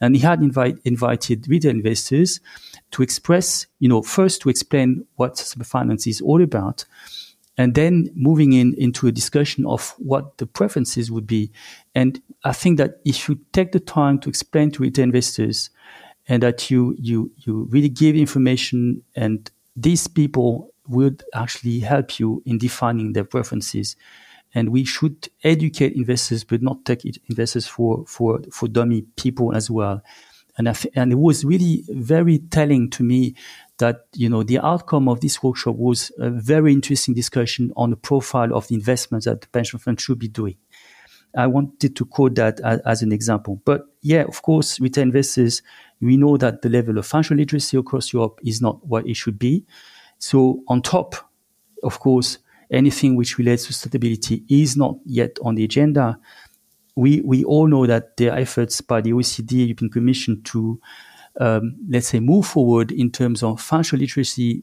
And 0.00 0.16
he 0.16 0.22
had 0.22 0.40
invite, 0.40 0.78
invited 0.84 1.46
retail 1.48 1.72
investors 1.72 2.40
to 2.92 3.02
express, 3.02 3.66
you 3.78 3.90
know, 3.90 4.00
first 4.00 4.40
to 4.40 4.48
explain 4.48 5.04
what 5.16 5.36
finance 5.64 6.06
is 6.06 6.22
all 6.22 6.42
about, 6.42 6.86
and 7.58 7.74
then 7.74 8.08
moving 8.14 8.54
in 8.54 8.72
into 8.78 9.06
a 9.06 9.12
discussion 9.12 9.66
of 9.66 9.94
what 9.98 10.38
the 10.38 10.46
preferences 10.46 11.10
would 11.10 11.26
be. 11.26 11.52
And 11.94 12.22
I 12.44 12.54
think 12.54 12.78
that 12.78 13.00
if 13.04 13.28
you 13.28 13.38
take 13.52 13.72
the 13.72 13.80
time 13.80 14.18
to 14.20 14.30
explain 14.30 14.70
to 14.70 14.82
retail 14.82 15.04
investors 15.04 15.68
and 16.26 16.42
that 16.42 16.70
you 16.70 16.96
you 16.98 17.30
you 17.36 17.68
really 17.70 17.90
give 17.90 18.16
information 18.16 19.02
and 19.14 19.50
these 19.76 20.08
people 20.08 20.71
would 20.92 21.24
actually 21.34 21.80
help 21.80 22.18
you 22.18 22.42
in 22.44 22.58
defining 22.58 23.12
their 23.12 23.24
preferences. 23.24 23.96
And 24.54 24.68
we 24.68 24.84
should 24.84 25.28
educate 25.42 25.94
investors, 25.94 26.44
but 26.44 26.62
not 26.62 26.84
take 26.84 27.04
investors 27.28 27.66
for, 27.66 28.04
for, 28.06 28.40
for 28.52 28.68
dummy 28.68 29.02
people 29.16 29.54
as 29.54 29.70
well. 29.70 30.02
And, 30.58 30.68
I 30.68 30.72
th- 30.74 30.92
and 30.94 31.10
it 31.12 31.18
was 31.18 31.44
really 31.44 31.84
very 31.88 32.38
telling 32.38 32.90
to 32.90 33.02
me 33.02 33.34
that, 33.78 34.06
you 34.14 34.28
know, 34.28 34.42
the 34.42 34.58
outcome 34.58 35.08
of 35.08 35.20
this 35.20 35.42
workshop 35.42 35.76
was 35.76 36.12
a 36.18 36.28
very 36.28 36.72
interesting 36.72 37.14
discussion 37.14 37.72
on 37.76 37.90
the 37.90 37.96
profile 37.96 38.54
of 38.54 38.68
the 38.68 38.74
investments 38.74 39.24
that 39.24 39.40
the 39.40 39.48
pension 39.48 39.78
fund 39.78 40.00
should 40.00 40.18
be 40.18 40.28
doing. 40.28 40.56
I 41.34 41.46
wanted 41.46 41.96
to 41.96 42.04
quote 42.04 42.34
that 42.34 42.60
as, 42.60 42.80
as, 42.80 43.02
an 43.02 43.12
example. 43.12 43.60
But 43.64 43.86
yeah, 44.02 44.22
of 44.22 44.42
course, 44.42 44.78
retail 44.80 45.02
investors, 45.02 45.62
we 46.00 46.16
know 46.16 46.36
that 46.36 46.62
the 46.62 46.68
level 46.68 46.98
of 46.98 47.06
financial 47.06 47.36
literacy 47.36 47.76
across 47.78 48.12
Europe 48.12 48.38
is 48.44 48.60
not 48.60 48.86
what 48.86 49.06
it 49.06 49.16
should 49.16 49.38
be. 49.38 49.64
So 50.22 50.62
on 50.68 50.82
top, 50.82 51.16
of 51.82 51.98
course, 51.98 52.38
anything 52.70 53.16
which 53.16 53.38
relates 53.38 53.66
to 53.66 53.72
sustainability 53.72 54.44
is 54.48 54.76
not 54.76 54.94
yet 55.04 55.36
on 55.42 55.56
the 55.56 55.64
agenda. 55.64 56.16
We, 56.94 57.22
we 57.22 57.42
all 57.42 57.66
know 57.66 57.86
that 57.86 58.16
there 58.16 58.32
are 58.32 58.38
efforts 58.38 58.80
by 58.80 59.00
the 59.00 59.10
OECD, 59.10 59.66
European 59.66 59.90
Commission 59.90 60.40
to, 60.44 60.80
um, 61.40 61.74
let's 61.88 62.06
say, 62.06 62.20
move 62.20 62.46
forward 62.46 62.92
in 62.92 63.10
terms 63.10 63.42
of 63.42 63.60
financial 63.60 63.98
literacy, 63.98 64.62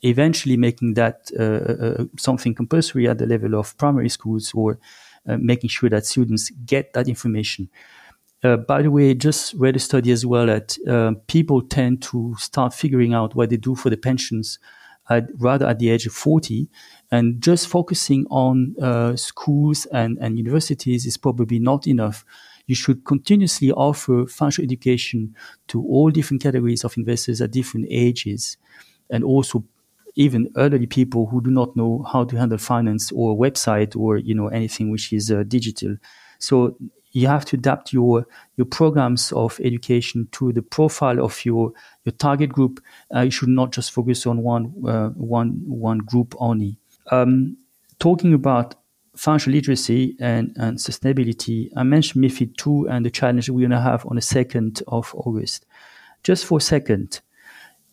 eventually 0.00 0.56
making 0.56 0.94
that 0.94 1.30
uh, 1.38 1.42
uh, 1.42 2.02
uh 2.02 2.04
something 2.16 2.54
compulsory 2.54 3.06
at 3.06 3.18
the 3.18 3.26
level 3.26 3.56
of 3.56 3.76
primary 3.76 4.08
schools 4.08 4.52
or 4.54 4.78
uh, 5.28 5.36
making 5.36 5.68
sure 5.68 5.90
that 5.90 6.06
students 6.06 6.48
get 6.64 6.94
that 6.94 7.08
information. 7.08 7.68
Uh, 8.42 8.56
by 8.56 8.80
the 8.80 8.90
way, 8.90 9.12
just 9.12 9.52
read 9.54 9.76
a 9.76 9.78
study 9.78 10.12
as 10.12 10.24
well 10.24 10.46
that 10.46 10.78
uh, 10.88 11.12
people 11.26 11.60
tend 11.60 12.00
to 12.02 12.34
start 12.38 12.72
figuring 12.72 13.12
out 13.12 13.34
what 13.34 13.50
they 13.50 13.58
do 13.58 13.74
for 13.74 13.90
the 13.90 13.98
pensions 13.98 14.58
at, 15.08 15.28
rather 15.38 15.66
at 15.66 15.78
the 15.78 15.90
age 15.90 16.06
of 16.06 16.12
40 16.12 16.68
and 17.10 17.40
just 17.40 17.68
focusing 17.68 18.26
on 18.30 18.74
uh, 18.80 19.16
schools 19.16 19.86
and, 19.86 20.18
and 20.20 20.38
universities 20.38 21.06
is 21.06 21.16
probably 21.16 21.58
not 21.58 21.86
enough. 21.86 22.24
You 22.66 22.74
should 22.74 23.04
continuously 23.04 23.70
offer 23.72 24.26
financial 24.26 24.64
education 24.64 25.34
to 25.68 25.82
all 25.82 26.10
different 26.10 26.42
categories 26.42 26.84
of 26.84 26.96
investors 26.96 27.40
at 27.40 27.50
different 27.50 27.86
ages 27.90 28.56
and 29.10 29.22
also 29.24 29.64
even 30.16 30.48
elderly 30.56 30.86
people 30.86 31.26
who 31.26 31.40
do 31.40 31.50
not 31.50 31.76
know 31.76 32.04
how 32.10 32.24
to 32.24 32.36
handle 32.36 32.58
finance 32.58 33.10
or 33.12 33.36
website 33.36 33.96
or 33.96 34.16
you 34.16 34.34
know 34.34 34.48
anything 34.48 34.90
which 34.90 35.12
is 35.12 35.30
uh, 35.30 35.42
digital. 35.42 35.96
So 36.38 36.76
you 37.14 37.28
have 37.28 37.44
to 37.46 37.56
adapt 37.56 37.92
your 37.92 38.26
your 38.56 38.66
programs 38.66 39.32
of 39.32 39.58
education 39.62 40.28
to 40.32 40.52
the 40.52 40.62
profile 40.62 41.24
of 41.24 41.44
your 41.46 41.72
your 42.04 42.12
target 42.12 42.50
group. 42.50 42.82
Uh, 43.14 43.20
you 43.20 43.30
should 43.30 43.48
not 43.48 43.72
just 43.72 43.92
focus 43.92 44.26
on 44.26 44.42
one 44.42 44.74
uh, 44.86 45.08
one 45.10 45.62
one 45.64 45.98
group 45.98 46.34
only. 46.38 46.76
Um, 47.10 47.56
talking 48.00 48.34
about 48.34 48.74
financial 49.16 49.52
literacy 49.52 50.16
and, 50.18 50.52
and 50.56 50.76
sustainability, 50.78 51.70
I 51.76 51.84
mentioned 51.84 52.24
MIFID 52.24 52.56
two 52.56 52.88
and 52.88 53.06
the 53.06 53.10
challenge 53.10 53.48
we're 53.48 53.68
going 53.68 53.70
to 53.70 53.80
have 53.80 54.04
on 54.06 54.16
the 54.16 54.22
second 54.22 54.82
of 54.88 55.14
August. 55.14 55.66
Just 56.24 56.44
for 56.46 56.58
a 56.58 56.60
second, 56.60 57.20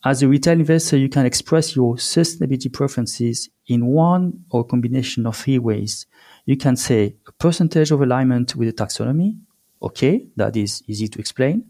as 0.04 0.20
a 0.20 0.26
retail 0.26 0.58
investor, 0.58 0.96
you 0.96 1.08
can 1.08 1.26
express 1.26 1.76
your 1.76 1.94
sustainability 1.94 2.72
preferences 2.72 3.50
in 3.68 3.86
one 3.86 4.44
or 4.50 4.64
combination 4.64 5.26
of 5.26 5.36
three 5.36 5.60
ways 5.60 6.06
you 6.44 6.56
can 6.56 6.76
say 6.76 7.16
a 7.26 7.32
percentage 7.32 7.90
of 7.90 8.02
alignment 8.02 8.56
with 8.56 8.68
the 8.68 8.84
taxonomy. 8.84 9.38
Okay, 9.82 10.26
that 10.36 10.56
is 10.56 10.82
easy 10.86 11.08
to 11.08 11.18
explain. 11.18 11.64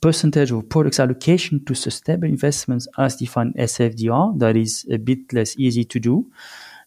Percentage 0.00 0.50
of 0.52 0.68
products 0.68 1.00
allocation 1.00 1.64
to 1.64 1.74
sustainable 1.74 2.28
investments 2.28 2.86
as 2.98 3.16
defined 3.16 3.54
SFDR. 3.56 4.38
That 4.38 4.56
is 4.56 4.86
a 4.90 4.98
bit 4.98 5.32
less 5.32 5.56
easy 5.58 5.84
to 5.84 5.98
do. 5.98 6.30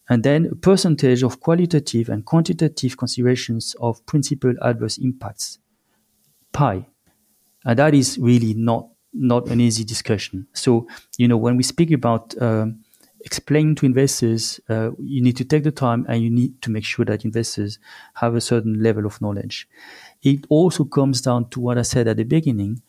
And 0.08 0.22
then 0.22 0.46
a 0.46 0.54
percentage 0.54 1.22
of 1.22 1.40
qualitative 1.40 2.08
and 2.08 2.24
quantitative 2.24 2.96
considerations 2.96 3.74
of 3.80 4.04
principal 4.06 4.54
adverse 4.62 4.96
impacts. 4.98 5.58
Pi. 6.52 6.86
And 7.64 7.78
that 7.78 7.94
is 7.94 8.18
really 8.18 8.54
not 8.54 8.88
not 9.12 9.48
an 9.48 9.60
easy 9.60 9.84
discussion. 9.84 10.46
So, 10.52 10.86
you 11.16 11.28
know, 11.28 11.36
when 11.36 11.56
we 11.56 11.62
speak 11.62 11.90
about 11.90 12.40
um, 12.40 12.84
explain 13.24 13.74
to 13.76 13.86
investors, 13.86 14.60
uh, 14.68 14.90
you 14.98 15.20
need 15.22 15.36
to 15.36 15.44
take 15.44 15.64
the 15.64 15.72
time 15.72 16.06
and 16.08 16.22
you 16.22 16.30
need 16.30 16.60
to 16.62 16.70
make 16.70 16.84
sure 16.84 17.04
that 17.04 17.24
investors 17.24 17.78
have 18.14 18.34
a 18.34 18.40
certain 18.40 18.82
level 18.82 19.06
of 19.06 19.20
knowledge. 19.20 19.68
It 20.22 20.46
also 20.48 20.84
comes 20.84 21.20
down 21.20 21.50
to 21.50 21.60
what 21.60 21.78
I 21.78 21.82
said 21.82 22.08
at 22.08 22.16
the 22.16 22.24
beginning. 22.24 22.82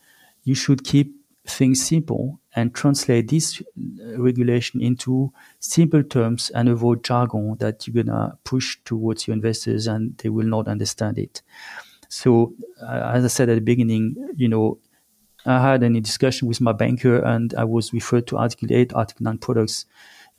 You 0.43 0.55
should 0.55 0.83
keep 0.83 1.15
things 1.45 1.85
simple 1.85 2.39
and 2.55 2.73
translate 2.73 3.29
this 3.29 3.61
uh, 3.61 4.21
regulation 4.21 4.81
into 4.81 5.31
simple 5.59 6.03
terms 6.03 6.49
and 6.51 6.69
avoid 6.69 7.03
jargon 7.03 7.55
that 7.59 7.87
you're 7.87 8.03
gonna 8.03 8.37
push 8.43 8.77
towards 8.85 9.27
your 9.27 9.35
investors 9.35 9.87
and 9.87 10.17
they 10.17 10.29
will 10.29 10.45
not 10.45 10.67
understand 10.67 11.17
it. 11.17 11.41
So, 12.07 12.53
uh, 12.81 13.11
as 13.13 13.23
I 13.23 13.27
said 13.27 13.49
at 13.49 13.55
the 13.55 13.61
beginning, 13.61 14.15
you 14.35 14.47
know, 14.47 14.79
I 15.45 15.61
had 15.61 15.83
any 15.83 16.01
discussion 16.01 16.47
with 16.47 16.59
my 16.59 16.73
banker 16.73 17.17
and 17.19 17.53
I 17.53 17.63
was 17.63 17.93
referred 17.93 18.27
to 18.27 18.37
Article 18.37 18.67
8, 18.71 18.93
Article 18.93 19.23
9 19.23 19.37
products 19.37 19.85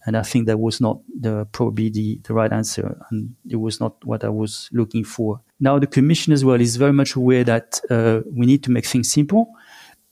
and 0.06 0.16
I 0.16 0.22
think 0.22 0.46
that 0.46 0.58
was 0.58 0.80
not 0.80 1.00
the 1.18 1.46
probably 1.52 1.90
the, 1.90 2.20
the 2.22 2.32
right 2.32 2.52
answer, 2.52 2.96
and 3.10 3.34
it 3.48 3.56
was 3.56 3.80
not 3.80 4.02
what 4.04 4.24
I 4.24 4.28
was 4.28 4.68
looking 4.72 5.04
for. 5.04 5.40
Now 5.58 5.78
the 5.78 5.86
Commission 5.86 6.32
as 6.32 6.44
well 6.44 6.60
is 6.60 6.76
very 6.76 6.92
much 6.92 7.14
aware 7.16 7.44
that 7.44 7.80
uh, 7.90 8.20
we 8.30 8.46
need 8.46 8.62
to 8.64 8.70
make 8.70 8.86
things 8.86 9.10
simple. 9.10 9.52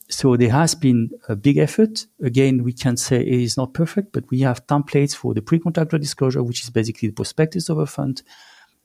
So 0.09 0.35
there 0.37 0.51
has 0.51 0.73
been 0.73 1.11
a 1.27 1.35
big 1.35 1.57
effort. 1.57 2.07
Again, 2.21 2.63
we 2.63 2.73
can 2.73 2.97
say 2.97 3.21
it 3.21 3.27
is 3.27 3.57
not 3.57 3.73
perfect, 3.73 4.11
but 4.11 4.29
we 4.31 4.41
have 4.41 4.65
templates 4.65 5.15
for 5.15 5.33
the 5.35 5.41
pre-contractual 5.41 5.99
disclosure, 5.99 6.41
which 6.41 6.63
is 6.63 6.69
basically 6.71 7.09
the 7.09 7.13
prospectus 7.13 7.69
of 7.69 7.77
a 7.77 7.85
fund, 7.85 8.23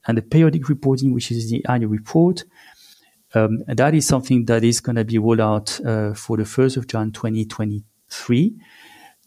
and 0.06 0.18
the 0.18 0.22
periodic 0.22 0.68
reporting, 0.68 1.14
which 1.14 1.30
is 1.30 1.50
the 1.50 1.64
annual 1.66 1.90
report. 1.90 2.44
Um, 3.34 3.64
that 3.66 3.94
is 3.94 4.06
something 4.06 4.44
that 4.46 4.64
is 4.64 4.80
going 4.80 4.96
to 4.96 5.04
be 5.04 5.18
rolled 5.18 5.40
out 5.40 5.80
uh, 5.80 6.14
for 6.14 6.36
the 6.36 6.44
1st 6.44 6.76
of 6.76 6.86
Jan 6.86 7.10
2023 7.10 8.54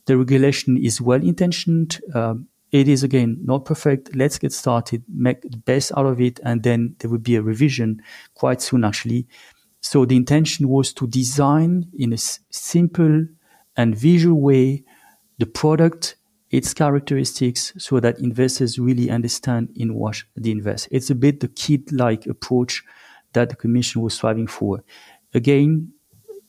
the 0.08 0.18
regulation 0.18 0.78
is 0.78 1.00
well 1.00 1.22
intentioned. 1.22 2.02
Um, 2.16 2.48
it 2.72 2.88
is 2.88 3.04
again 3.04 3.38
not 3.44 3.66
perfect. 3.66 4.16
Let's 4.16 4.38
get 4.38 4.52
started, 4.52 5.04
make 5.14 5.42
the 5.42 5.58
best 5.58 5.92
out 5.96 6.06
of 6.06 6.20
it, 6.20 6.40
and 6.44 6.64
then 6.64 6.96
there 7.00 7.10
will 7.10 7.20
be 7.20 7.36
a 7.36 7.42
revision 7.42 8.02
quite 8.34 8.62
soon, 8.62 8.84
actually. 8.84 9.28
So 9.82 10.06
the 10.06 10.16
intention 10.16 10.68
was 10.68 10.92
to 10.94 11.08
design 11.08 11.86
in 11.98 12.12
a 12.12 12.16
s- 12.16 12.40
simple 12.50 13.26
and 13.78 13.96
visual 13.96 14.42
way 14.42 14.84
the 15.38 15.46
product, 15.46 16.16
its 16.50 16.74
characteristics, 16.74 17.74
so 17.78 18.00
that 18.00 18.20
investors 18.20 18.80
really 18.80 19.10
understand 19.10 19.70
in 19.76 19.94
what 19.94 20.24
they 20.36 20.52
invest. 20.52 20.88
It's 20.92 21.10
a 21.10 21.16
bit 21.16 21.40
the 21.42 21.48
KID-like 21.48 22.26
approach 22.26 22.84
that 23.34 23.50
the 23.50 23.56
Commission 23.56 24.02
was 24.02 24.16
striving 24.16 24.48
for. 24.48 24.84
Again, 25.34 25.92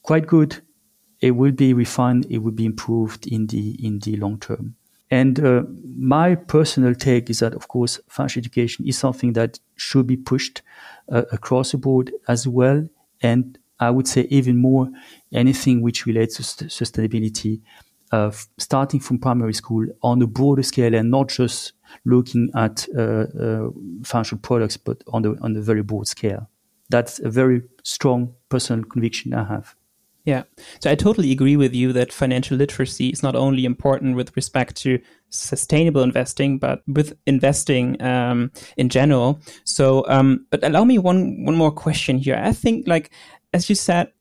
quite 0.02 0.26
good 0.26 0.62
it 1.20 1.32
will 1.32 1.52
be 1.52 1.72
refined, 1.74 2.26
it 2.30 2.38
will 2.38 2.52
be 2.52 2.64
improved 2.64 3.26
in 3.26 3.46
the 3.46 3.76
in 3.84 3.98
the 4.00 4.16
long 4.16 4.38
term. 4.38 4.74
And 5.10 5.40
uh, 5.40 5.62
my 5.96 6.34
personal 6.34 6.94
take 6.94 7.30
is 7.30 7.38
that, 7.38 7.54
of 7.54 7.68
course, 7.68 7.98
financial 8.08 8.40
education 8.40 8.86
is 8.86 8.98
something 8.98 9.32
that 9.32 9.58
should 9.76 10.06
be 10.06 10.18
pushed 10.18 10.60
uh, 11.10 11.22
across 11.32 11.72
the 11.72 11.78
board 11.78 12.12
as 12.28 12.46
well. 12.46 12.86
And 13.22 13.58
I 13.80 13.90
would 13.90 14.06
say 14.06 14.26
even 14.28 14.58
more, 14.58 14.90
anything 15.32 15.80
which 15.80 16.04
relates 16.04 16.36
to 16.36 16.64
sustainability 16.66 17.60
uh, 18.12 18.30
starting 18.58 19.00
from 19.00 19.18
primary 19.18 19.52
school 19.52 19.86
on 20.02 20.22
a 20.22 20.26
broader 20.26 20.62
scale 20.62 20.94
and 20.94 21.10
not 21.10 21.28
just 21.28 21.72
looking 22.04 22.50
at 22.54 22.86
uh, 22.96 23.00
uh, 23.02 23.70
financial 24.02 24.38
products, 24.38 24.76
but 24.76 25.02
on 25.08 25.22
the 25.22 25.36
on 25.42 25.56
a 25.56 25.60
very 25.60 25.82
broad 25.82 26.06
scale. 26.08 26.48
That's 26.90 27.18
a 27.18 27.28
very 27.28 27.62
strong 27.82 28.34
personal 28.48 28.84
conviction 28.84 29.34
I 29.34 29.44
have. 29.44 29.74
Yeah. 30.24 30.42
So 30.80 30.90
I 30.90 30.94
totally 30.94 31.32
agree 31.32 31.56
with 31.56 31.74
you 31.74 31.92
that 31.94 32.12
financial 32.12 32.56
literacy 32.56 33.08
is 33.08 33.22
not 33.22 33.34
only 33.34 33.64
important 33.64 34.14
with 34.14 34.36
respect 34.36 34.76
to 34.82 35.00
sustainable 35.30 36.02
investing, 36.02 36.58
but 36.58 36.82
with 36.86 37.16
investing 37.26 38.00
um, 38.02 38.50
in 38.76 38.90
general. 38.90 39.40
So, 39.64 40.04
um, 40.08 40.46
but 40.50 40.62
allow 40.62 40.84
me 40.84 40.98
one 40.98 41.44
one 41.44 41.56
more 41.56 41.72
question 41.72 42.18
here. 42.18 42.38
I 42.42 42.52
think 42.52 42.86
like 42.86 43.10
as 43.54 43.70
you 43.70 43.74
said, 43.74 44.12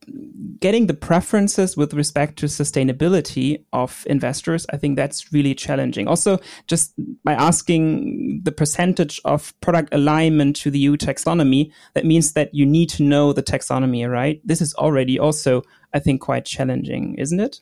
getting 0.60 0.88
the 0.88 0.94
preferences 0.94 1.78
with 1.78 1.94
respect 1.94 2.38
to 2.40 2.46
sustainability 2.48 3.64
of 3.74 4.04
investors, 4.08 4.66
I 4.72 4.78
think 4.78 4.96
that's 4.96 5.32
really 5.32 5.54
challenging. 5.54 6.08
Also, 6.08 6.40
just 6.68 6.94
by 7.24 7.34
asking 7.34 8.42
the 8.44 8.52
percentage 8.52 9.22
of 9.26 9.54
product 9.62 9.94
alignment 9.94 10.56
to 10.58 10.72
the 10.72 10.80
EU 10.80 10.98
taxonomy, 10.98 11.72
that 11.94 12.06
means 12.06 12.34
that 12.34 12.54
you 12.54 12.66
need 12.66 12.90
to 12.90 13.04
know 13.04 13.34
the 13.34 13.44
taxonomy, 13.44 14.10
right? 14.10 14.42
This 14.44 14.62
is 14.62 14.74
already 14.76 15.20
also, 15.20 15.64
I 15.94 16.00
think, 16.00 16.22
quite 16.22 16.46
challenging, 16.46 17.16
isn't 17.16 17.40
it? 17.40 17.60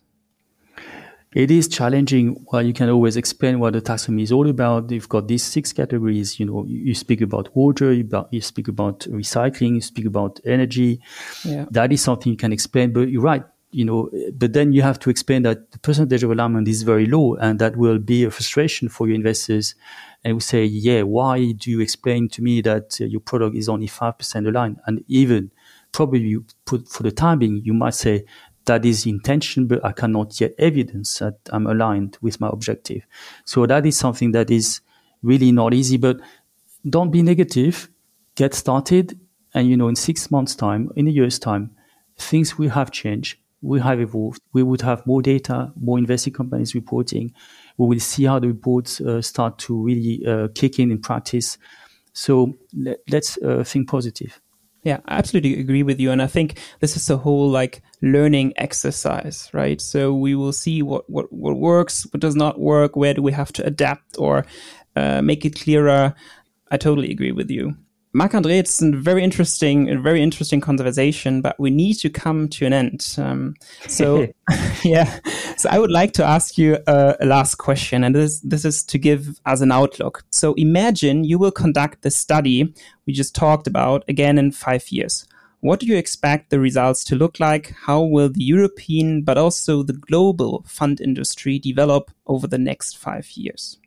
It 1.36 1.52
is 1.52 1.68
challenging. 1.68 2.44
Well, 2.52 2.64
you 2.64 2.74
can 2.74 2.90
always 2.90 3.18
explain 3.18 3.60
what 3.60 3.74
the 3.74 3.82
taxonomy 3.82 4.24
is 4.24 4.32
all 4.32 4.50
about. 4.50 4.90
You've 4.90 5.10
got 5.10 5.28
these 5.28 5.44
six 5.44 5.74
categories. 5.74 6.40
You 6.40 6.46
know, 6.46 6.66
you 6.66 6.96
speak 6.96 7.22
about 7.22 7.56
water, 7.56 7.92
you, 7.92 8.06
about, 8.06 8.30
you 8.32 8.42
speak 8.42 8.70
about 8.70 9.02
recycling, 9.02 9.76
you 9.76 9.82
speak 9.82 10.06
about 10.06 10.40
energy. 10.46 11.02
Yeah. 11.44 11.66
That 11.70 11.92
is 11.92 12.02
something 12.02 12.32
you 12.32 12.38
can 12.38 12.54
explain. 12.54 12.94
But 12.94 13.10
you're 13.10 13.22
right. 13.22 13.44
You 13.72 13.84
know, 13.84 14.10
but 14.34 14.54
then 14.54 14.72
you 14.72 14.82
have 14.84 15.00
to 15.00 15.10
explain 15.10 15.44
that 15.44 15.72
the 15.72 15.80
percentage 15.80 16.24
of 16.24 16.32
alignment 16.32 16.70
is 16.70 16.84
very 16.84 17.06
low, 17.06 17.36
and 17.36 17.60
that 17.60 17.76
will 17.76 18.00
be 18.00 18.24
a 18.24 18.32
frustration 18.32 18.88
for 18.88 19.06
your 19.06 19.16
investors. 19.16 19.76
And 20.24 20.36
we 20.36 20.40
say, 20.40 20.64
yeah, 20.64 21.02
why 21.02 21.52
do 21.52 21.70
you 21.70 21.82
explain 21.82 22.30
to 22.30 22.42
me 22.42 22.62
that 22.62 22.98
uh, 23.02 23.04
your 23.04 23.20
product 23.20 23.58
is 23.58 23.68
only 23.68 23.88
five 23.88 24.18
percent 24.18 24.48
aligned? 24.48 24.78
And 24.86 25.04
even 25.10 25.52
probably 25.92 26.22
you 26.22 26.46
put 26.66 26.88
for 26.88 27.04
the 27.04 27.12
time 27.12 27.40
being, 27.40 27.62
you 27.66 27.74
might 27.74 27.96
say 27.96 28.24
that 28.66 28.86
is 28.86 29.06
intention, 29.06 29.68
but 29.68 29.84
I 29.86 29.92
cannot 29.92 30.40
yet 30.42 30.54
evidence 30.58 31.20
that 31.20 31.38
I'm 31.52 31.68
aligned 31.68 32.18
with 32.22 32.40
my 32.40 32.50
objective. 32.50 33.06
So 33.46 33.66
that 33.66 33.86
is 33.86 33.98
something 33.98 34.32
that 34.32 34.50
is 34.50 34.82
really 35.22 35.52
not 35.52 35.74
easy, 35.74 35.98
but 35.98 36.20
don't 36.88 37.12
be 37.12 37.22
negative. 37.22 37.90
Get 38.36 38.54
started. 38.54 39.20
And, 39.54 39.70
you 39.70 39.78
know, 39.78 39.88
in 39.88 39.96
six 39.96 40.30
months 40.32 40.56
time, 40.56 40.92
in 40.96 41.08
a 41.08 41.12
year's 41.12 41.40
time, 41.40 41.72
things 42.18 42.58
will 42.58 42.70
have 42.70 42.92
changed. 42.92 43.38
We 43.62 43.80
have 43.80 44.00
evolved. 44.00 44.42
We 44.54 44.64
would 44.64 44.82
have 44.82 45.06
more 45.08 45.22
data, 45.22 45.72
more 45.80 45.98
investing 45.98 46.34
companies 46.34 46.76
reporting. 46.76 47.34
We 47.78 47.88
will 47.88 48.00
see 48.00 48.26
how 48.26 48.40
the 48.40 48.48
reports 48.48 49.02
uh, 49.02 49.22
start 49.22 49.58
to 49.60 49.82
really 49.82 50.26
uh, 50.26 50.50
kick 50.54 50.80
in 50.80 50.92
in 50.92 51.02
practice. 51.02 51.58
So 52.14 52.58
let, 52.74 53.00
us 53.14 53.38
uh, 53.44 53.64
think 53.64 53.90
positive. 53.90 54.40
Yeah, 54.86 55.00
I 55.08 55.18
absolutely 55.18 55.60
agree 55.60 55.82
with 55.82 56.00
you. 56.00 56.12
And 56.12 56.22
I 56.22 56.28
think 56.28 56.60
this 56.80 56.96
is 56.96 57.10
a 57.10 57.18
whole 57.18 57.50
like 57.50 57.82
learning 58.04 58.54
exercise, 58.56 59.50
right? 59.52 59.82
So 59.82 60.14
we 60.14 60.36
will 60.36 60.54
see 60.54 60.84
what, 60.84 61.10
what, 61.10 61.34
what 61.34 61.58
works, 61.58 62.06
what 62.14 62.22
does 62.22 62.36
not 62.36 62.60
work, 62.60 62.96
where 62.96 63.16
do 63.16 63.24
we 63.24 63.32
have 63.32 63.52
to 63.54 63.66
adapt 63.66 64.18
or 64.20 64.46
uh, 64.96 65.24
make 65.24 65.44
it 65.44 65.60
clearer. 65.60 66.14
I 66.70 66.78
totally 66.78 67.10
agree 67.12 67.32
with 67.32 67.50
you. 67.50 67.76
Marc 68.16 68.32
André, 68.32 68.60
it's 68.60 68.82
a 68.82 68.92
very 68.92 69.26
interesting, 69.26 69.90
a 69.90 70.00
very 70.00 70.24
interesting 70.24 70.62
conversation, 70.62 71.42
but 71.42 71.60
we 71.60 71.70
need 71.70 71.96
to 71.96 72.10
come 72.10 72.48
to 72.48 72.66
an 72.66 72.72
end. 72.72 73.14
Um, 73.18 73.56
so, 73.90 74.26
yeah, 74.86 75.20
so 75.58 75.68
I 75.70 75.80
would 75.80 75.92
like 75.92 76.14
to 76.14 76.24
ask 76.24 76.58
you 76.58 76.78
a, 76.88 77.18
a, 77.20 77.26
last 77.26 77.56
question, 77.56 78.06
and 78.06 78.16
this 78.16 78.40
this 78.40 78.64
is 78.64 78.86
to 78.86 78.98
give 78.98 79.42
us 79.46 79.60
an 79.60 79.70
outlook. 79.70 80.24
So, 80.32 80.54
imagine 80.54 81.26
you 81.26 81.38
will 81.38 81.52
conduct 81.52 82.04
the 82.04 82.10
study 82.10 82.74
we 83.06 83.12
just 83.12 83.36
talked 83.36 83.68
about 83.68 84.06
again 84.08 84.38
in 84.38 84.54
five 84.54 84.90
years. 84.94 85.28
What 85.60 85.82
do 85.82 85.86
you 85.86 85.98
expect 85.98 86.52
the 86.52 86.60
results 86.62 87.04
to 87.06 87.18
look 87.18 87.42
like? 87.42 87.76
How 87.86 88.02
will 88.02 88.30
the 88.30 88.46
European, 88.46 89.24
but 89.24 89.38
also 89.38 89.84
the 89.84 89.92
global 89.92 90.64
fund 90.70 91.02
industry 91.02 91.60
develop 91.60 92.12
over 92.28 92.48
the 92.48 92.60
next 92.60 92.98
five 92.98 93.30
years? 93.32 93.78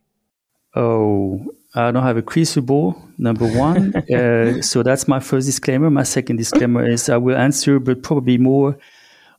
Oh, 0.74 1.46
I 1.74 1.90
don't 1.90 2.02
have 2.02 2.16
a 2.16 2.22
crystal 2.22 2.62
ball, 2.62 2.96
number 3.18 3.46
one. 3.46 3.94
uh, 4.14 4.62
so 4.62 4.82
that's 4.82 5.06
my 5.06 5.20
first 5.20 5.46
disclaimer. 5.46 5.90
My 5.90 6.02
second 6.02 6.36
disclaimer 6.36 6.86
is 6.88 7.08
I 7.08 7.18
will 7.18 7.36
answer, 7.36 7.78
but 7.78 8.02
probably 8.02 8.38
more 8.38 8.78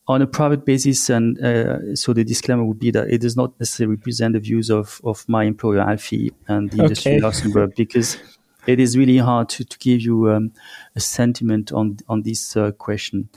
on 0.08 0.22
a 0.22 0.28
private 0.28 0.66
basis. 0.66 1.10
And 1.10 1.40
uh, 1.44 1.96
so 1.96 2.14
the 2.14 2.24
disclaimer 2.24 2.64
would 2.64 2.80
be 2.80 2.92
that 2.92 3.08
it 3.10 3.22
does 3.22 3.36
not 3.36 3.60
necessarily 3.60 3.96
represent 3.96 4.34
the 4.34 4.40
views 4.40 4.70
of, 4.70 5.02
of 5.04 5.28
my 5.28 5.44
employer, 5.46 5.80
ALFI, 5.80 6.32
and 6.48 6.70
the 6.72 6.84
industry 6.84 7.14
okay. 7.14 7.22
Luxembourg, 7.22 7.74
because 7.76 8.18
it 8.68 8.80
is 8.80 8.96
really 8.96 9.18
hard 9.18 9.50
to, 9.50 9.66
to 9.66 9.78
give 9.80 10.02
you 10.02 10.30
um, 10.30 10.52
a 10.96 11.00
sentiment 11.00 11.72
on, 11.72 11.98
on 12.08 12.22
this 12.22 12.56
uh, 12.56 12.72
question. 12.74 13.30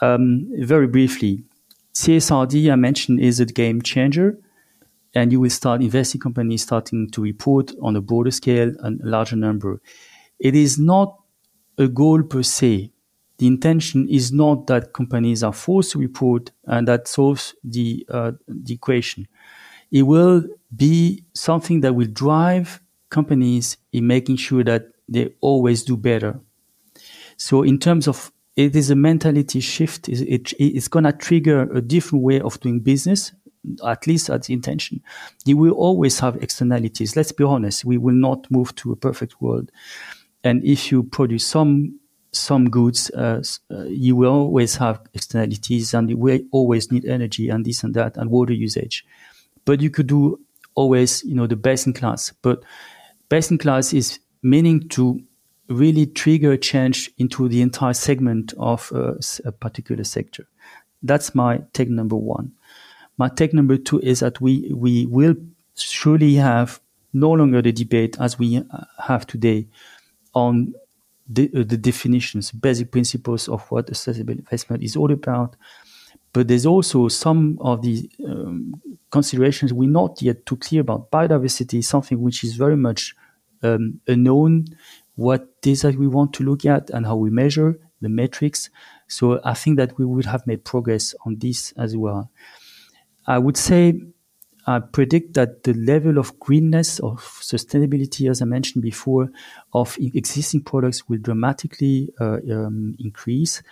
Um, 0.00 0.48
very 0.58 0.86
briefly, 0.86 1.44
CSRD, 1.94 2.72
I 2.72 2.76
mentioned, 2.76 3.20
is 3.20 3.40
a 3.40 3.46
game 3.46 3.82
changer 3.82 4.38
and 5.14 5.32
you 5.32 5.40
will 5.40 5.50
start 5.50 5.82
investing 5.82 6.20
companies 6.20 6.62
starting 6.62 7.10
to 7.10 7.22
report 7.22 7.72
on 7.82 7.96
a 7.96 8.00
broader 8.00 8.30
scale 8.30 8.72
and 8.80 9.00
a 9.00 9.06
larger 9.06 9.36
number. 9.36 9.80
It 10.38 10.54
is 10.54 10.78
not 10.78 11.16
a 11.78 11.88
goal 11.88 12.22
per 12.22 12.42
se. 12.42 12.90
The 13.38 13.46
intention 13.46 14.08
is 14.08 14.32
not 14.32 14.66
that 14.68 14.92
companies 14.92 15.42
are 15.42 15.52
forced 15.52 15.92
to 15.92 15.98
report 15.98 16.50
and 16.64 16.86
that 16.88 17.08
solves 17.08 17.54
the, 17.64 18.06
uh, 18.08 18.32
the 18.46 18.74
equation. 18.74 19.26
It 19.90 20.02
will 20.02 20.44
be 20.74 21.24
something 21.34 21.80
that 21.80 21.94
will 21.94 22.08
drive 22.08 22.80
companies 23.10 23.76
in 23.92 24.06
making 24.06 24.36
sure 24.36 24.64
that 24.64 24.88
they 25.08 25.34
always 25.40 25.82
do 25.82 25.96
better. 25.96 26.40
So 27.36 27.62
in 27.62 27.78
terms 27.78 28.08
of 28.08 28.32
it 28.56 28.76
is 28.76 28.90
a 28.90 28.94
mentality 28.94 29.60
shift. 29.60 30.08
It, 30.08 30.52
it's 30.58 30.88
going 30.88 31.04
to 31.04 31.12
trigger 31.12 31.62
a 31.72 31.80
different 31.80 32.22
way 32.22 32.40
of 32.40 32.60
doing 32.60 32.80
business 32.80 33.32
at 33.84 34.06
least 34.06 34.30
at 34.30 34.44
the 34.44 34.52
intention. 34.52 35.02
You 35.44 35.56
will 35.56 35.72
always 35.72 36.20
have 36.20 36.36
externalities. 36.42 37.16
Let's 37.16 37.32
be 37.32 37.44
honest. 37.44 37.84
We 37.84 37.98
will 37.98 38.14
not 38.14 38.50
move 38.50 38.74
to 38.76 38.92
a 38.92 38.96
perfect 38.96 39.40
world. 39.40 39.70
And 40.44 40.64
if 40.64 40.90
you 40.90 41.02
produce 41.04 41.46
some 41.46 41.98
some 42.34 42.70
goods, 42.70 43.10
uh, 43.10 43.42
uh, 43.70 43.84
you 43.84 44.16
will 44.16 44.32
always 44.32 44.76
have 44.76 45.00
externalities, 45.12 45.92
and 45.92 46.12
will 46.14 46.40
always 46.50 46.90
need 46.90 47.04
energy 47.04 47.50
and 47.50 47.64
this 47.64 47.84
and 47.84 47.94
that 47.94 48.16
and 48.16 48.30
water 48.30 48.54
usage. 48.54 49.04
But 49.64 49.80
you 49.80 49.90
could 49.90 50.06
do 50.06 50.40
always, 50.74 51.22
you 51.24 51.34
know, 51.34 51.46
the 51.46 51.56
best 51.56 51.86
in 51.86 51.92
class. 51.92 52.32
But 52.42 52.62
best 53.28 53.50
in 53.50 53.58
class 53.58 53.92
is 53.92 54.18
meaning 54.42 54.88
to 54.88 55.22
really 55.68 56.06
trigger 56.06 56.56
change 56.56 57.10
into 57.18 57.48
the 57.48 57.62
entire 57.62 57.94
segment 57.94 58.54
of 58.58 58.90
uh, 58.94 59.14
a 59.44 59.52
particular 59.52 60.04
sector. 60.04 60.48
That's 61.02 61.34
my 61.34 61.60
take 61.72 61.90
number 61.90 62.16
one. 62.16 62.52
My 63.18 63.28
take 63.28 63.52
number 63.52 63.76
two 63.76 64.00
is 64.00 64.20
that 64.20 64.40
we, 64.40 64.72
we 64.74 65.06
will 65.06 65.34
surely 65.74 66.34
have 66.34 66.80
no 67.12 67.30
longer 67.30 67.62
the 67.62 67.72
debate 67.72 68.16
as 68.18 68.38
we 68.38 68.58
uh, 68.58 68.62
have 69.04 69.26
today 69.26 69.66
on 70.34 70.74
the, 71.28 71.50
uh, 71.54 71.62
the 71.64 71.76
definitions, 71.76 72.50
basic 72.50 72.90
principles 72.90 73.48
of 73.48 73.70
what 73.70 73.90
a 73.90 73.94
sustainable 73.94 74.34
investment 74.34 74.82
is 74.82 74.96
all 74.96 75.12
about. 75.12 75.56
But 76.32 76.48
there's 76.48 76.64
also 76.64 77.08
some 77.08 77.58
of 77.60 77.82
the 77.82 78.08
um, 78.26 78.80
considerations 79.10 79.72
we're 79.72 79.90
not 79.90 80.22
yet 80.22 80.46
too 80.46 80.56
clear 80.56 80.80
about. 80.80 81.10
Biodiversity 81.10 81.80
is 81.80 81.88
something 81.88 82.20
which 82.22 82.42
is 82.42 82.56
very 82.56 82.76
much 82.76 83.14
um, 83.62 84.00
unknown. 84.08 84.64
What 85.16 85.48
is 85.66 85.82
that 85.82 85.96
we 85.96 86.06
want 86.06 86.32
to 86.34 86.44
look 86.44 86.64
at 86.64 86.88
and 86.88 87.04
how 87.04 87.16
we 87.16 87.28
measure 87.28 87.78
the 88.02 88.08
metrics. 88.08 88.68
So 89.06 89.40
I 89.44 89.54
think 89.54 89.78
that 89.78 89.96
we 89.98 90.04
would 90.04 90.26
have 90.26 90.46
made 90.46 90.64
progress 90.64 91.14
on 91.24 91.38
this 91.38 91.72
as 91.78 91.96
well. 91.96 92.30
I 93.26 93.38
would 93.38 93.56
say 93.56 94.00
I 94.66 94.78
predict 94.78 95.34
that 95.34 95.64
the 95.64 95.74
level 95.74 96.18
of 96.18 96.38
greenness 96.38 97.00
of 97.00 97.20
sustainability, 97.20 98.30
as 98.30 98.42
I 98.42 98.44
mentioned 98.44 98.82
before, 98.82 99.30
of 99.72 99.96
existing 99.98 100.62
products 100.62 101.08
will 101.08 101.18
dramatically 101.18 102.10
uh, 102.20 102.38
um, 102.50 102.96
increase. 102.98 103.62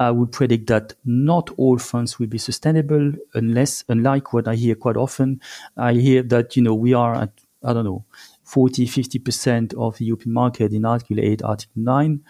I 0.00 0.10
would 0.10 0.32
predict 0.32 0.68
that 0.68 0.94
not 1.04 1.50
all 1.56 1.78
funds 1.78 2.18
will 2.18 2.26
be 2.28 2.38
sustainable 2.38 3.12
unless, 3.34 3.84
unlike 3.88 4.32
what 4.32 4.46
I 4.48 4.54
hear 4.54 4.74
quite 4.74 4.96
often, 4.96 5.40
I 5.76 5.94
hear 5.94 6.22
that, 6.24 6.56
you 6.56 6.62
know, 6.62 6.74
we 6.74 6.94
are 6.94 7.14
at, 7.14 7.32
I 7.64 7.72
don't 7.72 7.84
know, 7.84 8.04
40, 8.44 8.86
50% 8.86 9.74
of 9.74 9.98
the 9.98 10.06
European 10.06 10.32
market 10.32 10.72
in 10.72 10.84
Article 10.84 11.20
8, 11.20 11.42
Article 11.42 11.82
9 11.82 12.20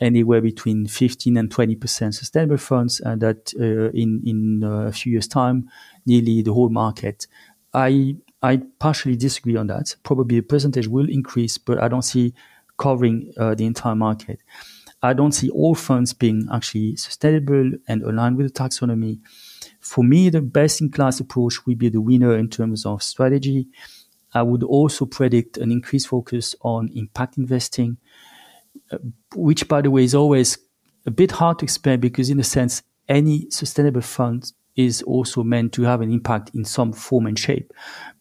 anywhere 0.00 0.40
between 0.40 0.86
15 0.86 1.36
and 1.36 1.50
20 1.50 1.76
percent 1.76 2.14
sustainable 2.14 2.58
funds, 2.58 3.00
and 3.00 3.20
that 3.20 3.52
uh, 3.60 3.90
in 3.90 4.22
in 4.24 4.64
uh, 4.64 4.86
a 4.86 4.92
few 4.92 5.12
years' 5.12 5.28
time, 5.28 5.68
nearly 6.06 6.42
the 6.42 6.52
whole 6.52 6.70
market. 6.70 7.26
I 7.74 8.16
I 8.42 8.58
partially 8.78 9.16
disagree 9.16 9.56
on 9.56 9.66
that. 9.66 9.96
Probably 10.04 10.36
the 10.36 10.46
percentage 10.46 10.88
will 10.88 11.08
increase, 11.08 11.58
but 11.58 11.82
I 11.82 11.88
don't 11.88 12.02
see 12.02 12.34
covering 12.78 13.32
uh, 13.36 13.54
the 13.54 13.66
entire 13.66 13.96
market. 13.96 14.40
I 15.02 15.12
don't 15.12 15.32
see 15.32 15.50
all 15.50 15.74
funds 15.74 16.12
being 16.12 16.48
actually 16.52 16.96
sustainable 16.96 17.72
and 17.86 18.02
aligned 18.02 18.36
with 18.36 18.52
the 18.52 18.60
taxonomy. 18.62 19.20
For 19.80 20.02
me, 20.02 20.28
the 20.28 20.40
best 20.40 20.80
in 20.80 20.90
class 20.90 21.20
approach 21.20 21.66
will 21.66 21.76
be 21.76 21.88
the 21.88 22.00
winner 22.00 22.36
in 22.36 22.48
terms 22.48 22.84
of 22.84 23.02
strategy. 23.02 23.68
I 24.34 24.42
would 24.42 24.62
also 24.62 25.06
predict 25.06 25.56
an 25.56 25.70
increased 25.70 26.08
focus 26.08 26.54
on 26.62 26.90
impact 26.94 27.38
investing, 27.38 27.98
which, 29.34 29.68
by 29.68 29.80
the 29.82 29.90
way, 29.90 30.04
is 30.04 30.14
always 30.14 30.58
a 31.06 31.10
bit 31.10 31.32
hard 31.32 31.58
to 31.58 31.64
explain 31.64 32.00
because, 32.00 32.30
in 32.30 32.40
a 32.40 32.44
sense, 32.44 32.82
any 33.08 33.48
sustainable 33.50 34.02
fund 34.02 34.52
is 34.76 35.02
also 35.02 35.42
meant 35.42 35.72
to 35.72 35.82
have 35.82 36.00
an 36.00 36.12
impact 36.12 36.50
in 36.54 36.64
some 36.64 36.92
form 36.92 37.26
and 37.26 37.38
shape. 37.38 37.72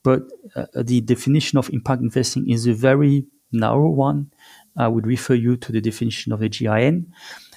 But 0.03 0.23
uh, 0.55 0.65
the 0.75 1.01
definition 1.01 1.59
of 1.59 1.69
impact 1.69 2.01
investing 2.01 2.49
is 2.49 2.65
a 2.65 2.73
very 2.73 3.25
narrow 3.51 3.89
one. 3.89 4.31
I 4.75 4.87
would 4.87 5.05
refer 5.05 5.35
you 5.35 5.57
to 5.57 5.71
the 5.71 5.81
definition 5.81 6.31
of 6.31 6.39
the 6.39 6.49
GIIN. 6.49 7.05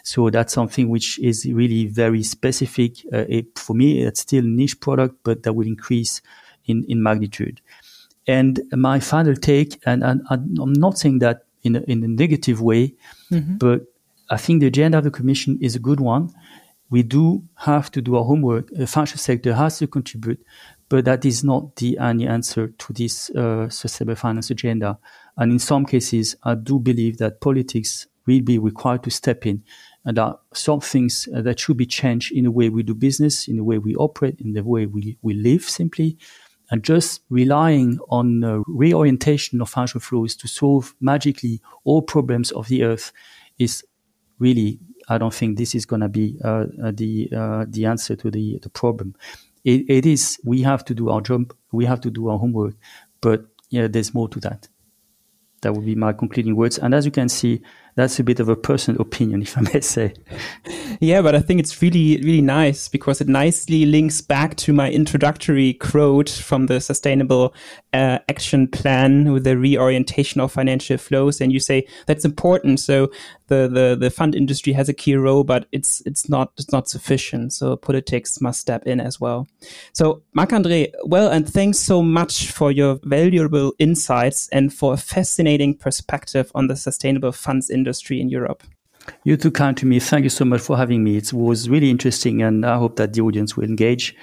So 0.02 0.30
that's 0.30 0.52
something 0.52 0.88
which 0.88 1.18
is 1.18 1.46
really 1.50 1.86
very 1.86 2.22
specific. 2.22 2.98
Uh, 3.12 3.24
it, 3.28 3.58
for 3.58 3.74
me, 3.74 4.02
it's 4.02 4.20
still 4.20 4.44
a 4.44 4.48
niche 4.48 4.80
product, 4.80 5.16
but 5.22 5.42
that 5.42 5.52
will 5.52 5.66
increase 5.66 6.20
in, 6.66 6.84
in 6.88 7.02
magnitude. 7.02 7.60
And 8.26 8.60
my 8.72 9.00
final 9.00 9.34
take, 9.34 9.80
and, 9.86 10.02
and 10.02 10.22
I'm 10.30 10.72
not 10.72 10.98
saying 10.98 11.18
that 11.20 11.44
in 11.62 11.76
a, 11.76 11.80
in 11.82 12.02
a 12.04 12.08
negative 12.08 12.60
way, 12.60 12.94
mm-hmm. 13.30 13.56
but 13.56 13.82
I 14.30 14.36
think 14.36 14.60
the 14.60 14.66
agenda 14.66 14.98
of 14.98 15.04
the 15.04 15.10
Commission 15.10 15.58
is 15.60 15.74
a 15.74 15.80
good 15.80 16.00
one. 16.00 16.30
We 16.90 17.02
do 17.02 17.44
have 17.54 17.90
to 17.92 18.02
do 18.02 18.16
our 18.16 18.24
homework. 18.24 18.70
The 18.70 18.86
financial 18.86 19.18
sector 19.18 19.54
has 19.54 19.78
to 19.78 19.86
contribute, 19.86 20.44
but 20.88 21.04
that 21.04 21.24
is 21.24 21.44
not 21.44 21.76
the 21.76 21.98
only 21.98 22.26
answer 22.26 22.68
to 22.68 22.92
this 22.92 23.30
uh, 23.30 23.68
sustainable 23.68 24.16
finance 24.16 24.50
agenda. 24.50 24.98
And 25.36 25.52
in 25.52 25.58
some 25.58 25.86
cases, 25.86 26.36
I 26.42 26.54
do 26.54 26.78
believe 26.78 27.18
that 27.18 27.40
politics 27.40 28.06
will 28.26 28.40
be 28.40 28.58
required 28.58 29.02
to 29.04 29.10
step 29.10 29.46
in. 29.46 29.62
And 30.04 30.16
there 30.16 30.24
are 30.24 30.38
some 30.52 30.80
things 30.80 31.28
uh, 31.34 31.42
that 31.42 31.60
should 31.60 31.76
be 31.76 31.86
changed 31.86 32.32
in 32.32 32.44
the 32.44 32.50
way 32.50 32.68
we 32.70 32.82
do 32.82 32.94
business, 32.94 33.48
in 33.48 33.56
the 33.56 33.64
way 33.64 33.78
we 33.78 33.94
operate, 33.96 34.40
in 34.40 34.52
the 34.52 34.62
way 34.62 34.86
we, 34.86 35.18
we 35.22 35.34
live 35.34 35.62
simply. 35.62 36.16
And 36.70 36.84
just 36.84 37.22
relying 37.30 37.98
on 38.08 38.44
uh, 38.44 38.60
reorientation 38.66 39.60
of 39.60 39.68
financial 39.68 40.00
flows 40.00 40.36
to 40.36 40.48
solve 40.48 40.94
magically 41.00 41.60
all 41.84 42.02
problems 42.02 42.52
of 42.52 42.68
the 42.68 42.84
earth 42.84 43.12
is 43.58 43.84
really, 44.38 44.78
I 45.08 45.18
don't 45.18 45.34
think 45.34 45.58
this 45.58 45.74
is 45.74 45.84
going 45.84 46.00
to 46.00 46.08
be 46.08 46.38
uh, 46.44 46.66
uh, 46.82 46.92
the 46.94 47.28
uh, 47.36 47.64
the 47.68 47.86
answer 47.86 48.14
to 48.16 48.30
the, 48.30 48.58
the 48.62 48.70
problem. 48.70 49.16
It, 49.64 49.90
it 49.90 50.06
is, 50.06 50.38
we 50.44 50.62
have 50.62 50.84
to 50.86 50.94
do 50.94 51.10
our 51.10 51.20
job, 51.20 51.52
we 51.72 51.84
have 51.86 52.00
to 52.02 52.10
do 52.10 52.28
our 52.28 52.38
homework, 52.38 52.74
but 53.20 53.44
yeah, 53.68 53.88
there's 53.88 54.14
more 54.14 54.28
to 54.28 54.40
that. 54.40 54.68
That 55.62 55.74
would 55.74 55.84
be 55.84 55.94
my 55.94 56.12
concluding 56.12 56.56
words. 56.56 56.78
And 56.78 56.94
as 56.94 57.04
you 57.04 57.10
can 57.10 57.28
see, 57.28 57.60
that's 57.94 58.18
a 58.18 58.24
bit 58.24 58.40
of 58.40 58.48
a 58.48 58.56
personal 58.56 59.02
opinion, 59.02 59.42
if 59.42 59.58
I 59.58 59.60
may 59.60 59.80
say. 59.80 60.14
Yeah, 61.02 61.22
but 61.22 61.34
I 61.34 61.40
think 61.40 61.60
it's 61.60 61.80
really, 61.80 62.18
really 62.18 62.42
nice 62.42 62.86
because 62.86 63.22
it 63.22 63.28
nicely 63.28 63.86
links 63.86 64.20
back 64.20 64.54
to 64.56 64.74
my 64.74 64.90
introductory 64.90 65.72
quote 65.72 66.28
from 66.28 66.66
the 66.66 66.78
Sustainable 66.78 67.54
uh, 67.94 68.18
Action 68.28 68.68
Plan 68.68 69.32
with 69.32 69.44
the 69.44 69.56
reorientation 69.56 70.42
of 70.42 70.52
financial 70.52 70.98
flows. 70.98 71.40
And 71.40 71.52
you 71.52 71.58
say 71.58 71.86
that's 72.04 72.26
important. 72.26 72.80
So 72.80 73.10
the, 73.46 73.66
the, 73.66 73.96
the 73.98 74.10
fund 74.10 74.34
industry 74.34 74.74
has 74.74 74.90
a 74.90 74.92
key 74.92 75.14
role, 75.16 75.42
but 75.42 75.64
it's 75.72 76.02
it's 76.04 76.28
not 76.28 76.52
it's 76.58 76.70
not 76.70 76.86
sufficient. 76.86 77.54
So 77.54 77.76
politics 77.76 78.38
must 78.42 78.60
step 78.60 78.86
in 78.86 79.00
as 79.00 79.18
well. 79.18 79.48
So 79.94 80.22
Marc 80.34 80.50
André, 80.50 80.92
well, 81.06 81.30
and 81.30 81.48
thanks 81.48 81.78
so 81.78 82.02
much 82.02 82.50
for 82.50 82.70
your 82.70 83.00
valuable 83.04 83.72
insights 83.78 84.50
and 84.50 84.70
for 84.70 84.92
a 84.92 84.98
fascinating 84.98 85.78
perspective 85.78 86.52
on 86.54 86.66
the 86.66 86.76
sustainable 86.76 87.32
funds 87.32 87.70
industry 87.70 88.20
in 88.20 88.28
Europe. 88.28 88.64
You 89.24 89.36
too 89.36 89.50
kind 89.50 89.76
to 89.78 89.86
me. 89.86 90.00
Thank 90.00 90.24
you 90.24 90.30
so 90.30 90.44
much 90.44 90.60
for 90.60 90.76
having 90.76 91.02
me. 91.04 91.16
It 91.16 91.32
was 91.32 91.68
really 91.68 91.90
interesting, 91.90 92.42
and 92.42 92.64
I 92.64 92.76
hope 92.76 92.96
that 92.96 93.12
the 93.12 93.20
audience 93.22 93.56
will 93.56 93.64
engage. 93.64 94.14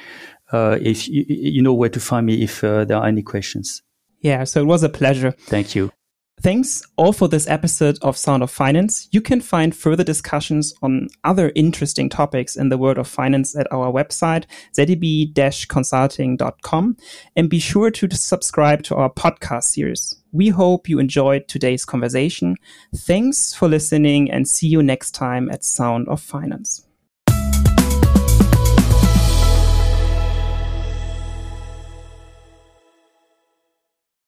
Uh, 0.52 0.78
if 0.82 1.08
you, 1.08 1.26
you, 1.28 1.62
know 1.62 1.74
where 1.74 1.90
to 1.90 2.00
find 2.00 2.26
me 2.26 2.42
if 2.44 2.64
uh, 2.64 2.86
there 2.86 2.98
are 2.98 3.06
any 3.06 3.22
questions. 3.22 3.82
Yeah, 4.22 4.46
so 4.46 4.62
it 4.62 4.66
was 4.66 4.84
a 4.84 4.90
pleasure. 4.90 5.32
Thank 5.32 5.76
you. 5.76 5.92
Thanks 6.40 6.84
all 6.98 7.14
for 7.14 7.28
this 7.28 7.48
episode 7.48 7.98
of 8.04 8.16
Sound 8.16 8.44
of 8.44 8.52
Finance. 8.52 9.08
You 9.12 9.22
can 9.22 9.42
find 9.42 9.76
further 9.76 10.04
discussions 10.04 10.72
on 10.84 11.08
other 11.24 11.52
interesting 11.56 12.10
topics 12.10 12.56
in 12.56 12.70
the 12.70 12.78
world 12.78 13.00
of 13.00 13.08
finance 13.08 13.56
at 13.56 13.66
our 13.72 13.92
website, 13.92 14.46
zeb-consulting.com, 14.76 16.98
and 17.36 17.50
be 17.50 17.60
sure 17.60 17.90
to 17.90 18.16
subscribe 18.16 18.84
to 18.84 18.96
our 18.96 19.10
podcast 19.10 19.64
series. 19.64 20.22
We 20.32 20.50
hope 20.50 20.88
you 20.88 21.00
enjoyed 21.00 21.48
today's 21.48 21.86
conversation. 21.86 22.58
Thanks 22.96 23.56
for 23.56 23.68
listening 23.68 24.30
and 24.30 24.48
see 24.48 24.68
you 24.68 24.84
next 24.84 25.16
time 25.16 25.50
at 25.50 25.64
Sound 25.64 26.08
of 26.08 26.22
Finance. 26.22 26.87